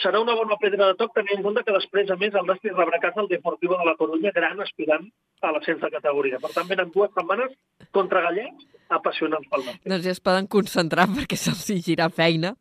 Serà 0.00 0.20
una 0.22 0.34
bona 0.38 0.56
pedra 0.60 0.88
de 0.90 0.96
toc 1.00 1.12
tenint 1.16 1.38
en 1.38 1.44
compte 1.44 1.64
que 1.66 1.74
després, 1.74 2.08
a 2.10 2.16
més, 2.20 2.32
el 2.34 2.46
Nasti 2.48 2.72
rebrà 2.72 3.00
casa 3.02 3.20
el 3.22 3.28
Deportivo 3.28 3.76
de 3.80 3.84
la 3.88 3.96
Coruña, 3.98 4.32
gran 4.34 4.60
aspirant 4.64 5.04
a 5.44 5.52
l'ascens 5.52 5.82
de 5.82 5.90
categoria. 5.92 6.40
Per 6.40 6.50
tant, 6.54 6.68
venen 6.70 6.92
dues 6.94 7.12
setmanes 7.12 7.52
contra 7.92 8.22
Gallets 8.24 8.64
apassionants 8.98 9.50
pel 9.50 9.66
Nasti. 9.66 9.84
Doncs 9.92 10.06
ja 10.08 10.14
es 10.16 10.22
poden 10.24 10.48
concentrar 10.56 11.06
perquè 11.12 11.38
se'ls 11.40 11.68
hi 11.74 11.80
gira 11.84 12.08
feina. 12.08 12.54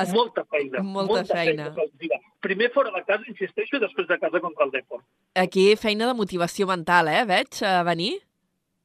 Es... 0.00 0.14
Molta 0.14 0.46
feina. 0.48 0.82
Molta 0.86 1.24
feina. 1.28 1.68
se'ls 1.76 1.92
dirà. 2.00 2.20
Primer 2.40 2.70
fora 2.72 2.94
de 2.94 3.02
casa, 3.04 3.26
insisteixo, 3.28 3.76
i 3.76 3.84
després 3.84 4.08
de 4.08 4.18
casa 4.22 4.40
contra 4.40 4.64
el 4.64 4.74
Deport. 4.78 5.04
Aquí 5.36 5.68
feina 5.76 6.08
de 6.08 6.16
motivació 6.16 6.68
mental, 6.70 7.10
eh? 7.12 7.24
Veig 7.28 7.60
a 7.66 7.80
venir. 7.84 8.14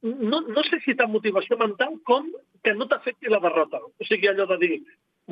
No, 0.02 0.42
no 0.44 0.62
sé 0.66 0.78
si 0.84 0.94
tant 0.98 1.10
motivació 1.10 1.56
mental 1.58 1.96
com 2.06 2.28
que 2.62 2.74
no 2.74 2.86
t'afecti 2.90 3.30
la 3.32 3.40
derrota. 3.42 3.80
O 3.80 4.06
sigui, 4.06 4.28
allò 4.28 4.46
de 4.50 4.58
dir, 4.60 4.76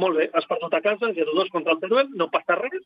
molt 0.00 0.18
bé, 0.18 0.28
has 0.34 0.46
perdut 0.50 0.74
a 0.74 0.82
casa, 0.84 1.12
0-2 1.16 1.50
contra 1.54 1.74
el 1.76 1.80
Teruel, 1.82 2.10
no 2.18 2.30
passa 2.32 2.58
res, 2.58 2.82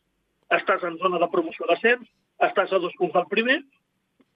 estàs 0.58 0.84
en 0.88 0.98
zona 1.02 1.20
de 1.22 1.28
promoció 1.32 1.66
d'ascens, 1.68 2.06
estàs 2.48 2.72
a 2.72 2.80
dos 2.82 2.94
punts 3.00 3.14
del 3.16 3.28
primer, 3.32 3.58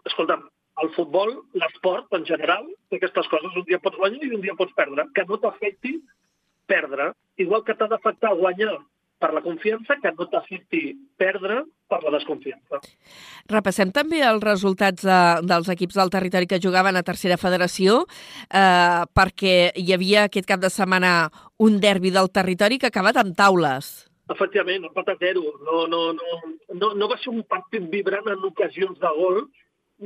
escolta'm, 0.08 0.44
el 0.82 0.90
futbol, 0.96 1.34
l'esport 1.58 2.14
en 2.16 2.24
general, 2.28 2.64
aquestes 2.96 3.28
coses, 3.28 3.56
un 3.56 3.66
dia 3.68 3.80
pots 3.82 3.98
guanyar 4.00 4.24
i 4.24 4.34
un 4.36 4.44
dia 4.44 4.56
pots 4.58 4.72
perdre. 4.78 5.04
Que 5.14 5.24
no 5.28 5.38
t'afecti 5.42 5.98
perdre, 6.70 7.10
igual 7.44 7.64
que 7.66 7.76
t'ha 7.76 7.90
d'afectar 7.90 8.32
guanyar 8.38 8.78
per 9.22 9.30
la 9.36 9.42
confiança, 9.44 9.96
que 10.02 10.10
no 10.18 10.26
t'afecti 10.30 10.82
perdre 11.20 11.62
per 11.90 12.00
la 12.02 12.12
desconfiança. 12.16 12.80
Repassem 13.52 13.92
també 13.94 14.22
els 14.26 14.42
resultats 14.42 15.06
de, 15.06 15.20
dels 15.46 15.70
equips 15.76 15.98
del 16.00 16.10
territori 16.10 16.50
que 16.50 16.60
jugaven 16.62 16.98
a 16.98 17.04
tercera 17.06 17.38
federació, 17.38 18.02
eh, 18.50 19.02
perquè 19.14 19.56
hi 19.78 19.94
havia 19.94 20.26
aquest 20.26 20.48
cap 20.50 20.62
de 20.62 20.72
setmana 20.74 21.30
un 21.62 21.78
derbi 21.82 22.10
del 22.10 22.32
territori 22.34 22.80
que 22.80 22.90
ha 22.90 22.94
acabat 22.94 23.22
amb 23.22 23.38
taules. 23.38 23.92
Efectivament, 24.32 24.88
empat 24.88 25.12
a 25.12 25.16
zero. 25.20 25.42
No, 25.66 25.86
no, 25.90 26.04
no, 26.16 26.38
no, 26.74 26.92
no 26.98 27.10
va 27.10 27.18
ser 27.22 27.30
un 27.34 27.42
partit 27.46 27.86
vibrant 27.92 28.30
en 28.32 28.46
ocasions 28.50 28.98
de 28.98 29.16
gol, 29.18 29.44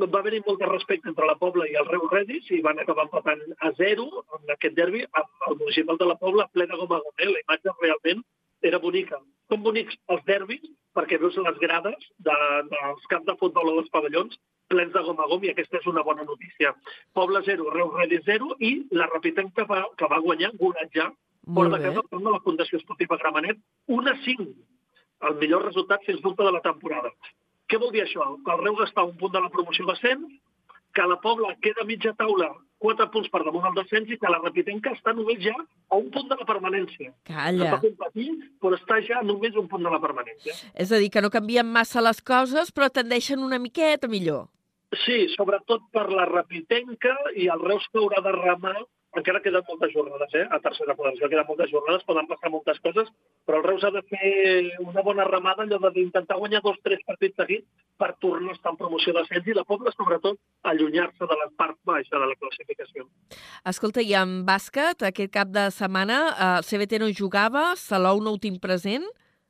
va 0.05 0.21
haver-hi 0.21 0.43
molt 0.45 0.61
de 0.61 0.69
respecte 0.69 1.09
entre 1.09 1.27
la 1.29 1.37
Pobla 1.41 1.65
i 1.71 1.77
el 1.81 1.87
Reus 1.89 2.11
Redis 2.13 2.51
i 2.53 2.61
van 2.65 2.81
acabar 2.83 3.07
empatant 3.07 3.41
a 3.65 3.71
zero 3.79 4.05
en 4.37 4.51
aquest 4.53 4.75
derbi 4.77 5.05
amb 5.07 5.47
el 5.49 5.57
municipal 5.63 5.97
de 6.01 6.09
la 6.11 6.17
Pobla 6.21 6.49
ple 6.53 6.67
de 6.69 6.77
goma 6.77 7.01
gomel. 7.05 7.33
La 7.33 7.45
imatge 7.45 7.73
realment 7.81 8.21
era 8.69 8.83
bonica. 8.83 9.21
Són 9.51 9.63
bonics 9.63 9.97
els 10.13 10.25
derbis 10.27 10.65
perquè 10.97 11.19
veus 11.23 11.37
les 11.39 11.59
grades 11.63 12.07
de, 12.27 12.37
dels 12.73 13.09
camps 13.13 13.27
de 13.29 13.37
futbol 13.41 13.73
o 13.73 13.77
dels 13.81 13.93
pavellons 13.95 14.39
plens 14.73 14.93
de 14.95 15.03
gom 15.07 15.21
a 15.23 15.29
gom 15.31 15.45
i 15.45 15.53
aquesta 15.53 15.79
és 15.79 15.87
una 15.91 16.03
bona 16.07 16.25
notícia. 16.27 16.73
Pobla 17.15 17.43
0, 17.47 17.69
Reus 17.75 17.95
Redis 18.01 18.25
0 18.27 18.57
i 18.59 18.73
la 18.99 19.07
Rapitenc 19.13 19.55
que 19.55 19.67
va, 19.71 19.85
que 19.99 20.11
va 20.11 20.23
guanyar 20.25 20.53
Goratjà 20.59 21.11
fora 21.55 21.77
de 21.77 21.83
casa 21.85 22.03
de 22.11 22.33
la 22.33 22.43
Fundació 22.43 22.81
Esportiva 22.81 23.19
Gramenet 23.23 23.61
1 23.87 24.11
a 24.11 24.17
5. 24.25 24.47
El 25.29 25.37
millor 25.41 25.65
resultat, 25.65 26.03
sens 26.05 26.21
dubte, 26.25 26.43
de 26.43 26.53
la 26.53 26.65
temporada. 26.65 27.13
Què 27.71 27.79
vol 27.83 27.93
dir 27.95 28.03
això? 28.03 28.27
Que 28.45 28.55
el 28.57 28.65
Reus 28.65 28.83
està 28.89 29.03
a 29.03 29.09
un 29.09 29.17
punt 29.21 29.33
de 29.33 29.43
la 29.43 29.51
promoció 29.55 29.87
descens, 29.87 30.27
que 30.95 31.07
la 31.07 31.21
Pobla 31.23 31.55
queda 31.63 31.87
mitja 31.87 32.15
taula 32.19 32.51
4 32.83 33.07
punts 33.13 33.31
per 33.33 33.43
damunt 33.47 33.65
del 33.65 33.77
descens 33.79 34.11
i 34.13 34.19
que 34.21 34.31
la 34.31 34.41
Repitenca 34.43 34.93
està 34.93 35.15
només 35.17 35.39
ja 35.45 35.55
a 35.57 35.97
un 35.97 36.11
punt 36.13 36.29
de 36.29 36.37
la 36.37 36.47
permanència. 36.49 37.13
Calla. 37.29 37.71
Està 37.71 37.81
competint, 37.85 38.43
però 38.61 38.77
està 38.77 39.01
ja 39.07 39.23
només 39.25 39.57
a 39.57 39.63
un 39.63 39.71
punt 39.71 39.87
de 39.87 39.93
la 39.93 40.01
permanència. 40.03 40.57
És 40.75 40.93
a 40.93 41.01
dir, 41.01 41.09
que 41.15 41.23
no 41.25 41.33
canvien 41.33 41.67
massa 41.67 42.05
les 42.05 42.21
coses, 42.21 42.73
però 42.73 42.91
tendeixen 42.93 43.43
una 43.45 43.59
miqueta 43.63 44.11
millor. 44.13 44.47
Sí, 45.05 45.27
sobretot 45.33 45.89
per 45.93 46.07
la 46.13 46.29
Repitenca 46.29 47.15
i 47.35 47.49
el 47.53 47.65
Reus 47.65 47.89
que 47.91 47.99
haurà 48.03 48.23
de 48.23 48.35
remar 48.37 48.77
encara 49.21 49.41
queden 49.45 49.65
moltes 49.69 49.93
jornades, 49.93 50.35
eh? 50.35 50.45
A 50.51 50.61
tercera 50.65 50.95
federació 50.99 51.29
queden 51.31 51.49
moltes 51.49 51.71
jornades, 51.73 52.05
poden 52.09 52.29
passar 52.31 52.51
moltes 52.53 52.81
coses, 52.85 53.11
però 53.47 53.61
el 53.61 53.67
Reus 53.67 53.85
ha 53.85 53.91
de 53.95 54.03
fer 54.11 54.31
una 54.85 55.05
bona 55.07 55.27
remada, 55.29 55.65
allò 55.65 55.91
d'intentar 55.91 56.39
guanyar 56.41 56.63
dos, 56.65 56.79
tres 56.85 57.03
partits 57.07 57.37
seguits 57.41 57.67
per 57.97 58.13
tornar 58.21 58.55
a 58.55 58.59
estar 58.59 58.73
en 58.75 58.81
promoció 58.81 59.15
d'ascens 59.17 59.47
i 59.49 59.57
la 59.57 59.65
Pobla, 59.65 59.93
sobretot, 59.97 60.41
allunyar-se 60.63 61.29
de 61.29 61.39
la 61.43 61.51
part 61.57 61.79
baixa 61.85 62.17
de 62.17 62.31
la 62.31 62.39
classificació. 62.41 63.07
Escolta, 63.65 64.03
i 64.05 64.17
en 64.19 64.43
bàsquet, 64.49 65.07
aquest 65.09 65.33
cap 65.33 65.53
de 65.55 65.69
setmana, 65.75 66.19
eh, 66.33 66.51
CBT 66.67 67.01
no 67.03 67.13
jugava, 67.13 67.73
Salou 67.77 68.21
no 68.23 68.37
ho 68.37 68.43
tinc 68.43 68.61
present, 68.61 69.07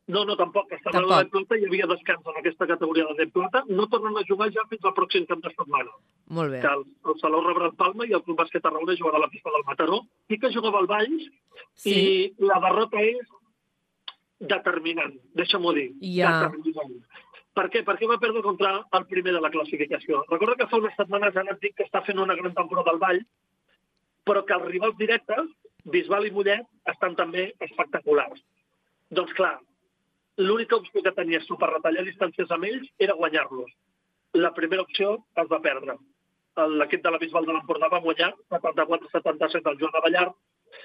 no, 0.08 0.24
no, 0.24 0.36
tampoc. 0.38 0.70
Estava 0.70 0.92
Tampoc. 1.00 1.12
a 1.12 1.22
la 1.24 1.30
Plata 1.32 1.56
i 1.56 1.62
hi 1.64 1.66
havia 1.66 1.86
descans 1.90 2.26
en 2.30 2.36
aquesta 2.40 2.66
categoria 2.70 3.06
de 3.18 3.26
Plata. 3.34 3.64
No 3.68 3.88
tornen 3.90 4.16
a 4.16 4.22
jugar 4.28 4.50
ja 4.54 4.62
fins 4.70 4.84
al 4.86 4.94
pròxim 4.94 5.26
cap 5.26 5.40
de 5.42 5.50
setmana. 5.50 5.90
Molt 6.38 6.52
bé. 6.54 6.60
Que 6.62 6.70
el, 6.72 6.84
el 7.10 7.18
Salou 7.22 7.42
rebrà 7.46 7.66
el 7.70 7.74
Palma 7.80 8.06
i 8.06 8.14
el 8.14 8.22
Club 8.22 8.38
Bàsquet 8.38 8.62
Tarragona 8.62 8.94
jugarà 9.00 9.18
a 9.18 9.24
la 9.24 9.30
pista 9.32 9.50
del 9.50 9.64
Mataró. 9.66 9.98
I 10.30 10.38
que 10.38 10.52
jugava 10.54 10.78
al 10.78 10.86
Valls 10.92 11.26
Sí. 11.74 11.94
i 11.96 12.46
la 12.46 12.60
derrota 12.62 13.02
és 13.02 13.26
determinant, 14.38 15.14
deixa-m'ho 15.34 15.72
dir. 15.76 15.88
Ja. 16.14 16.32
Determinant. 16.46 16.96
Per 17.56 17.66
què? 17.72 17.80
Perquè 17.88 18.08
va 18.08 18.18
perdre 18.20 18.42
contra 18.44 18.72
el 18.98 19.06
primer 19.08 19.32
de 19.32 19.40
la 19.40 19.50
classificació. 19.50 20.22
Recorda 20.28 20.58
que 20.60 20.66
fa 20.68 20.76
unes 20.76 20.94
setmanes 20.98 21.36
han 21.40 21.48
dit 21.62 21.74
que 21.74 21.86
està 21.86 22.02
fent 22.04 22.18
una 22.20 22.36
gran 22.36 22.52
temporada 22.54 22.92
al 22.92 23.00
Vall, 23.00 23.22
però 24.28 24.42
que 24.44 24.52
els 24.58 24.66
rivals 24.68 24.96
directes, 25.00 25.48
Bisbal 25.84 26.26
i 26.26 26.32
Mollet, 26.34 26.66
estan 26.92 27.14
també 27.16 27.54
espectaculars. 27.64 28.42
Doncs 29.10 29.32
clar, 29.38 29.54
l'única 30.36 30.76
opció 30.76 31.02
que 31.02 31.14
tenia 31.16 31.40
tu 31.48 31.56
per 31.60 31.70
retallar 31.72 32.04
distàncies 32.04 32.50
amb 32.52 32.68
ells 32.68 32.88
era 33.06 33.16
guanyar-los. 33.16 33.70
La 34.36 34.52
primera 34.54 34.84
opció 34.84 35.16
es 35.42 35.48
va 35.52 35.62
perdre. 35.64 35.96
L'equip 36.80 37.02
de 37.04 37.12
la 37.12 37.20
Bisbal 37.20 37.46
de 37.46 37.52
l'Empordà 37.52 37.88
va 37.92 38.02
guanyar 38.04 38.30
74-77 38.52 39.70
al 39.70 39.78
Joan 39.80 39.94
de 39.94 40.02
Ballar 40.04 40.26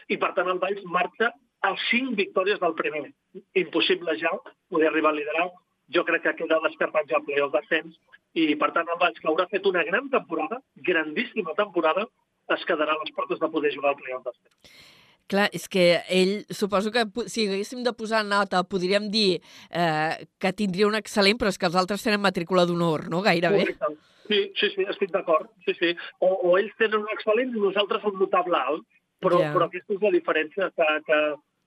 i, 0.08 0.18
per 0.18 0.32
tant, 0.36 0.50
el 0.52 0.60
Valls 0.60 0.84
marxa 0.96 1.32
a 1.68 1.74
5 1.90 2.16
victòries 2.20 2.60
del 2.60 2.76
primer. 2.80 3.04
Impossible 3.64 4.16
ja 4.20 4.32
poder 4.70 4.90
arribar 4.90 5.12
a 5.12 5.20
liderar. 5.20 5.50
Jo 5.96 6.04
crec 6.08 6.24
que 6.24 6.36
queda 6.44 6.60
descartat 6.64 7.08
ja 7.08 7.20
el 7.20 7.28
playoff 7.28 7.56
d'ascens 7.56 7.96
i, 8.34 8.56
per 8.56 8.72
tant, 8.76 8.88
el 8.88 9.00
Valls, 9.00 9.20
que 9.20 9.28
haurà 9.32 9.48
fet 9.52 9.68
una 9.68 9.84
gran 9.88 10.08
temporada, 10.10 10.62
grandíssima 10.76 11.56
temporada, 11.56 12.08
es 12.56 12.64
quedarà 12.68 12.96
a 12.96 13.04
les 13.04 13.12
portes 13.16 13.40
de 13.40 13.52
poder 13.52 13.74
jugar 13.76 13.92
al 13.92 14.00
playoff 14.00 14.28
d'ascens. 14.28 14.76
Clar, 15.28 15.50
és 15.54 15.68
que 15.72 16.02
ell, 16.10 16.46
suposo 16.50 16.92
que 16.92 17.06
si 17.32 17.48
haguéssim 17.48 17.84
de 17.84 17.94
posar 17.94 18.24
nota, 18.26 18.64
podríem 18.64 19.10
dir 19.12 19.42
eh, 19.70 20.26
que 20.40 20.52
tindria 20.54 20.88
un 20.88 20.98
excel·lent, 21.00 21.38
però 21.40 21.52
és 21.54 21.58
que 21.58 21.70
els 21.70 21.78
altres 21.80 22.04
tenen 22.04 22.20
matrícula 22.22 22.66
d'honor, 22.66 23.08
no? 23.10 23.22
Gairebé. 23.22 23.66
Correcte. 23.66 24.10
Sí, 24.32 24.42
sí, 24.56 24.70
sí, 24.76 24.84
estic 24.88 25.12
d'acord. 25.12 25.50
Sí, 25.66 25.74
sí. 25.80 25.94
O, 26.20 26.28
o 26.50 26.58
ells 26.58 26.74
tenen 26.80 27.02
un 27.02 27.14
excel·lent 27.14 27.54
i 27.56 27.62
nosaltres 27.64 28.04
un 28.08 28.20
notable 28.20 28.58
alt. 28.58 28.86
Però, 29.22 29.38
Ja. 29.38 29.52
però 29.54 29.68
aquesta 29.68 29.94
és 29.94 30.02
la 30.02 30.10
diferència 30.10 30.70
que, 30.74 30.86
que, 31.06 31.18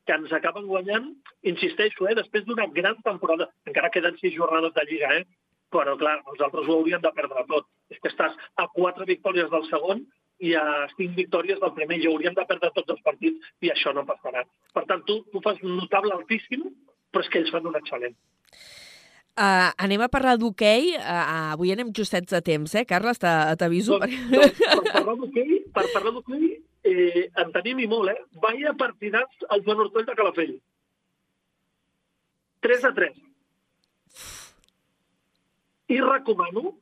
que 0.09 0.14
ens 0.18 0.32
acaben 0.34 0.66
guanyant, 0.66 1.05
insisteixo, 1.46 2.09
eh, 2.09 2.16
després 2.18 2.44
d'una 2.44 2.66
gran 2.74 2.96
temporada, 3.07 3.46
encara 3.68 3.92
queden 3.94 4.16
sis 4.18 4.34
jornades 4.34 4.74
de 4.74 4.82
Lliga, 4.88 5.12
eh? 5.20 5.24
però 5.70 5.94
clar, 5.98 6.16
els 6.30 6.40
altres 6.42 6.66
ho 6.68 6.74
haurien 6.78 7.02
de 7.02 7.12
perdre 7.14 7.44
tot. 7.48 7.66
És 7.90 7.98
que 8.02 8.11
estàs 8.11 8.34
a 8.59 8.66
quatre 8.74 9.07
victòries 9.07 9.48
del 9.50 9.64
segon 9.70 10.02
i 10.41 10.55
a 10.59 10.87
cinc 10.97 11.14
victòries 11.16 11.61
del 11.62 11.72
primer 11.76 11.99
i 12.03 12.07
haurien 12.11 12.35
de 12.35 12.45
perdre 12.49 12.70
tots 12.74 12.91
els 12.97 13.03
partits 13.07 13.53
i 13.62 13.70
això 13.70 13.93
no 13.95 14.05
passarà. 14.09 14.43
Per 14.74 14.85
tant, 14.89 15.05
tu, 15.07 15.20
tu 15.32 15.41
fas 15.45 15.61
notable 15.62 16.12
altíssim, 16.16 16.64
però 17.12 17.22
és 17.22 17.30
que 17.30 17.39
ells 17.43 17.53
fan 17.55 17.66
un 17.70 17.76
excel·lent. 17.78 18.16
Uh, 19.35 19.70
anem 19.82 20.03
a 20.05 20.09
parlar 20.11 20.37
d'hoquei. 20.39 20.93
Uh, 20.95 21.55
avui 21.55 21.72
anem 21.74 21.89
justets 21.95 22.30
de 22.30 22.41
temps, 22.47 22.74
eh, 22.78 22.85
Carles? 22.87 23.18
T'a- 23.18 23.55
T'aviso. 23.59 23.99
Doncs, 23.99 24.14
doncs, 24.30 24.61
per 24.82 24.93
parlar 24.93 25.16
d'hoquei, 25.22 25.57
per 25.74 25.87
parlar 25.95 26.12
d'hoquei, 26.14 26.53
eh, 26.87 27.24
en 27.43 27.51
tenim 27.57 27.80
i 27.82 27.89
molt, 27.91 28.12
eh? 28.12 28.20
Vaya 28.43 28.74
partidats 28.78 29.47
al 29.49 29.64
Joan 29.66 29.82
Hortoll 29.82 30.07
de 30.07 30.14
Calafell. 30.20 30.55
3 32.62 32.87
a 32.87 32.93
3. 32.97 33.18
I 35.95 35.99
recomano 36.01 36.76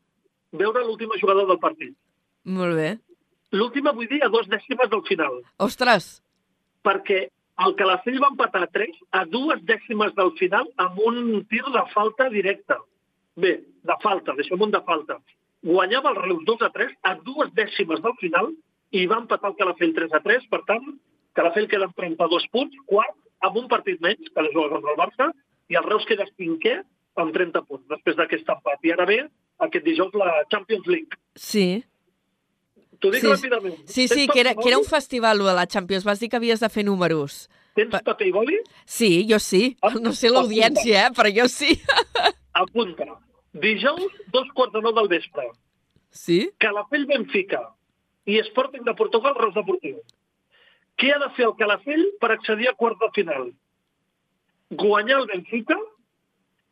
veure 0.53 0.85
l'última 0.85 1.17
jugada 1.21 1.47
del 1.49 1.59
partit. 1.59 1.97
Molt 2.45 2.77
bé. 2.79 2.91
L'última, 3.53 3.93
vull 3.93 4.09
dir, 4.09 4.23
a 4.25 4.31
dos 4.33 4.49
dècimes 4.49 4.91
del 4.93 5.05
final. 5.09 5.41
Ostres! 5.61 6.23
Perquè 6.83 7.27
el 7.63 7.75
Calafell 7.79 8.19
va 8.23 8.31
empatar 8.33 8.65
a 8.65 8.71
3 8.75 8.97
a 9.21 9.27
dues 9.29 9.61
dècimes 9.69 10.15
del 10.17 10.33
final 10.39 10.71
amb 10.83 10.99
un 11.05 11.19
tir 11.51 11.63
de 11.75 11.85
falta 11.93 12.29
directa. 12.33 12.79
Bé, 13.37 13.53
de 13.89 13.97
falta, 14.03 14.35
deixem 14.39 14.61
un 14.61 14.73
de 14.73 14.81
falta. 14.89 15.19
Guanyava 15.63 16.11
el 16.15 16.21
Reus 16.25 16.43
2 16.49 16.65
a 16.67 16.71
3 16.75 16.97
a 17.11 17.15
dues 17.29 17.53
dècimes 17.59 18.03
del 18.03 18.17
final 18.21 18.51
i 18.93 19.05
va 19.07 19.21
empatar 19.23 19.53
el 19.53 19.59
Calafell 19.61 19.95
3 20.01 20.17
a 20.17 20.23
3. 20.25 20.49
Per 20.51 20.63
tant, 20.69 20.89
Calafell 21.37 21.69
queda 21.69 21.89
amb 21.89 21.97
32 21.97 22.49
punts, 22.57 22.81
quart, 22.89 23.15
amb 23.45 23.61
un 23.61 23.69
partit 23.69 24.01
menys, 24.01 24.33
que 24.33 24.43
la 24.43 24.53
juga 24.57 24.73
contra 24.75 24.97
el 24.97 25.01
Barça, 25.01 25.31
i 25.69 25.79
el 25.79 25.87
Reus 25.87 26.09
queda 26.09 26.29
cinquè 26.33 26.81
amb 27.21 27.33
30 27.37 27.65
punts, 27.69 27.87
després 27.93 28.19
d'aquest 28.19 28.49
empat. 28.57 28.81
I 28.85 28.93
ara 28.97 29.07
ve, 29.09 29.23
aquest 29.69 29.87
dijous, 29.87 30.13
la 30.19 30.43
Champions 30.53 30.89
League. 30.89 31.21
Sí. 31.37 31.83
T'ho 33.03 33.11
dic 33.11 33.25
Sí, 33.25 33.29
ràpidament. 33.33 33.77
Sí, 33.91 34.07
sí, 34.09 34.29
que 34.31 34.39
era, 34.41 34.55
que 34.55 34.69
era 34.71 34.79
un 34.79 34.85
festival, 34.87 35.39
de 35.43 35.53
la 35.59 35.67
Champions. 35.67 36.05
Vas 36.07 36.21
dir 36.23 36.29
que 36.31 36.37
havies 36.39 36.61
de 36.63 36.69
fer 36.71 36.85
números. 36.87 37.49
Tens 37.75 37.91
Pa- 37.91 38.03
paper 38.07 38.27
i 38.29 38.33
boli? 38.33 38.59
Sí, 38.87 39.27
jo 39.29 39.39
sí. 39.43 39.77
Ah, 39.83 39.91
No 40.01 40.13
sé 40.13 40.31
l'audiència, 40.31 41.07
eh? 41.09 41.11
però 41.17 41.31
jo 41.35 41.49
sí. 41.49 41.75
Apunta. 42.63 43.07
Dijous, 43.53 44.13
dos 44.33 44.49
quarts 44.55 44.73
de 44.77 44.83
nou 44.85 44.93
del 44.97 45.09
vespre. 45.09 45.49
Sí? 46.13 46.51
Calafell 46.61 47.07
Benfica 47.09 47.63
i 48.29 48.39
Sporting 48.47 48.85
de 48.87 48.95
Portugal 48.95 49.35
Reus 49.41 49.55
Deportiu. 49.57 49.99
Què 51.01 51.11
ha 51.15 51.19
de 51.19 51.31
fer 51.37 51.47
el 51.49 51.57
Calafell 51.59 52.05
per 52.21 52.31
accedir 52.37 52.69
a 52.71 52.75
quart 52.79 53.01
de 53.01 53.09
final? 53.17 53.51
Guanyar 54.71 55.19
el 55.23 55.27
Benfica 55.33 55.77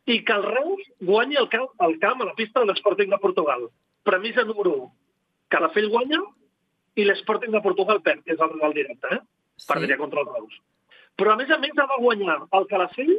i 0.07 0.21
que 0.25 0.33
el 0.37 0.45
Reus 0.47 0.81
guanyi 1.01 1.37
el 1.41 1.49
camp, 1.53 1.69
el 1.87 1.99
camp 2.01 2.23
a 2.23 2.29
la 2.31 2.35
pista 2.39 2.61
de 2.61 2.67
l'Sporting 2.71 3.11
de 3.13 3.19
Portugal. 3.19 3.67
Premissa 4.05 4.45
número 4.45 4.73
1. 4.77 4.93
Calafell 5.51 5.91
guanya 5.93 6.21
i 6.99 7.07
l'Sporting 7.07 7.55
de 7.55 7.63
Portugal 7.65 8.01
perd, 8.07 8.25
que 8.25 8.35
és 8.35 8.43
el 8.43 8.53
rival 8.55 8.75
directe, 8.77 9.15
eh? 9.17 9.21
Sí. 9.61 9.69
Perdria 9.69 9.99
contra 10.01 10.23
el 10.25 10.31
Reus. 10.31 10.59
Però 11.21 11.35
a 11.35 11.39
més 11.41 11.51
a 11.53 11.59
més 11.61 11.77
ha 11.77 11.87
de 11.91 11.99
guanyar 12.01 12.39
el 12.57 12.67
Calafell 12.71 13.15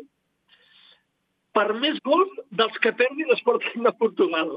per 1.56 1.68
més 1.80 2.00
gols 2.08 2.32
dels 2.62 2.78
que 2.84 2.94
perdi 2.98 3.28
l'Sporting 3.28 3.84
de 3.88 3.94
Portugal. 4.00 4.56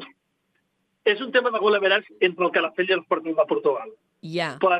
És 1.05 1.21
un 1.21 1.33
tema 1.35 1.51
de 1.53 1.61
gol 1.61 1.77
average 1.77 2.15
entre 2.25 2.47
el 2.47 2.55
Calafell 2.55 2.91
i 2.91 2.97
l'Sporting 2.97 3.37
de 3.37 3.47
Portugal. 3.51 3.91
Ja. 4.35 4.55
Però 4.63 4.79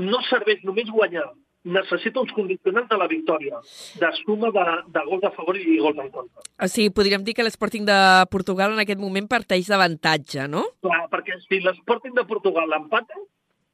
no 0.00 0.22
serveix 0.30 0.62
només 0.64 0.88
guanyar. 0.88 1.26
Necessita 1.66 2.22
uns 2.22 2.30
condicionants 2.30 2.86
de 2.88 2.96
la 3.00 3.08
victòria, 3.10 3.58
de 3.98 4.10
suma 4.20 4.52
de, 4.54 4.64
de 4.94 5.00
gols 5.08 5.24
a 5.26 5.32
favor 5.34 5.56
i 5.58 5.78
gols 5.82 5.98
en 5.98 6.12
contra. 6.14 6.44
O 6.62 6.68
sigui, 6.70 6.92
podríem 6.94 7.24
dir 7.26 7.34
que 7.34 7.42
l'Sporting 7.42 7.88
de 7.88 7.98
Portugal 8.30 8.76
en 8.76 8.82
aquest 8.84 9.02
moment 9.02 9.26
parteix 9.26 9.66
d'avantatge, 9.72 10.46
no? 10.52 10.62
Clar, 10.86 11.02
perquè 11.10 11.40
si 11.42 11.58
l'Sporting 11.64 12.14
de 12.14 12.26
Portugal 12.28 12.70
empata, 12.78 13.18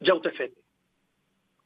ja 0.01 0.17
ho 0.17 0.23
té 0.25 0.33
fet. 0.39 0.55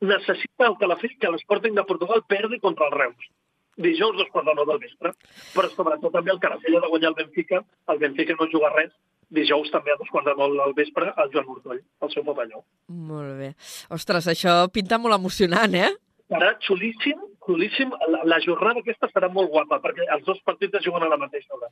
Necessita 0.03 0.67
el 0.67 0.77
Calafell 0.81 1.15
que 1.21 1.31
l'Sporting 1.31 1.79
de 1.79 1.85
Portugal 1.89 2.25
perdi 2.29 2.59
contra 2.61 2.91
el 2.91 2.99
Reus. 2.99 3.29
Dijous, 3.77 4.17
dos 4.17 4.29
quarts 4.33 4.49
de 4.49 4.55
nou 4.57 4.67
del 4.69 4.81
vespre. 4.81 5.13
Però 5.55 5.69
sobretot 5.73 6.13
també 6.13 6.33
el 6.33 6.41
Calafell 6.41 6.79
ha 6.79 6.83
de 6.85 6.91
guanyar 6.91 7.13
el 7.13 7.19
Benfica. 7.21 7.61
El 7.93 8.01
Benfica 8.01 8.37
no 8.39 8.49
juga 8.53 8.73
res. 8.75 8.91
Dijous 9.37 9.71
també 9.75 9.93
a 9.93 9.99
dos 10.01 10.09
quarts 10.13 10.31
de 10.31 10.35
nou 10.39 10.53
del 10.55 10.75
vespre 10.77 11.11
al 11.17 11.31
Joan 11.33 11.49
Mortoll, 11.49 11.81
al 12.01 12.13
seu 12.13 12.25
pavelló. 12.25 12.63
Molt 12.89 13.39
bé. 13.41 13.53
Ostres, 13.93 14.29
això 14.33 14.59
pinta 14.73 15.01
molt 15.03 15.17
emocionant, 15.17 15.75
eh? 15.75 15.91
Serà 16.33 16.53
xulíssim, 16.67 17.21
xulíssim. 17.47 17.93
La, 18.13 18.25
la 18.27 18.39
jornada 18.43 18.81
aquesta 18.83 19.09
serà 19.13 19.29
molt 19.33 19.51
guapa, 19.53 19.79
perquè 19.85 20.09
els 20.17 20.25
dos 20.27 20.41
partits 20.47 20.75
es 20.81 20.85
juguen 20.87 21.05
a 21.07 21.11
la 21.13 21.19
mateixa 21.21 21.55
hora. 21.55 21.71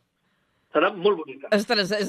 Serà 0.74 0.90
molt 0.94 1.20
bonica. 1.22 1.50
Ostres, 1.54 1.90
és... 1.94 2.08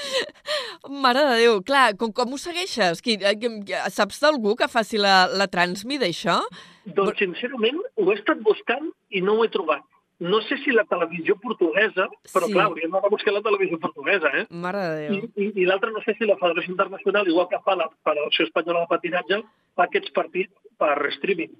Mare 1.02 1.22
de 1.26 1.36
Déu, 1.40 1.56
clar, 1.66 1.88
com, 1.98 2.12
com 2.14 2.34
ho 2.34 2.38
segueixes? 2.38 3.00
Qui, 3.02 3.16
eh, 3.18 3.34
qui- 3.38 3.80
saps 3.94 4.20
d'algú 4.22 4.54
que 4.58 4.68
faci 4.70 5.00
la, 5.02 5.26
la 5.34 5.48
transmi 5.50 5.98
d'això? 5.98 6.36
Doncs, 6.86 7.18
sincerament, 7.18 7.80
ho 7.98 8.10
he 8.12 8.14
estat 8.18 8.42
buscant 8.46 8.90
i 9.10 9.22
no 9.24 9.34
ho 9.38 9.44
he 9.46 9.50
trobat. 9.50 9.82
No 10.18 10.40
sé 10.40 10.56
si 10.64 10.72
la 10.72 10.84
televisió 10.88 11.36
portuguesa, 11.36 12.06
però 12.32 12.46
Sí. 12.46 12.52
clar, 12.54 12.66
hauríem 12.70 12.90
d'anar 12.90 13.04
a 13.06 13.10
buscar 13.12 13.34
la 13.34 13.42
televisió 13.42 13.78
portuguesa, 13.78 14.30
eh? 14.32 14.46
Mare 14.50 14.78
de 14.78 15.02
I, 15.04 15.20
Déu. 15.20 15.30
i, 15.36 15.52
i 15.62 15.66
l'altre 15.66 15.90
no 15.92 16.00
sé 16.06 16.14
si 16.16 16.24
la 16.24 16.38
Federació 16.40 16.70
Internacional, 16.72 17.28
igual 17.28 17.48
que 17.50 17.60
fa 17.64 17.76
la 17.76 17.90
Federació 18.02 18.46
Espanyola 18.46 18.80
de 18.80 18.86
Patinatge, 18.94 19.42
fa 19.76 19.84
aquests 19.84 20.10
partits 20.16 20.52
per 20.78 20.94
streaming. 21.18 21.52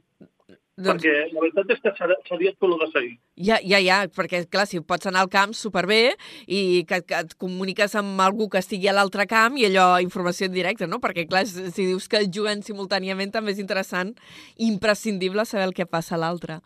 Doncs, 0.77 1.01
Perquè 1.01 1.33
la 1.33 1.41
veritat 1.41 1.71
és 1.73 1.79
que 1.81 1.91
ser- 1.97 2.17
seria 2.29 2.51
xulo 2.61 2.77
de 2.77 2.87
seguir. 2.93 3.15
ja, 3.37 3.57
ja, 3.65 3.79
ja, 3.81 4.07
perquè, 4.13 4.43
clar, 4.47 4.67
si 4.67 4.79
pots 4.81 5.07
anar 5.07 5.23
al 5.23 5.31
camp 5.33 5.55
superbé 5.57 6.15
i 6.47 6.85
que, 6.85 6.99
que 7.01 7.15
et 7.15 7.33
comuniques 7.41 7.95
amb 7.97 8.21
algú 8.21 8.51
que 8.53 8.59
estigui 8.59 8.87
a 8.89 8.93
l'altre 8.93 9.25
camp 9.27 9.57
i 9.57 9.65
allò, 9.65 10.03
informació 10.05 10.47
en 10.47 10.53
directe, 10.53 10.87
no? 10.87 10.99
Perquè, 11.01 11.25
clar, 11.31 11.47
si 11.47 11.87
dius 11.87 12.09
que 12.13 12.21
juguen 12.29 12.61
simultàniament 12.63 13.33
també 13.33 13.53
és 13.53 13.59
interessant, 13.59 14.13
imprescindible 14.59 15.45
saber 15.47 15.65
el 15.65 15.73
que 15.75 15.87
passa 15.87 16.15
a 16.17 16.19
l'altre. 16.21 16.61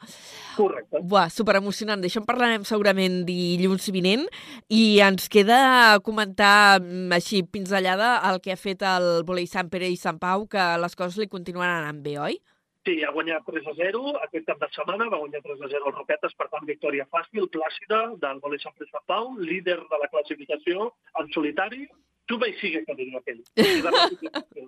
Correcte. 0.56 0.98
Buah, 1.02 1.28
superemocionant. 1.30 2.02
D'això 2.02 2.22
en 2.22 2.26
parlarem 2.28 2.64
segurament 2.68 3.22
dilluns 3.28 3.86
vinent 3.94 4.26
i 4.68 4.98
ens 5.06 5.28
queda 5.30 5.98
comentar 6.02 6.80
mm, 6.80 7.12
així 7.14 7.42
pinzellada 7.44 8.16
el 8.30 8.40
que 8.42 8.52
ha 8.54 8.58
fet 8.60 8.82
el 8.82 9.22
volei 9.28 9.46
Sant 9.46 9.70
Pere 9.70 9.88
i 9.90 9.96
Sant 10.00 10.18
Pau, 10.18 10.46
que 10.50 10.66
les 10.82 10.96
coses 10.98 11.18
li 11.22 11.28
continuen 11.30 11.68
anant 11.70 12.02
bé, 12.02 12.18
oi? 12.18 12.40
Sí, 12.88 12.94
ha 13.04 13.10
guanyat 13.12 13.44
3 13.44 13.66
a 13.68 13.74
0 13.76 14.14
aquest 14.24 14.46
cap 14.48 14.60
de 14.62 14.68
setmana, 14.72 15.10
va 15.12 15.20
guanyar 15.20 15.42
3 15.44 15.66
a 15.66 15.68
0 15.68 15.90
el 15.90 15.96
Roquetes, 15.98 16.32
per 16.38 16.46
tant, 16.48 16.64
victòria 16.68 17.04
fàcil, 17.12 17.50
plàcida, 17.52 18.00
del 18.22 18.40
Volei 18.40 18.62
Sant 18.62 18.76
Sant 18.80 19.04
Pau, 19.10 19.34
líder 19.36 19.76
de 19.90 20.00
la 20.00 20.08
classificació 20.08 20.88
en 21.20 21.28
solitari, 21.36 21.84
tu 22.26 22.40
i 22.46 22.54
sigue, 22.60 22.84
que 22.86 22.96
diria 22.96 23.20
aquell. 23.20 23.44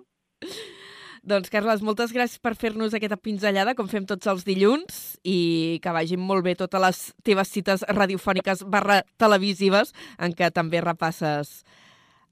De. 0.43 0.61
Doncs, 1.23 1.47
Carles, 1.47 1.81
moltes 1.81 2.11
gràcies 2.11 2.41
per 2.43 2.51
fer-nos 2.59 2.93
aquesta 2.93 3.15
pinzellada, 3.15 3.73
com 3.79 3.87
fem 3.87 4.05
tots 4.05 4.27
els 4.27 4.43
dilluns, 4.43 4.97
i 5.23 5.79
que 5.81 5.93
vagin 5.95 6.19
molt 6.19 6.43
bé 6.43 6.53
totes 6.59 6.83
les 6.83 6.99
teves 7.23 7.47
cites 7.47 7.85
radiofòniques 7.87 8.65
barra 8.67 9.01
televisives 9.17 9.95
en 10.19 10.35
què 10.35 10.51
també 10.51 10.83
repasses 10.83 11.61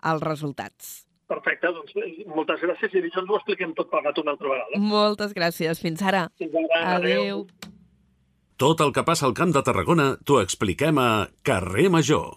els 0.03 0.27
resultats. 0.27 1.10
Perfecte, 1.31 1.71
doncs 1.71 1.95
eh, 1.95 2.25
moltes 2.35 2.59
gràcies 2.59 2.91
i 2.91 3.03
dilluns 3.05 3.29
ho 3.31 3.39
expliquem 3.39 3.75
tot 3.77 3.91
plegat 3.91 4.17
una 4.19 4.35
altra 4.35 4.51
vegada. 4.51 4.79
Moltes 4.91 5.35
gràcies. 5.37 5.79
Fins 5.79 6.03
ara. 6.03 6.25
Fins 6.41 6.57
ara, 6.59 6.97
Adéu. 6.97 7.45
Tot 8.61 8.81
el 8.83 8.91
que 8.93 9.01
passa 9.07 9.25
al 9.25 9.33
Camp 9.33 9.55
de 9.55 9.63
Tarragona 9.65 10.11
t'ho 10.27 10.41
expliquem 10.43 10.99
a 11.01 11.09
Carrer 11.47 11.87
Major. 11.89 12.27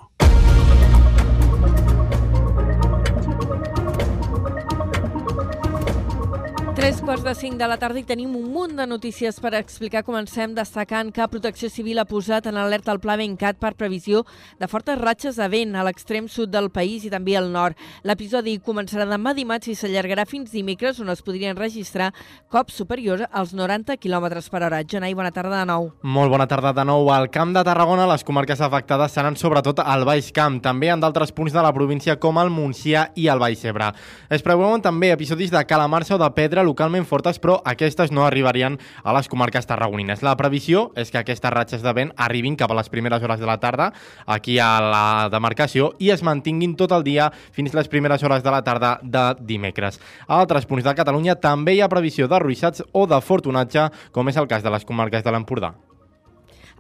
Tres 6.85 7.01
quarts 7.01 7.25
de 7.25 7.33
cinc 7.33 7.55
de 7.57 7.65
la 7.65 7.79
tarda 7.81 7.97
i 7.97 8.05
tenim 8.05 8.35
un 8.37 8.51
munt 8.53 8.75
de 8.77 8.85
notícies 8.85 9.39
per 9.41 9.55
explicar. 9.57 10.03
Comencem 10.05 10.53
destacant 10.53 11.09
que 11.17 11.25
Protecció 11.33 11.71
Civil 11.73 11.97
ha 11.97 12.05
posat 12.05 12.45
en 12.51 12.59
alerta 12.61 12.93
el 12.93 12.99
pla 13.01 13.15
Bencat 13.17 13.57
per 13.57 13.71
previsió 13.73 14.21
de 14.61 14.69
fortes 14.69 14.99
ratxes 15.01 15.39
de 15.41 15.47
vent 15.49 15.73
a 15.73 15.85
l'extrem 15.87 16.29
sud 16.29 16.53
del 16.53 16.69
país 16.69 17.07
i 17.09 17.11
també 17.15 17.39
al 17.41 17.49
nord. 17.55 17.81
L'episodi 18.05 18.59
començarà 18.67 19.07
demà 19.09 19.33
dimarts 19.33 19.71
i 19.73 19.77
s'allargarà 19.81 20.27
fins 20.29 20.53
dimecres, 20.53 21.01
on 21.01 21.09
es 21.09 21.25
podrien 21.25 21.57
registrar 21.57 22.11
cops 22.53 22.77
superiors 22.83 23.25
als 23.33 23.57
90 23.57 23.97
km 23.97 24.29
per 24.53 24.63
hora. 24.69 24.83
Jonai, 24.85 25.15
bona 25.17 25.33
tarda 25.33 25.63
de 25.63 25.71
nou. 25.73 25.89
Molt 26.03 26.37
bona 26.37 26.45
tarda 26.53 26.75
de 26.77 26.85
nou. 26.85 27.09
Al 27.09 27.31
Camp 27.31 27.57
de 27.57 27.65
Tarragona, 27.65 28.05
les 28.13 28.29
comarques 28.29 28.61
afectades 28.61 29.17
seran 29.17 29.41
sobretot 29.41 29.81
al 29.81 30.05
Baix 30.05 30.29
Camp, 30.37 30.61
també 30.61 30.93
en 30.93 31.01
d'altres 31.01 31.33
punts 31.33 31.57
de 31.57 31.65
la 31.65 31.73
província 31.73 32.21
com 32.21 32.45
el 32.45 32.53
Montsià 32.53 33.09
i 33.17 33.33
el 33.33 33.41
Baix 33.41 33.65
Ebre. 33.65 33.95
Es 34.29 34.45
preveuen 34.45 34.85
també 34.85 35.15
episodis 35.17 35.49
de 35.49 35.65
calamarsa 35.65 36.19
o 36.19 36.21
de 36.21 36.33
pedra 36.37 36.61
localment 36.75 37.07
fortes, 37.07 37.39
però 37.39 37.61
aquestes 37.65 38.13
no 38.13 38.27
arribarien 38.27 38.77
a 39.03 39.15
les 39.17 39.31
comarques 39.31 39.67
tarragonines. 39.71 40.25
La 40.27 40.37
previsió 40.37 40.91
és 40.99 41.13
que 41.15 41.23
aquestes 41.23 41.55
ratxes 41.55 41.87
de 41.87 41.95
vent 41.97 42.13
arribin 42.19 42.59
cap 42.61 42.75
a 42.75 42.79
les 42.79 42.91
primeres 42.93 43.23
hores 43.23 43.41
de 43.41 43.49
la 43.49 43.61
tarda 43.63 43.93
aquí 44.27 44.59
a 44.59 44.73
la 44.83 45.07
demarcació 45.33 45.93
i 46.03 46.11
es 46.15 46.25
mantinguin 46.27 46.77
tot 46.77 46.93
el 46.97 47.07
dia 47.07 47.31
fins 47.55 47.75
les 47.75 47.89
primeres 47.89 48.23
hores 48.27 48.43
de 48.45 48.53
la 48.53 48.63
tarda 48.67 48.99
de 49.03 49.25
dimecres. 49.41 50.01
A 50.27 50.43
altres 50.43 50.67
punts 50.67 50.85
de 50.85 50.99
Catalunya 50.99 51.39
també 51.39 51.79
hi 51.79 51.83
ha 51.85 51.91
previsió 51.93 52.29
de 52.29 52.43
ruixats 52.43 52.85
o 52.93 53.07
de 53.07 53.21
fortunatge, 53.23 53.91
com 54.13 54.29
és 54.29 54.39
el 54.41 54.51
cas 54.51 54.65
de 54.65 54.75
les 54.75 54.85
comarques 54.85 55.25
de 55.25 55.35
l'Empordà. 55.35 55.75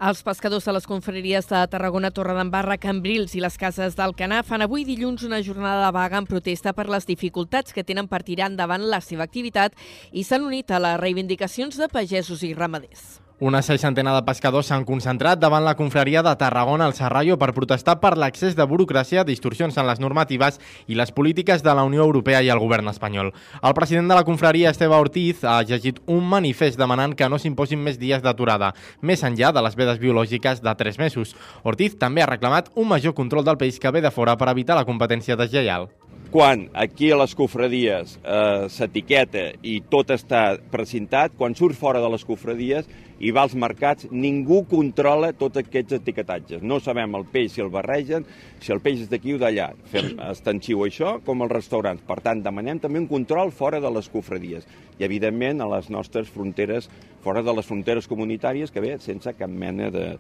Els 0.03 0.25
pescadors 0.27 0.65
de 0.67 0.73
les 0.75 0.87
confraries 0.91 1.47
de 1.47 1.61
Tarragona, 1.71 2.11
Torredembarra, 2.11 2.77
Cambrils 2.83 3.37
i 3.39 3.43
les 3.45 3.55
cases 3.55 3.95
d'Alcanar 3.95 4.43
fan 4.43 4.65
avui 4.67 4.83
dilluns 4.85 5.23
una 5.23 5.39
jornada 5.39 5.87
de 5.87 5.93
vaga 5.95 6.19
en 6.19 6.27
protesta 6.27 6.75
per 6.75 6.89
les 6.91 7.07
dificultats 7.07 7.73
que 7.73 7.87
tenen 7.87 8.11
per 8.11 8.25
tirar 8.27 8.51
endavant 8.51 8.83
la 8.91 9.01
seva 9.01 9.23
activitat 9.23 9.79
i 10.11 10.27
s'han 10.27 10.51
unit 10.51 10.75
a 10.75 10.83
les 10.83 10.99
reivindicacions 10.99 11.79
de 11.79 11.89
pagesos 11.89 12.43
i 12.43 12.57
ramaders. 12.59 13.24
Una 13.45 13.61
seixantena 13.61 14.15
de 14.15 14.23
pescadors 14.25 14.71
s'han 14.71 14.87
concentrat 14.89 15.37
davant 15.37 15.67
la 15.67 15.75
confraria 15.77 16.23
de 16.25 16.31
Tarragona 16.41 16.87
al 16.89 16.95
Serrallo 16.97 17.35
per 17.37 17.51
protestar 17.53 17.99
per 18.01 18.15
l'accés 18.17 18.55
de 18.57 18.65
burocràcia, 18.65 19.21
distorsions 19.29 19.77
en 19.77 19.85
les 19.85 19.99
normatives 20.01 20.57
i 20.89 20.97
les 20.97 21.13
polítiques 21.13 21.61
de 21.61 21.75
la 21.77 21.85
Unió 21.85 22.07
Europea 22.07 22.41
i 22.41 22.49
el 22.49 22.63
govern 22.63 22.89
espanyol. 22.89 23.35
El 23.61 23.75
president 23.77 24.09
de 24.09 24.17
la 24.17 24.25
confraria, 24.25 24.71
Esteve 24.73 24.97
Ortiz, 24.97 25.45
ha 25.45 25.59
llegit 25.61 26.01
un 26.07 26.25
manifest 26.25 26.81
demanant 26.81 27.13
que 27.13 27.29
no 27.29 27.37
s'imposin 27.37 27.85
més 27.85 28.01
dies 28.01 28.25
d'aturada, 28.25 28.73
més 29.03 29.27
enllà 29.29 29.53
de 29.53 29.67
les 29.69 29.77
vedes 29.77 30.01
biològiques 30.01 30.65
de 30.65 30.75
3 30.81 31.03
mesos. 31.05 31.37
Ortiz 31.69 31.99
també 32.01 32.25
ha 32.25 32.31
reclamat 32.33 32.73
un 32.81 32.89
major 32.89 33.13
control 33.13 33.45
del 33.45 33.61
peix 33.61 33.77
que 33.77 33.93
ve 33.93 34.01
de 34.01 34.15
fora 34.15 34.39
per 34.41 34.49
evitar 34.57 34.81
la 34.81 34.89
competència 34.89 35.37
deslleial. 35.37 35.91
quan 36.35 36.65
aquí 36.75 37.13
a 37.13 37.17
les 37.17 37.31
cofradies 37.39 38.17
eh, 38.19 38.67
s'etiqueta 38.67 39.53
i 39.63 39.77
tot 39.87 40.09
està 40.11 40.57
precintat, 40.73 41.37
quan 41.39 41.55
surt 41.55 41.79
fora 41.79 42.01
de 42.03 42.09
les 42.11 42.25
cofradies 42.27 42.89
i 43.25 43.33
va 43.33 43.47
als 43.47 43.55
mercats, 43.57 44.09
ningú 44.12 44.61
controla 44.68 45.33
tots 45.33 45.62
aquests 45.62 45.97
etiquetatges. 45.99 46.62
No 46.62 46.81
sabem 46.85 47.16
el 47.16 47.25
peix 47.33 47.55
si 47.55 47.64
el 47.64 47.72
barregen, 47.72 48.27
si 48.61 48.72
el 48.75 48.83
peix 48.85 49.07
és 49.07 49.11
d'aquí 49.12 49.37
o 49.37 49.41
d'allà. 49.41 49.70
Fem 49.93 50.12
extensiu 50.31 50.85
això 50.85 51.16
com 51.25 51.45
els 51.47 51.55
restaurants. 51.55 52.05
Per 52.05 52.20
tant, 52.25 52.45
demanem 52.45 52.83
també 52.85 53.01
un 53.01 53.11
control 53.11 53.55
fora 53.57 53.81
de 53.81 53.93
les 53.97 54.11
cofradies 54.12 54.68
i, 54.99 55.05
evidentment, 55.09 55.64
a 55.64 55.70
les 55.77 55.89
nostres 55.91 56.29
fronteres, 56.31 56.91
fora 57.25 57.43
de 57.43 57.57
les 57.57 57.66
fronteres 57.66 58.11
comunitàries, 58.11 58.72
que 58.75 58.85
ve 58.85 58.99
sense 59.01 59.33
cap 59.39 59.51
mena 59.51 59.89
de, 59.95 60.11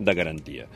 de 0.00 0.16
garantia. 0.18 0.66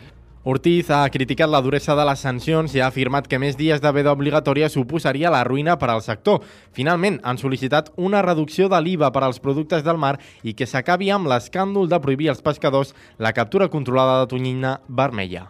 Ortiz 0.47 0.91
ha 0.91 1.09
criticat 1.09 1.49
la 1.49 1.63
duresa 1.65 1.95
de 1.97 2.05
les 2.05 2.21
sancions 2.21 2.75
i 2.77 2.81
ha 2.83 2.91
afirmat 2.91 3.25
que 3.25 3.39
més 3.41 3.57
dies 3.57 3.81
de 3.81 3.93
veda 3.97 4.13
obligatòria 4.13 4.69
suposaria 4.69 5.31
la 5.33 5.41
ruïna 5.49 5.79
per 5.81 5.89
al 5.89 6.03
sector. 6.05 6.43
Finalment, 6.77 7.17
han 7.25 7.41
sol·licitat 7.41 7.89
una 7.97 8.21
reducció 8.21 8.69
de 8.69 8.83
l'IVA 8.85 9.09
per 9.09 9.23
als 9.25 9.41
productes 9.41 9.87
del 9.89 9.97
mar 9.97 10.19
i 10.45 10.53
que 10.53 10.69
s'acabi 10.69 11.09
amb 11.09 11.33
l'escàndol 11.33 11.89
de 11.89 11.97
prohibir 11.97 12.29
als 12.29 12.45
pescadors 12.45 12.93
la 13.17 13.33
captura 13.33 13.71
controlada 13.73 14.21
de 14.21 14.35
tonyina 14.37 14.77
vermella. 14.87 15.47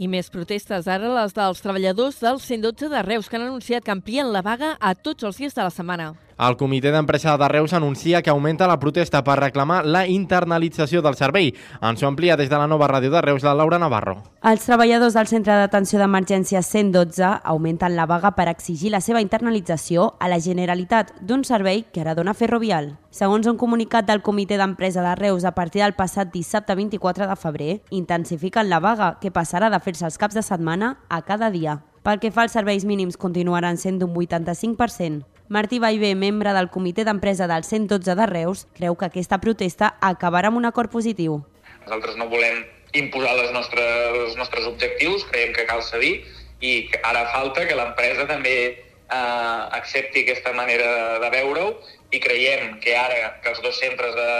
I 0.00 0.08
més 0.08 0.32
protestes, 0.32 0.88
ara 0.88 1.12
les 1.12 1.36
dels 1.36 1.60
treballadors 1.60 2.16
del 2.24 2.40
112 2.40 2.88
de 2.88 3.02
Reus, 3.04 3.28
que 3.28 3.36
han 3.36 3.50
anunciat 3.50 3.84
que 3.84 3.92
amplien 3.92 4.32
la 4.32 4.40
vaga 4.40 4.78
a 4.80 4.94
tots 4.94 5.28
els 5.28 5.36
dies 5.44 5.52
de 5.52 5.60
la 5.60 5.72
setmana. 5.72 6.14
El 6.36 6.58
comitè 6.60 6.90
d'empresa 6.92 7.38
de 7.40 7.46
Reus 7.48 7.72
anuncia 7.72 8.20
que 8.20 8.28
augmenta 8.28 8.66
la 8.68 8.76
protesta 8.76 9.22
per 9.24 9.38
reclamar 9.38 9.86
la 9.86 10.02
internalització 10.06 11.00
del 11.00 11.14
servei. 11.16 11.54
Ens 11.80 12.02
ho 12.02 12.08
amplia 12.10 12.34
des 12.36 12.50
de 12.50 12.58
la 12.60 12.66
nova 12.68 12.90
ràdio 12.90 13.08
de 13.14 13.22
Reus, 13.24 13.42
la 13.42 13.54
Laura 13.56 13.78
Navarro. 13.80 14.18
Els 14.44 14.66
treballadors 14.68 15.14
del 15.16 15.30
Centre 15.30 15.54
d'Atenció 15.56 15.96
d'Emergència 15.98 16.60
112 16.60 17.30
augmenten 17.42 17.96
la 17.96 18.04
vaga 18.04 18.34
per 18.36 18.50
exigir 18.50 18.92
la 18.92 19.00
seva 19.00 19.22
internalització 19.24 20.10
a 20.20 20.28
la 20.28 20.36
Generalitat 20.44 21.14
d'un 21.22 21.44
servei 21.48 21.86
que 21.88 22.02
ara 22.04 22.14
dona 22.14 22.34
Ferrovial. 22.36 22.98
Segons 23.08 23.48
un 23.48 23.56
comunicat 23.56 24.04
del 24.04 24.20
comitè 24.20 24.58
d'empresa 24.60 25.00
de 25.00 25.14
Reus 25.16 25.46
a 25.48 25.54
partir 25.56 25.80
del 25.80 25.96
passat 25.96 26.34
dissabte 26.34 26.76
24 26.76 27.30
de 27.30 27.36
febrer, 27.36 27.78
intensifiquen 27.88 28.68
la 28.68 28.82
vaga, 28.84 29.14
que 29.22 29.32
passarà 29.32 29.72
de 29.72 29.80
fer-se 29.80 30.04
els 30.04 30.20
caps 30.20 30.36
de 30.36 30.44
setmana 30.44 30.98
a 31.08 31.22
cada 31.24 31.48
dia. 31.48 31.80
Pel 32.04 32.20
que 32.20 32.30
fa 32.30 32.44
als 32.44 32.52
serveis 32.52 32.84
mínims, 32.84 33.16
continuaran 33.16 33.80
sent 33.80 33.96
d'un 33.98 34.12
85%. 34.12 35.24
Martí 35.48 35.78
Vallvé, 35.78 36.16
membre 36.18 36.50
del 36.56 36.70
comitè 36.74 37.04
d'empresa 37.06 37.46
del 37.46 37.62
112 37.62 38.16
de 38.18 38.26
Reus, 38.26 38.64
creu 38.74 38.96
que 38.98 39.06
aquesta 39.06 39.38
protesta 39.38 39.92
acabarà 40.02 40.50
amb 40.50 40.58
un 40.58 40.66
acord 40.66 40.90
positiu. 40.90 41.36
Nosaltres 41.84 42.16
no 42.18 42.26
volem 42.32 42.64
imposar 42.98 43.36
les 43.38 43.52
nostres, 43.54 43.92
els 44.24 44.34
nostres 44.40 44.66
objectius, 44.66 45.22
creiem 45.30 45.52
que 45.54 45.68
cal 45.68 45.84
cedir 45.86 46.24
i 46.64 46.88
ara 47.06 47.28
falta 47.30 47.66
que 47.68 47.76
l'empresa 47.78 48.26
també 48.26 48.56
eh, 48.66 49.62
accepti 49.78 50.24
aquesta 50.24 50.50
manera 50.56 50.88
de, 50.96 51.20
de 51.22 51.30
veure-ho 51.36 51.68
i 52.10 52.18
creiem 52.22 52.80
que 52.82 52.96
ara 52.98 53.36
que 53.44 53.52
els 53.52 53.62
dos 53.62 53.78
centres 53.78 54.18
de, 54.18 54.30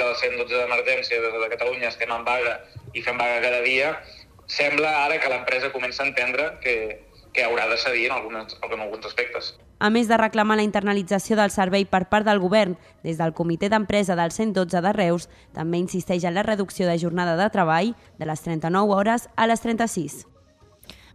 del 0.00 0.14
112 0.16 0.48
d'emergència 0.48 1.20
de, 1.20 1.32
de 1.44 1.50
Catalunya 1.58 1.90
estem 1.92 2.12
en 2.14 2.24
vaga 2.24 2.56
i 2.94 3.02
fem 3.04 3.20
vaga 3.20 3.42
cada 3.44 3.60
dia, 3.66 3.92
sembla 4.48 4.96
ara 5.04 5.20
que 5.20 5.28
l'empresa 5.28 5.72
comença 5.76 6.04
a 6.04 6.08
entendre 6.08 6.54
que, 6.64 7.04
que 7.36 7.44
haurà 7.44 7.68
de 7.68 7.76
cedir 7.84 8.08
en, 8.08 8.16
algunes, 8.16 8.56
en 8.62 8.80
alguns 8.80 9.12
aspectes. 9.12 9.52
A 9.78 9.90
més 9.90 10.08
de 10.08 10.16
reclamar 10.16 10.56
la 10.56 10.66
internalització 10.66 11.36
del 11.36 11.50
servei 11.50 11.84
per 11.84 12.04
part 12.08 12.26
del 12.26 12.40
govern, 12.40 12.76
des 13.02 13.18
del 13.18 13.34
comitè 13.34 13.68
d'empresa 13.68 14.14
del 14.16 14.30
112 14.30 14.80
de 14.80 14.92
Reus 14.94 15.28
també 15.52 15.80
insisteix 15.82 16.24
en 16.24 16.34
la 16.34 16.46
reducció 16.46 16.86
de 16.86 16.98
jornada 16.98 17.34
de 17.36 17.50
treball 17.50 17.94
de 18.18 18.30
les 18.30 18.46
39 18.46 18.94
hores 18.94 19.28
a 19.36 19.48
les 19.50 19.60
36. 19.60 20.24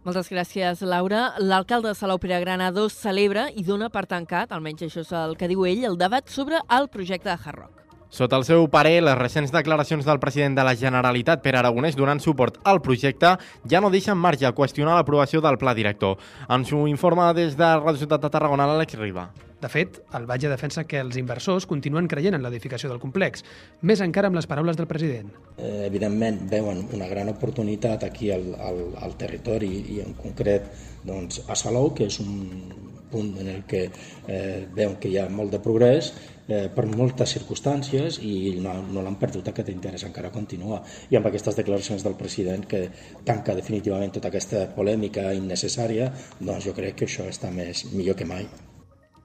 Moltes 0.04 0.30
gràcies, 0.32 0.80
Laura. 0.80 1.34
L'alcalde 1.38 1.90
de 1.90 1.98
Salou 1.98 2.20
Pere 2.20 2.38
Granados 2.40 2.96
celebra 2.96 3.50
i 3.52 3.64
dona 3.66 3.90
per 3.92 4.06
tancat, 4.08 4.52
almenys 4.52 4.86
això 4.88 5.04
és 5.04 5.12
el 5.12 5.36
que 5.36 5.50
diu 5.50 5.66
ell, 5.68 5.84
el 5.84 6.00
debat 6.00 6.28
sobre 6.28 6.62
el 6.72 6.88
projecte 6.88 7.28
de 7.28 7.36
Hard 7.36 7.58
Rock. 7.58 7.79
Sota 8.10 8.34
el 8.40 8.42
seu 8.42 8.64
parer, 8.66 9.04
les 9.06 9.14
recents 9.14 9.52
declaracions 9.54 10.02
del 10.02 10.18
president 10.18 10.56
de 10.58 10.64
la 10.66 10.74
Generalitat, 10.74 11.44
Pere 11.44 11.60
Aragonès, 11.60 11.94
donant 11.94 12.18
suport 12.18 12.56
al 12.66 12.80
projecte, 12.82 13.36
ja 13.70 13.78
no 13.78 13.90
deixen 13.94 14.18
marge 14.18 14.48
a 14.48 14.50
qüestionar 14.56 14.96
l'aprovació 14.98 15.38
del 15.44 15.60
pla 15.62 15.76
director. 15.78 16.18
Ens 16.50 16.72
ho 16.74 16.88
informa 16.90 17.28
des 17.38 17.54
de 17.54 17.68
Radio 17.78 18.02
Ciutat 18.02 18.26
de 18.26 18.32
Tarragona 18.34 18.66
l'Àlex 18.66 18.98
Riba. 18.98 19.28
De 19.62 19.68
fet, 19.70 20.00
el 20.16 20.26
Batlle 20.26 20.50
defensa 20.50 20.82
que 20.90 20.98
els 20.98 21.20
inversors 21.20 21.68
continuen 21.70 22.08
creient 22.10 22.34
en 22.34 22.42
l'edificació 22.42 22.90
del 22.90 22.98
complex, 22.98 23.44
més 23.86 24.02
encara 24.02 24.26
amb 24.26 24.40
les 24.40 24.50
paraules 24.50 24.74
del 24.80 24.90
president. 24.90 25.30
Eh, 25.54 25.86
evidentment, 25.86 26.42
veuen 26.50 26.88
una 26.96 27.06
gran 27.06 27.30
oportunitat 27.30 28.08
aquí 28.08 28.32
al, 28.34 28.48
al, 28.58 28.86
al 29.06 29.14
territori 29.20 29.70
i 29.94 30.00
en 30.02 30.18
concret 30.18 30.66
doncs, 31.06 31.44
a 31.46 31.54
Salou, 31.54 31.92
que 31.94 32.10
és 32.10 32.18
un 32.24 32.90
punt 33.10 33.36
en 33.42 33.54
el 33.54 33.64
que 33.70 33.84
eh, 34.26 34.66
veuen 34.74 34.96
que 35.02 35.10
hi 35.10 35.18
ha 35.20 35.28
molt 35.28 35.52
de 35.52 35.60
progrés, 35.62 36.14
eh, 36.50 36.68
per 36.74 36.86
moltes 36.90 37.34
circumstàncies 37.36 38.20
i 38.26 38.56
no, 38.62 38.74
no 38.90 39.04
l'han 39.04 39.18
perdut 39.20 39.48
aquest 39.50 39.70
interès, 39.72 40.04
encara 40.08 40.32
continua. 40.34 40.82
I 41.10 41.18
amb 41.18 41.30
aquestes 41.30 41.58
declaracions 41.58 42.04
del 42.06 42.18
president 42.18 42.66
que 42.70 42.86
tanca 43.26 43.56
definitivament 43.58 44.12
tota 44.16 44.28
aquesta 44.32 44.66
polèmica 44.74 45.30
innecessària, 45.36 46.10
doncs 46.40 46.66
jo 46.66 46.74
crec 46.76 47.00
que 47.00 47.08
això 47.10 47.28
està 47.30 47.52
més 47.54 47.86
millor 47.94 48.18
que 48.18 48.28
mai. 48.28 48.48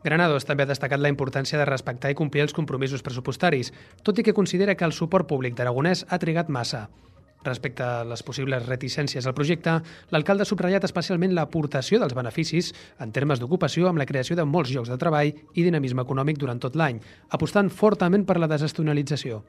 Granados 0.05 0.45
també 0.45 0.61
ha 0.63 0.69
destacat 0.69 1.01
la 1.01 1.09
importància 1.09 1.57
de 1.57 1.65
respectar 1.65 2.11
i 2.13 2.17
complir 2.17 2.43
els 2.45 2.53
compromisos 2.53 3.01
pressupostaris, 3.01 3.71
tot 4.05 4.19
i 4.21 4.25
que 4.27 4.37
considera 4.37 4.75
que 4.77 4.85
el 4.85 4.93
suport 4.93 5.25
públic 5.25 5.57
d'Aragonès 5.57 6.05
ha 6.09 6.21
trigat 6.21 6.51
massa. 6.53 6.85
Respecte 7.45 7.83
a 7.85 8.03
les 8.07 8.23
possibles 8.25 8.65
reticències 8.65 9.25
al 9.25 9.35
projecte, 9.37 9.77
l'alcalde 10.09 10.43
ha 10.43 10.49
subratllat 10.49 10.87
especialment 10.87 11.35
l'aportació 11.37 11.99
dels 12.01 12.17
beneficis 12.17 12.71
en 13.05 13.13
termes 13.13 13.39
d'ocupació 13.39 13.89
amb 13.89 14.01
la 14.01 14.09
creació 14.09 14.35
de 14.35 14.47
molts 14.49 14.73
llocs 14.73 14.89
de 14.89 14.97
treball 15.01 15.31
i 15.31 15.65
dinamisme 15.65 16.01
econòmic 16.01 16.41
durant 16.41 16.59
tot 16.59 16.75
l'any, 16.75 16.99
apostant 17.37 17.69
fortament 17.69 18.25
per 18.25 18.39
la 18.41 18.49
desestonalització. 18.51 19.43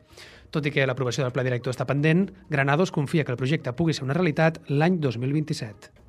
Tot 0.53 0.67
i 0.69 0.75
que 0.75 0.87
l'aprovació 0.87 1.25
del 1.25 1.33
pla 1.33 1.47
director 1.47 1.73
està 1.73 1.89
pendent, 1.89 2.29
Granados 2.53 2.93
confia 2.93 3.25
que 3.25 3.33
el 3.33 3.41
projecte 3.41 3.73
pugui 3.73 3.97
ser 3.97 4.05
una 4.05 4.19
realitat 4.19 4.61
l'any 4.69 5.01
2027. 5.01 6.06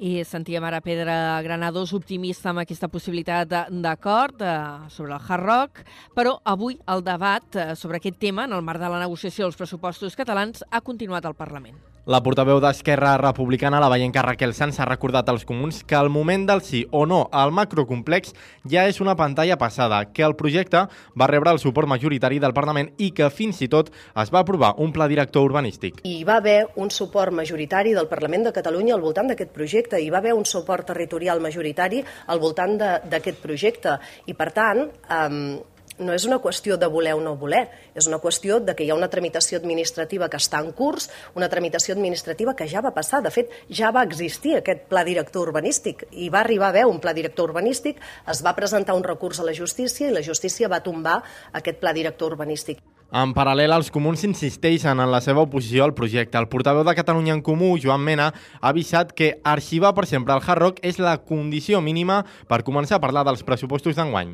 I 0.00 0.22
sentíem 0.24 0.64
ara 0.64 0.80
Pedra 0.80 1.42
Granados 1.44 1.90
optimista 1.92 2.48
amb 2.54 2.62
aquesta 2.62 2.88
possibilitat 2.88 3.52
d'acord 3.84 4.40
eh, 4.40 4.54
sobre 4.88 5.12
el 5.12 5.20
Hard 5.20 5.44
Rock, 5.44 5.84
però 6.16 6.38
avui 6.48 6.78
el 6.88 7.04
debat 7.04 7.60
eh, 7.60 7.68
sobre 7.76 8.00
aquest 8.00 8.16
tema, 8.16 8.48
en 8.48 8.56
el 8.56 8.64
marc 8.64 8.80
de 8.80 8.88
la 8.88 9.04
negociació 9.04 9.44
dels 9.44 9.60
pressupostos 9.60 10.16
catalans, 10.16 10.64
ha 10.70 10.80
continuat 10.80 11.28
al 11.28 11.36
Parlament. 11.36 11.89
La 12.10 12.18
portaveu 12.26 12.58
d'Esquerra 12.58 13.12
Republicana, 13.20 13.78
la 13.78 13.86
veienca 13.86 14.24
Raquel 14.24 14.50
Sanz, 14.50 14.80
ha 14.80 14.86
recordat 14.88 15.28
als 15.30 15.44
comuns 15.46 15.84
que 15.86 15.94
el 15.94 16.08
moment 16.10 16.42
del 16.48 16.58
sí 16.66 16.80
o 16.90 17.04
no 17.06 17.20
al 17.30 17.52
macrocomplex 17.54 18.32
ja 18.72 18.88
és 18.90 18.96
una 18.98 19.14
pantalla 19.14 19.54
passada, 19.60 20.00
que 20.10 20.24
el 20.26 20.34
projecte 20.34 20.80
va 21.14 21.28
rebre 21.30 21.52
el 21.54 21.60
suport 21.62 21.86
majoritari 21.86 22.40
del 22.42 22.54
Parlament 22.56 22.88
i 22.98 23.12
que 23.14 23.28
fins 23.30 23.60
i 23.62 23.68
tot 23.70 23.92
es 23.94 24.32
va 24.34 24.40
aprovar 24.42 24.72
un 24.82 24.90
pla 24.90 25.06
director 25.06 25.46
urbanístic. 25.46 26.00
Hi 26.02 26.24
va 26.26 26.40
haver 26.42 26.56
un 26.82 26.90
suport 26.90 27.30
majoritari 27.30 27.94
del 27.94 28.10
Parlament 28.10 28.48
de 28.48 28.54
Catalunya 28.58 28.96
al 28.98 29.06
voltant 29.06 29.30
d'aquest 29.30 29.54
projecte, 29.54 30.02
hi 30.02 30.10
va 30.10 30.18
haver 30.18 30.34
un 30.34 30.42
suport 30.42 30.90
territorial 30.90 31.38
majoritari 31.38 32.02
al 32.26 32.42
voltant 32.42 32.74
d'aquest 33.06 33.38
projecte 33.38 34.00
i, 34.26 34.34
per 34.34 34.50
tant, 34.58 34.82
eh, 34.90 35.30
no 36.00 36.14
és 36.16 36.24
una 36.26 36.40
qüestió 36.42 36.78
de 36.80 36.88
voler 36.90 37.14
o 37.14 37.22
no 37.22 37.36
voler, 37.38 37.66
és 37.94 38.08
una 38.08 38.18
qüestió 38.22 38.58
de 38.64 38.74
que 38.74 38.84
hi 38.84 38.90
ha 38.90 38.98
una 38.98 39.10
tramitació 39.12 39.60
administrativa 39.60 40.28
que 40.32 40.40
està 40.40 40.62
en 40.64 40.72
curs, 40.76 41.10
una 41.38 41.48
tramitació 41.52 41.94
administrativa 41.94 42.56
que 42.56 42.68
ja 42.68 42.82
va 42.84 42.94
passar. 42.96 43.22
De 43.22 43.32
fet, 43.34 43.52
ja 43.68 43.92
va 43.94 44.04
existir 44.08 44.56
aquest 44.56 44.86
pla 44.90 45.04
director 45.04 45.48
urbanístic 45.48 46.06
i 46.10 46.30
va 46.32 46.40
arribar 46.40 46.70
a 46.70 46.74
haver 46.74 46.86
un 46.88 47.00
pla 47.00 47.14
director 47.14 47.50
urbanístic, 47.52 48.00
es 48.26 48.44
va 48.44 48.56
presentar 48.56 48.96
un 48.96 49.04
recurs 49.04 49.40
a 49.40 49.46
la 49.46 49.54
justícia 49.56 50.08
i 50.08 50.14
la 50.14 50.24
justícia 50.24 50.68
va 50.68 50.82
tombar 50.82 51.20
aquest 51.52 51.78
pla 51.78 51.92
director 51.92 52.32
urbanístic. 52.32 52.80
En 53.10 53.32
paral·lel, 53.34 53.72
els 53.74 53.88
comuns 53.90 54.22
insisteixen 54.22 55.00
en 55.02 55.10
la 55.10 55.18
seva 55.24 55.42
oposició 55.42 55.82
al 55.82 55.96
projecte. 55.98 56.38
El 56.38 56.46
portaveu 56.46 56.84
de 56.86 56.94
Catalunya 56.94 57.34
en 57.34 57.42
Comú, 57.42 57.72
Joan 57.82 58.04
Mena, 58.06 58.28
ha 58.60 58.70
avisat 58.70 59.10
que 59.18 59.32
arxivar 59.42 59.90
per 59.96 60.06
sempre 60.06 60.36
el 60.36 60.44
Hard 60.46 60.62
Rock 60.62 60.78
és 60.86 61.02
la 61.02 61.16
condició 61.18 61.82
mínima 61.82 62.22
per 62.46 62.62
començar 62.62 63.00
a 63.00 63.02
parlar 63.02 63.26
dels 63.26 63.42
pressupostos 63.42 63.98
d'enguany. 63.98 64.30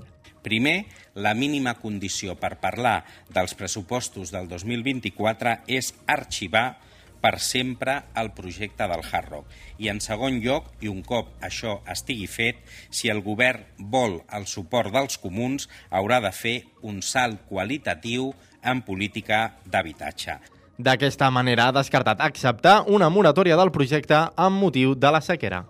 Primer, 0.46 0.84
la 1.18 1.34
mínima 1.34 1.72
condició 1.74 2.36
per 2.38 2.60
parlar 2.62 3.00
dels 3.34 3.56
pressupostos 3.58 4.30
del 4.30 4.46
2024 4.46 5.56
és 5.66 5.88
arxivar 6.06 6.76
per 7.18 7.40
sempre 7.42 7.96
el 8.14 8.30
projecte 8.36 8.86
del 8.86 9.02
Hard 9.02 9.32
Rock. 9.32 9.56
I 9.82 9.90
en 9.90 9.98
segon 10.04 10.38
lloc, 10.44 10.68
i 10.78 10.86
un 10.92 11.00
cop 11.02 11.32
això 11.42 11.80
estigui 11.90 12.28
fet, 12.30 12.60
si 12.94 13.10
el 13.10 13.24
govern 13.26 13.64
vol 13.78 14.20
el 14.38 14.46
suport 14.46 14.94
dels 14.94 15.18
comuns, 15.18 15.66
haurà 15.90 16.20
de 16.22 16.30
fer 16.30 16.60
un 16.86 17.02
salt 17.02 17.42
qualitatiu 17.50 18.30
en 18.62 18.84
política 18.86 19.56
d'habitatge. 19.66 20.38
D'aquesta 20.78 21.32
manera 21.34 21.66
ha 21.66 21.74
descartat 21.74 22.22
acceptar 22.22 22.84
una 22.86 23.10
moratòria 23.10 23.58
del 23.58 23.74
projecte 23.74 24.28
amb 24.36 24.62
motiu 24.62 24.94
de 24.94 25.10
la 25.10 25.24
sequera. 25.24 25.64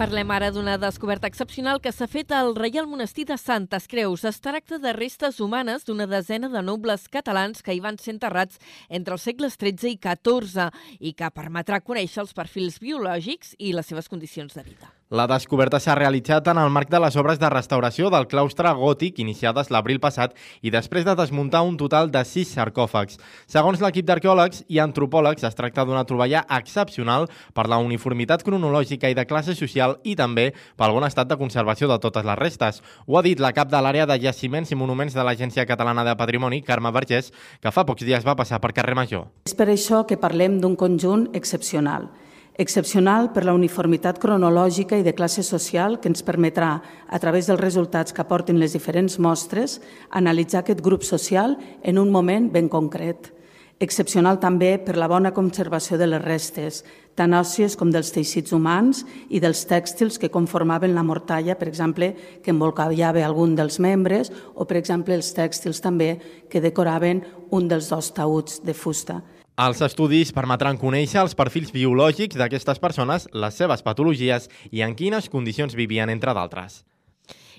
Parlem 0.00 0.30
ara 0.32 0.48
d'una 0.48 0.78
descoberta 0.80 1.28
excepcional 1.28 1.76
que 1.84 1.90
s'ha 1.92 2.06
fet 2.08 2.30
al 2.32 2.54
Reial 2.56 2.86
Monestir 2.88 3.26
de 3.28 3.36
Santes 3.36 3.84
Creus. 3.84 4.22
Es 4.24 4.38
tracta 4.40 4.78
de 4.80 4.94
restes 4.96 5.42
humanes 5.44 5.84
d'una 5.84 6.06
desena 6.08 6.48
de 6.48 6.62
nobles 6.64 7.04
catalans 7.12 7.60
que 7.60 7.74
hi 7.76 7.82
van 7.84 7.98
ser 8.00 8.14
enterrats 8.14 8.56
entre 8.88 9.18
els 9.18 9.26
segles 9.28 9.58
XIII 9.60 9.92
i 9.92 9.98
XIV 10.00 10.70
i 11.04 11.12
que 11.12 11.30
permetrà 11.36 11.82
conèixer 11.84 12.24
els 12.24 12.32
perfils 12.32 12.80
biològics 12.80 13.52
i 13.58 13.74
les 13.76 13.92
seves 13.92 14.08
condicions 14.08 14.56
de 14.56 14.64
vida. 14.64 14.88
La 15.10 15.24
descoberta 15.26 15.80
s'ha 15.82 15.96
realitzat 15.98 16.46
en 16.52 16.58
el 16.62 16.68
marc 16.70 16.86
de 16.86 16.98
les 17.02 17.16
obres 17.18 17.40
de 17.42 17.48
restauració 17.50 18.12
del 18.14 18.28
claustre 18.30 18.70
gòtic 18.78 19.16
iniciades 19.18 19.72
l'abril 19.74 19.98
passat 19.98 20.36
i 20.62 20.70
després 20.70 21.02
de 21.02 21.16
desmuntar 21.18 21.64
un 21.66 21.74
total 21.80 22.12
de 22.14 22.22
sis 22.22 22.52
sarcòfags. 22.54 23.18
Segons 23.50 23.82
l'equip 23.82 24.06
d'arqueòlegs 24.06 24.62
i 24.70 24.78
antropòlegs, 24.78 25.42
es 25.42 25.58
tracta 25.58 25.82
d'una 25.82 26.04
troballa 26.06 26.44
excepcional 26.60 27.26
per 27.58 27.66
la 27.66 27.80
uniformitat 27.82 28.46
cronològica 28.46 29.10
i 29.10 29.18
de 29.18 29.26
classe 29.26 29.58
social 29.58 29.96
i 30.04 30.14
també 30.14 30.52
pel 30.78 30.94
bon 30.94 31.08
estat 31.10 31.26
de 31.26 31.40
conservació 31.42 31.90
de 31.90 31.98
totes 31.98 32.30
les 32.30 32.38
restes. 32.38 32.80
Ho 33.10 33.18
ha 33.18 33.26
dit 33.26 33.42
la 33.42 33.50
cap 33.50 33.66
de 33.66 33.82
l'àrea 33.82 34.06
de 34.06 34.20
jaciments 34.22 34.70
i 34.70 34.78
monuments 34.78 35.18
de 35.18 35.26
l'Agència 35.26 35.66
Catalana 35.66 36.06
de 36.06 36.14
Patrimoni, 36.14 36.62
Carme 36.62 36.94
Vergés, 36.94 37.34
que 37.58 37.74
fa 37.74 37.82
pocs 37.82 38.06
dies 38.06 38.22
va 38.22 38.38
passar 38.38 38.62
per 38.62 38.70
carrer 38.78 38.94
Major. 38.94 39.26
És 39.42 39.58
per 39.58 39.72
això 39.74 40.04
que 40.06 40.22
parlem 40.22 40.60
d'un 40.62 40.78
conjunt 40.78 41.32
excepcional 41.34 42.12
excepcional 42.60 43.30
per 43.32 43.46
la 43.48 43.54
uniformitat 43.56 44.18
cronològica 44.20 44.98
i 45.00 45.04
de 45.06 45.14
classe 45.16 45.40
social 45.46 45.96
que 45.98 46.10
ens 46.12 46.20
permetrà, 46.20 46.74
a 47.08 47.18
través 47.18 47.48
dels 47.48 47.60
resultats 47.60 48.12
que 48.12 48.20
aportin 48.20 48.60
les 48.60 48.76
diferents 48.76 49.16
mostres, 49.18 49.78
analitzar 50.10 50.60
aquest 50.60 50.82
grup 50.84 51.06
social 51.08 51.56
en 51.82 51.98
un 51.98 52.12
moment 52.12 52.50
ben 52.52 52.68
concret. 52.68 53.32
Excepcional 53.80 54.36
també 54.42 54.74
per 54.76 54.98
la 55.00 55.08
bona 55.08 55.32
conservació 55.32 55.96
de 55.96 56.10
les 56.10 56.20
restes, 56.20 56.82
tant 57.16 57.32
òssies 57.32 57.78
com 57.80 57.88
dels 57.88 58.12
teixits 58.12 58.52
humans 58.52 59.06
i 59.30 59.40
dels 59.40 59.64
tèxtils 59.64 60.20
que 60.20 60.28
conformaven 60.28 60.92
la 60.92 61.02
mortalla, 61.02 61.56
per 61.56 61.68
exemple, 61.72 62.12
que 62.44 62.52
envolcava 62.52 62.92
algun 63.24 63.56
dels 63.56 63.80
membres, 63.80 64.28
o, 64.54 64.68
per 64.68 64.76
exemple, 64.76 65.16
els 65.16 65.32
tèxtils 65.32 65.80
també 65.80 66.18
que 66.50 66.60
decoraven 66.60 67.24
un 67.50 67.68
dels 67.68 67.88
dos 67.88 68.12
taüts 68.12 68.60
de 68.60 68.74
fusta. 68.74 69.22
Els 69.60 69.82
estudis 69.84 70.30
permetran 70.32 70.78
conèixer 70.80 71.18
els 71.20 71.34
perfils 71.36 71.68
biològics 71.74 72.38
d'aquestes 72.40 72.78
persones, 72.80 73.26
les 73.42 73.58
seves 73.60 73.82
patologies 73.84 74.46
i 74.72 74.80
en 74.86 74.94
quines 74.96 75.28
condicions 75.28 75.76
vivien, 75.76 76.08
entre 76.08 76.32
d'altres. 76.32 76.78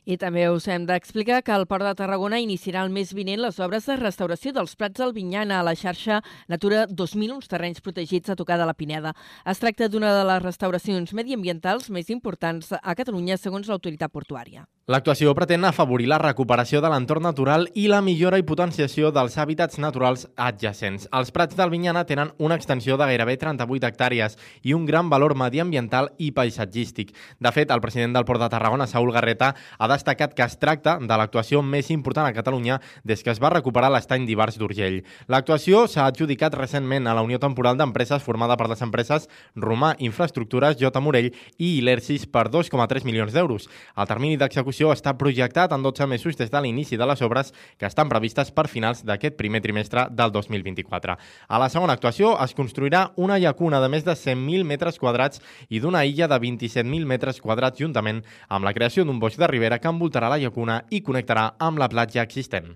I 0.10 0.18
també 0.18 0.48
us 0.50 0.66
hem 0.66 0.88
d'explicar 0.90 1.44
que 1.46 1.54
el 1.54 1.68
Port 1.70 1.86
de 1.86 1.94
Tarragona 2.00 2.40
iniciarà 2.42 2.82
el 2.82 2.90
mes 2.90 3.12
vinent 3.14 3.44
les 3.44 3.60
obres 3.62 3.86
de 3.86 4.00
restauració 4.00 4.50
dels 4.56 4.74
Prats 4.74 4.98
del 4.98 5.14
Vinyana 5.14 5.60
a 5.60 5.68
la 5.68 5.76
xarxa 5.78 6.24
Natura 6.50 6.88
2000, 6.90 7.36
uns 7.38 7.52
terrenys 7.52 7.86
protegits 7.86 8.34
a 8.34 8.40
tocar 8.40 8.58
de 8.58 8.66
la 8.66 8.74
Pineda. 8.74 9.14
Es 9.46 9.62
tracta 9.62 9.86
d'una 9.86 10.16
de 10.18 10.26
les 10.26 10.42
restauracions 10.42 11.14
mediambientals 11.14 11.92
més 11.94 12.10
importants 12.10 12.74
a 12.82 12.98
Catalunya, 12.98 13.38
segons 13.38 13.70
l'autoritat 13.70 14.10
portuària. 14.10 14.66
L'actuació 14.92 15.32
pretén 15.32 15.64
afavorir 15.64 16.10
la 16.12 16.18
recuperació 16.20 16.82
de 16.84 16.90
l'entorn 16.92 17.24
natural 17.24 17.62
i 17.80 17.86
la 17.88 18.02
millora 18.04 18.36
i 18.42 18.44
potenciació 18.44 19.08
dels 19.16 19.38
hàbitats 19.40 19.78
naturals 19.80 20.26
adjacents. 20.36 21.06
Els 21.16 21.30
Prats 21.32 21.56
del 21.56 21.70
Vinyana 21.72 22.02
tenen 22.10 22.34
una 22.44 22.58
extensió 22.60 22.98
de 23.00 23.06
gairebé 23.08 23.38
38 23.40 23.88
hectàrees 23.88 24.36
i 24.68 24.74
un 24.76 24.84
gran 24.90 25.08
valor 25.08 25.38
mediambiental 25.40 26.10
i 26.20 26.34
paisatgístic. 26.36 27.14
De 27.40 27.54
fet, 27.56 27.72
el 27.72 27.80
president 27.80 28.18
del 28.18 28.26
Port 28.28 28.44
de 28.44 28.50
Tarragona, 28.52 28.88
Saúl 28.88 29.14
Garreta, 29.16 29.54
ha 29.80 29.88
destacat 29.88 30.34
que 30.36 30.44
es 30.44 30.58
tracta 30.60 30.98
de 31.00 31.22
l'actuació 31.22 31.62
més 31.64 31.88
important 31.96 32.28
a 32.28 32.36
Catalunya 32.36 32.82
des 33.06 33.24
que 33.24 33.32
es 33.32 33.40
va 33.40 33.54
recuperar 33.56 33.94
l'estany 33.96 34.28
d'Ibars 34.28 34.60
d'Urgell. 34.60 35.06
L'actuació 35.32 35.86
s'ha 35.88 36.10
adjudicat 36.12 36.60
recentment 36.60 37.08
a 37.08 37.16
la 37.16 37.24
Unió 37.24 37.40
Temporal 37.40 37.80
d'Empreses 37.80 38.28
formada 38.28 38.60
per 38.60 38.68
les 38.68 38.84
empreses 38.84 39.30
Romà 39.56 39.96
Infraestructures, 40.00 40.76
J. 40.76 40.92
Morell 41.00 41.32
i 41.32 41.78
Ilersis 41.78 42.28
per 42.28 42.50
2,3 42.52 43.08
milions 43.08 43.32
d'euros. 43.32 43.72
El 43.96 44.12
termini 44.12 44.36
d'execució 44.36 44.81
està 44.90 45.14
projectat 45.20 45.72
en 45.76 45.86
12 45.86 46.08
mesos 46.10 46.40
des 46.40 46.50
de 46.50 46.62
l'inici 46.66 46.98
de 46.98 47.06
les 47.06 47.22
obres 47.22 47.54
que 47.78 47.86
estan 47.86 48.10
previstes 48.10 48.50
per 48.50 48.66
finals 48.68 49.06
d'aquest 49.06 49.38
primer 49.38 49.62
trimestre 49.62 50.08
del 50.10 50.34
2024. 50.34 51.18
A 51.48 51.62
la 51.62 51.70
segona 51.70 51.94
actuació 51.94 52.34
es 52.42 52.58
construirà 52.58 53.12
una 53.16 53.38
llacuna 53.38 53.80
de 53.84 53.90
més 53.94 54.08
de 54.08 54.18
100.000 54.18 54.66
metres 54.66 54.98
quadrats 54.98 55.42
i 55.70 55.80
d'una 55.80 56.02
illa 56.10 56.28
de 56.28 56.42
27.000 56.42 57.06
metres 57.06 57.42
quadrats 57.42 57.78
juntament 57.78 58.24
amb 58.50 58.66
la 58.66 58.74
creació 58.74 59.06
d'un 59.06 59.22
boix 59.22 59.38
de 59.38 59.52
ribera 59.54 59.78
que 59.78 59.94
envoltarà 59.94 60.34
la 60.34 60.42
llacuna 60.42 60.82
i 60.90 61.06
connectarà 61.06 61.52
amb 61.60 61.78
la 61.78 61.90
platja 61.94 62.26
existent. 62.26 62.74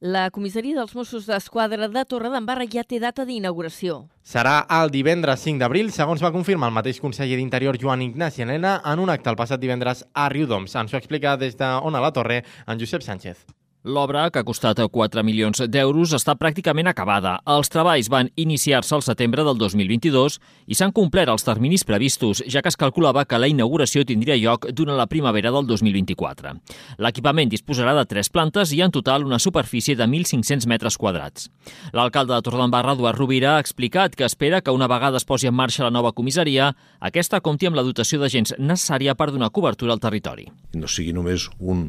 La 0.00 0.28
comissaria 0.30 0.76
dels 0.76 0.92
Mossos 0.94 1.24
d'Esquadra 1.26 1.88
de 1.88 2.04
Torredembarra 2.04 2.66
ja 2.68 2.84
té 2.84 3.00
data 3.00 3.24
d'inauguració. 3.24 4.02
Serà 4.20 4.58
el 4.78 4.92
divendres 4.92 5.40
5 5.46 5.62
d'abril, 5.62 5.90
segons 5.94 6.22
va 6.22 6.34
confirmar 6.34 6.68
el 6.68 6.76
mateix 6.76 7.00
conseller 7.00 7.40
d'Interior 7.40 7.80
Joan 7.80 8.04
Ignasi 8.04 8.44
Helena 8.44 8.80
en 8.84 9.00
un 9.00 9.10
acte 9.10 9.32
el 9.32 9.40
passat 9.40 9.62
divendres 9.62 10.04
a 10.12 10.28
Riudoms. 10.28 10.76
Ens 10.76 10.92
ho 10.92 11.00
explica 11.00 11.38
des 11.40 11.56
de 11.56 11.64
a 11.64 12.00
la 12.00 12.12
Torre 12.12 12.42
en 12.66 12.78
Josep 12.78 13.02
Sánchez. 13.02 13.55
L'obra, 13.86 14.24
que 14.34 14.40
ha 14.42 14.46
costat 14.46 14.80
4 14.82 15.22
milions 15.22 15.60
d'euros, 15.70 16.10
està 16.16 16.34
pràcticament 16.34 16.88
acabada. 16.90 17.36
Els 17.46 17.68
treballs 17.70 18.08
van 18.10 18.32
iniciar-se 18.34 18.96
al 18.96 19.02
setembre 19.06 19.44
del 19.46 19.58
2022 19.60 20.40
i 20.66 20.74
s'han 20.74 20.90
complert 20.90 21.30
els 21.30 21.46
terminis 21.46 21.84
previstos, 21.86 22.40
ja 22.50 22.64
que 22.64 22.72
es 22.72 22.76
calculava 22.76 23.22
que 23.30 23.38
la 23.38 23.46
inauguració 23.46 24.02
tindria 24.02 24.34
lloc 24.42 24.66
durant 24.74 24.98
la 24.98 25.06
primavera 25.06 25.52
del 25.54 25.68
2024. 25.70 26.56
L'equipament 26.98 27.52
disposarà 27.52 27.94
de 27.94 28.02
tres 28.10 28.26
plantes 28.28 28.72
i 28.74 28.80
en 28.82 28.90
total 28.90 29.22
una 29.22 29.38
superfície 29.38 29.94
de 29.94 30.08
1.500 30.10 30.66
metres 30.66 30.98
quadrats. 30.98 31.46
L'alcalde 31.94 32.34
de 32.34 32.42
Torredembarra, 32.42 32.96
Eduard 32.98 33.20
Rovira, 33.20 33.54
ha 33.54 33.62
explicat 33.62 34.16
que 34.18 34.26
espera 34.26 34.62
que 34.62 34.74
una 34.74 34.90
vegada 34.90 35.22
es 35.22 35.28
posi 35.28 35.46
en 35.46 35.54
marxa 35.54 35.86
la 35.86 35.92
nova 35.94 36.10
comissaria, 36.10 36.72
aquesta 36.98 37.38
compti 37.38 37.70
amb 37.70 37.78
la 37.78 37.86
dotació 37.86 38.18
d'agents 38.18 38.56
necessària 38.58 39.14
per 39.14 39.30
donar 39.30 39.52
cobertura 39.54 39.94
al 39.94 40.02
territori. 40.02 40.50
No 40.74 40.90
sigui 40.90 41.14
només 41.14 41.46
un 41.60 41.86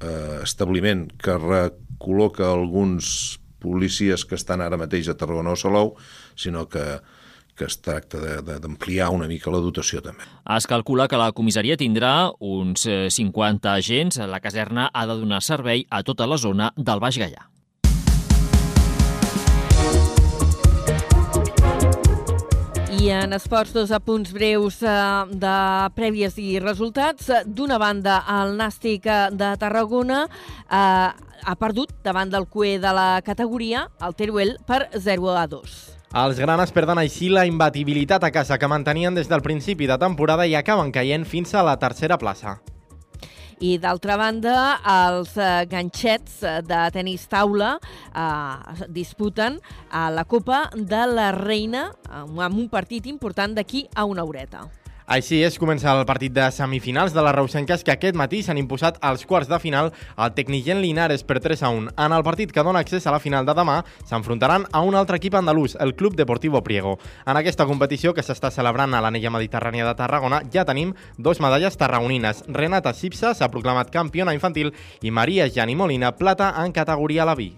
eh, 0.00 0.40
establiment 0.42 1.06
que 1.18 1.36
recol·loca 1.40 2.48
alguns 2.50 3.38
policies 3.62 4.24
que 4.24 4.36
estan 4.36 4.62
ara 4.62 4.78
mateix 4.78 5.08
a 5.08 5.16
Tarragona 5.18 5.56
o 5.56 5.60
Salou, 5.60 5.94
sinó 6.36 6.66
que 6.68 6.84
que 7.56 7.64
es 7.64 7.78
tracta 7.80 8.20
d'ampliar 8.44 9.08
una 9.16 9.26
mica 9.26 9.50
la 9.50 9.62
dotació 9.64 10.02
també. 10.04 10.26
Es 10.52 10.68
calcula 10.68 11.08
que 11.08 11.16
la 11.16 11.30
comissaria 11.32 11.78
tindrà 11.80 12.30
uns 12.44 12.84
50 12.84 13.72
eh, 13.72 13.80
agents. 13.80 14.20
La 14.28 14.42
caserna 14.44 14.90
ha 14.92 15.06
de 15.08 15.16
donar 15.24 15.40
servei 15.40 15.86
a 15.88 16.02
tota 16.04 16.28
la 16.28 16.36
zona 16.36 16.72
del 16.76 17.00
Baix 17.00 17.16
Gallà. 17.16 17.48
En 23.06 23.32
esports, 23.32 23.70
dos 23.70 23.92
apunts 23.94 24.32
breus 24.34 24.80
eh, 24.82 24.90
de 25.30 25.54
prèvies 25.94 26.34
i 26.42 26.56
resultats. 26.58 27.28
D'una 27.46 27.78
banda, 27.78 28.16
el 28.40 28.56
Nàstic 28.58 29.06
eh, 29.06 29.18
de 29.30 29.52
Tarragona 29.60 30.24
eh, 30.26 31.10
ha 31.46 31.54
perdut 31.60 31.92
davant 32.02 32.32
del 32.32 32.48
cué 32.50 32.80
de 32.82 32.92
la 32.96 33.22
categoria, 33.22 33.86
el 34.02 34.16
Teruel, 34.18 34.56
per 34.66 34.88
0 34.90 35.36
a 35.38 35.46
2. 35.46 35.76
Els 36.16 36.40
granes 36.42 36.74
perden 36.74 36.98
així 36.98 37.30
la 37.30 37.46
imbatibilitat 37.46 38.26
a 38.26 38.32
casa 38.34 38.58
que 38.58 38.70
mantenien 38.70 39.14
des 39.14 39.30
del 39.30 39.44
principi 39.44 39.86
de 39.86 40.00
temporada 40.02 40.46
i 40.46 40.56
acaben 40.58 40.90
caient 40.90 41.28
fins 41.28 41.54
a 41.54 41.62
la 41.62 41.78
tercera 41.78 42.18
plaça. 42.18 42.58
I 43.64 43.78
d'altra 43.80 44.18
banda, 44.20 44.54
els 44.84 45.32
eh, 45.40 45.64
ganxets 45.70 46.42
eh, 46.44 46.58
de 46.60 46.80
tenis 46.92 47.24
taula 47.32 47.76
eh, 47.80 48.84
disputen 48.92 49.56
a 49.88 50.10
la 50.12 50.26
Copa 50.28 50.66
de 50.76 51.04
la 51.08 51.30
Reina 51.32 51.86
amb 52.12 52.58
un 52.60 52.68
partit 52.68 53.08
important 53.08 53.56
d'aquí 53.56 53.86
a 53.94 54.04
una 54.04 54.28
horeta. 54.28 54.66
Així 55.06 55.36
és, 55.46 55.54
comença 55.54 55.92
el 55.94 56.02
partit 56.02 56.32
de 56.34 56.48
semifinals 56.50 57.12
de 57.14 57.22
les 57.22 57.34
Reusenques 57.36 57.84
que 57.86 57.92
aquest 57.94 58.16
matí 58.18 58.40
s'han 58.42 58.58
imposat 58.58 58.96
als 59.06 59.22
quarts 59.22 59.46
de 59.46 59.58
final 59.62 59.92
al 60.16 60.32
Tecnigent 60.34 60.80
Linares 60.82 61.22
per 61.22 61.36
3 61.38 61.62
a 61.62 61.68
1. 61.70 61.92
En 61.94 62.14
el 62.16 62.24
partit 62.26 62.50
que 62.50 62.64
dona 62.66 62.80
accés 62.82 63.06
a 63.06 63.12
la 63.14 63.20
final 63.22 63.46
de 63.46 63.54
demà 63.54 63.76
s'enfrontaran 64.02 64.66
a 64.72 64.80
un 64.82 64.98
altre 64.98 65.20
equip 65.20 65.36
andalús, 65.38 65.76
el 65.78 65.94
Club 65.94 66.16
Deportivo 66.18 66.64
Priego. 66.66 66.96
En 67.24 67.38
aquesta 67.38 67.68
competició 67.70 68.14
que 68.16 68.24
s'està 68.26 68.50
celebrant 68.50 68.98
a 68.98 69.04
l'anella 69.04 69.30
mediterrània 69.30 69.86
de 69.86 69.94
Tarragona 69.94 70.42
ja 70.50 70.66
tenim 70.66 70.96
dos 71.18 71.38
medalles 71.38 71.78
tarragonines. 71.78 72.42
Renata 72.48 72.90
Sipsa 72.92 73.30
s'ha 73.30 73.52
proclamat 73.54 73.94
campiona 73.94 74.34
infantil 74.34 74.74
i 75.02 75.14
Maria 75.14 75.46
Jani 75.46 75.78
Molina 75.78 76.16
plata 76.18 76.50
en 76.64 76.74
categoria 76.74 77.24
la 77.24 77.38
vi. 77.38 77.52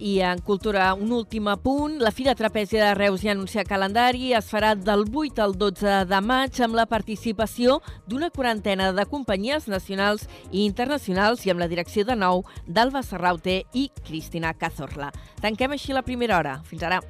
I 0.00 0.20
en 0.24 0.40
cultura, 0.40 0.94
un 0.94 1.12
últim 1.12 1.48
apunt. 1.52 1.98
La 2.00 2.10
Fira 2.10 2.32
Trapèzia 2.34 2.86
de 2.86 2.94
Reus 2.96 3.20
ja 3.20 3.34
anuncia 3.34 3.66
calendari. 3.68 4.32
Es 4.32 4.48
farà 4.48 4.72
del 4.74 5.04
8 5.04 5.44
al 5.44 5.52
12 5.60 6.00
de 6.08 6.20
maig 6.24 6.56
amb 6.64 6.78
la 6.78 6.88
participació 6.88 7.82
d'una 8.08 8.32
quarantena 8.32 8.94
de 8.96 9.04
companyies 9.04 9.68
nacionals 9.68 10.24
i 10.50 10.64
internacionals 10.64 11.44
i 11.44 11.52
amb 11.52 11.60
la 11.60 11.68
direcció 11.68 12.08
de 12.08 12.16
nou 12.16 12.46
d'Alba 12.66 13.04
Serraute 13.04 13.62
i 13.76 13.90
Cristina 14.00 14.56
Cazorla. 14.56 15.12
Tanquem 15.44 15.76
així 15.76 15.92
la 15.92 16.06
primera 16.06 16.40
hora. 16.40 16.62
Fins 16.64 16.88
ara. 16.88 17.04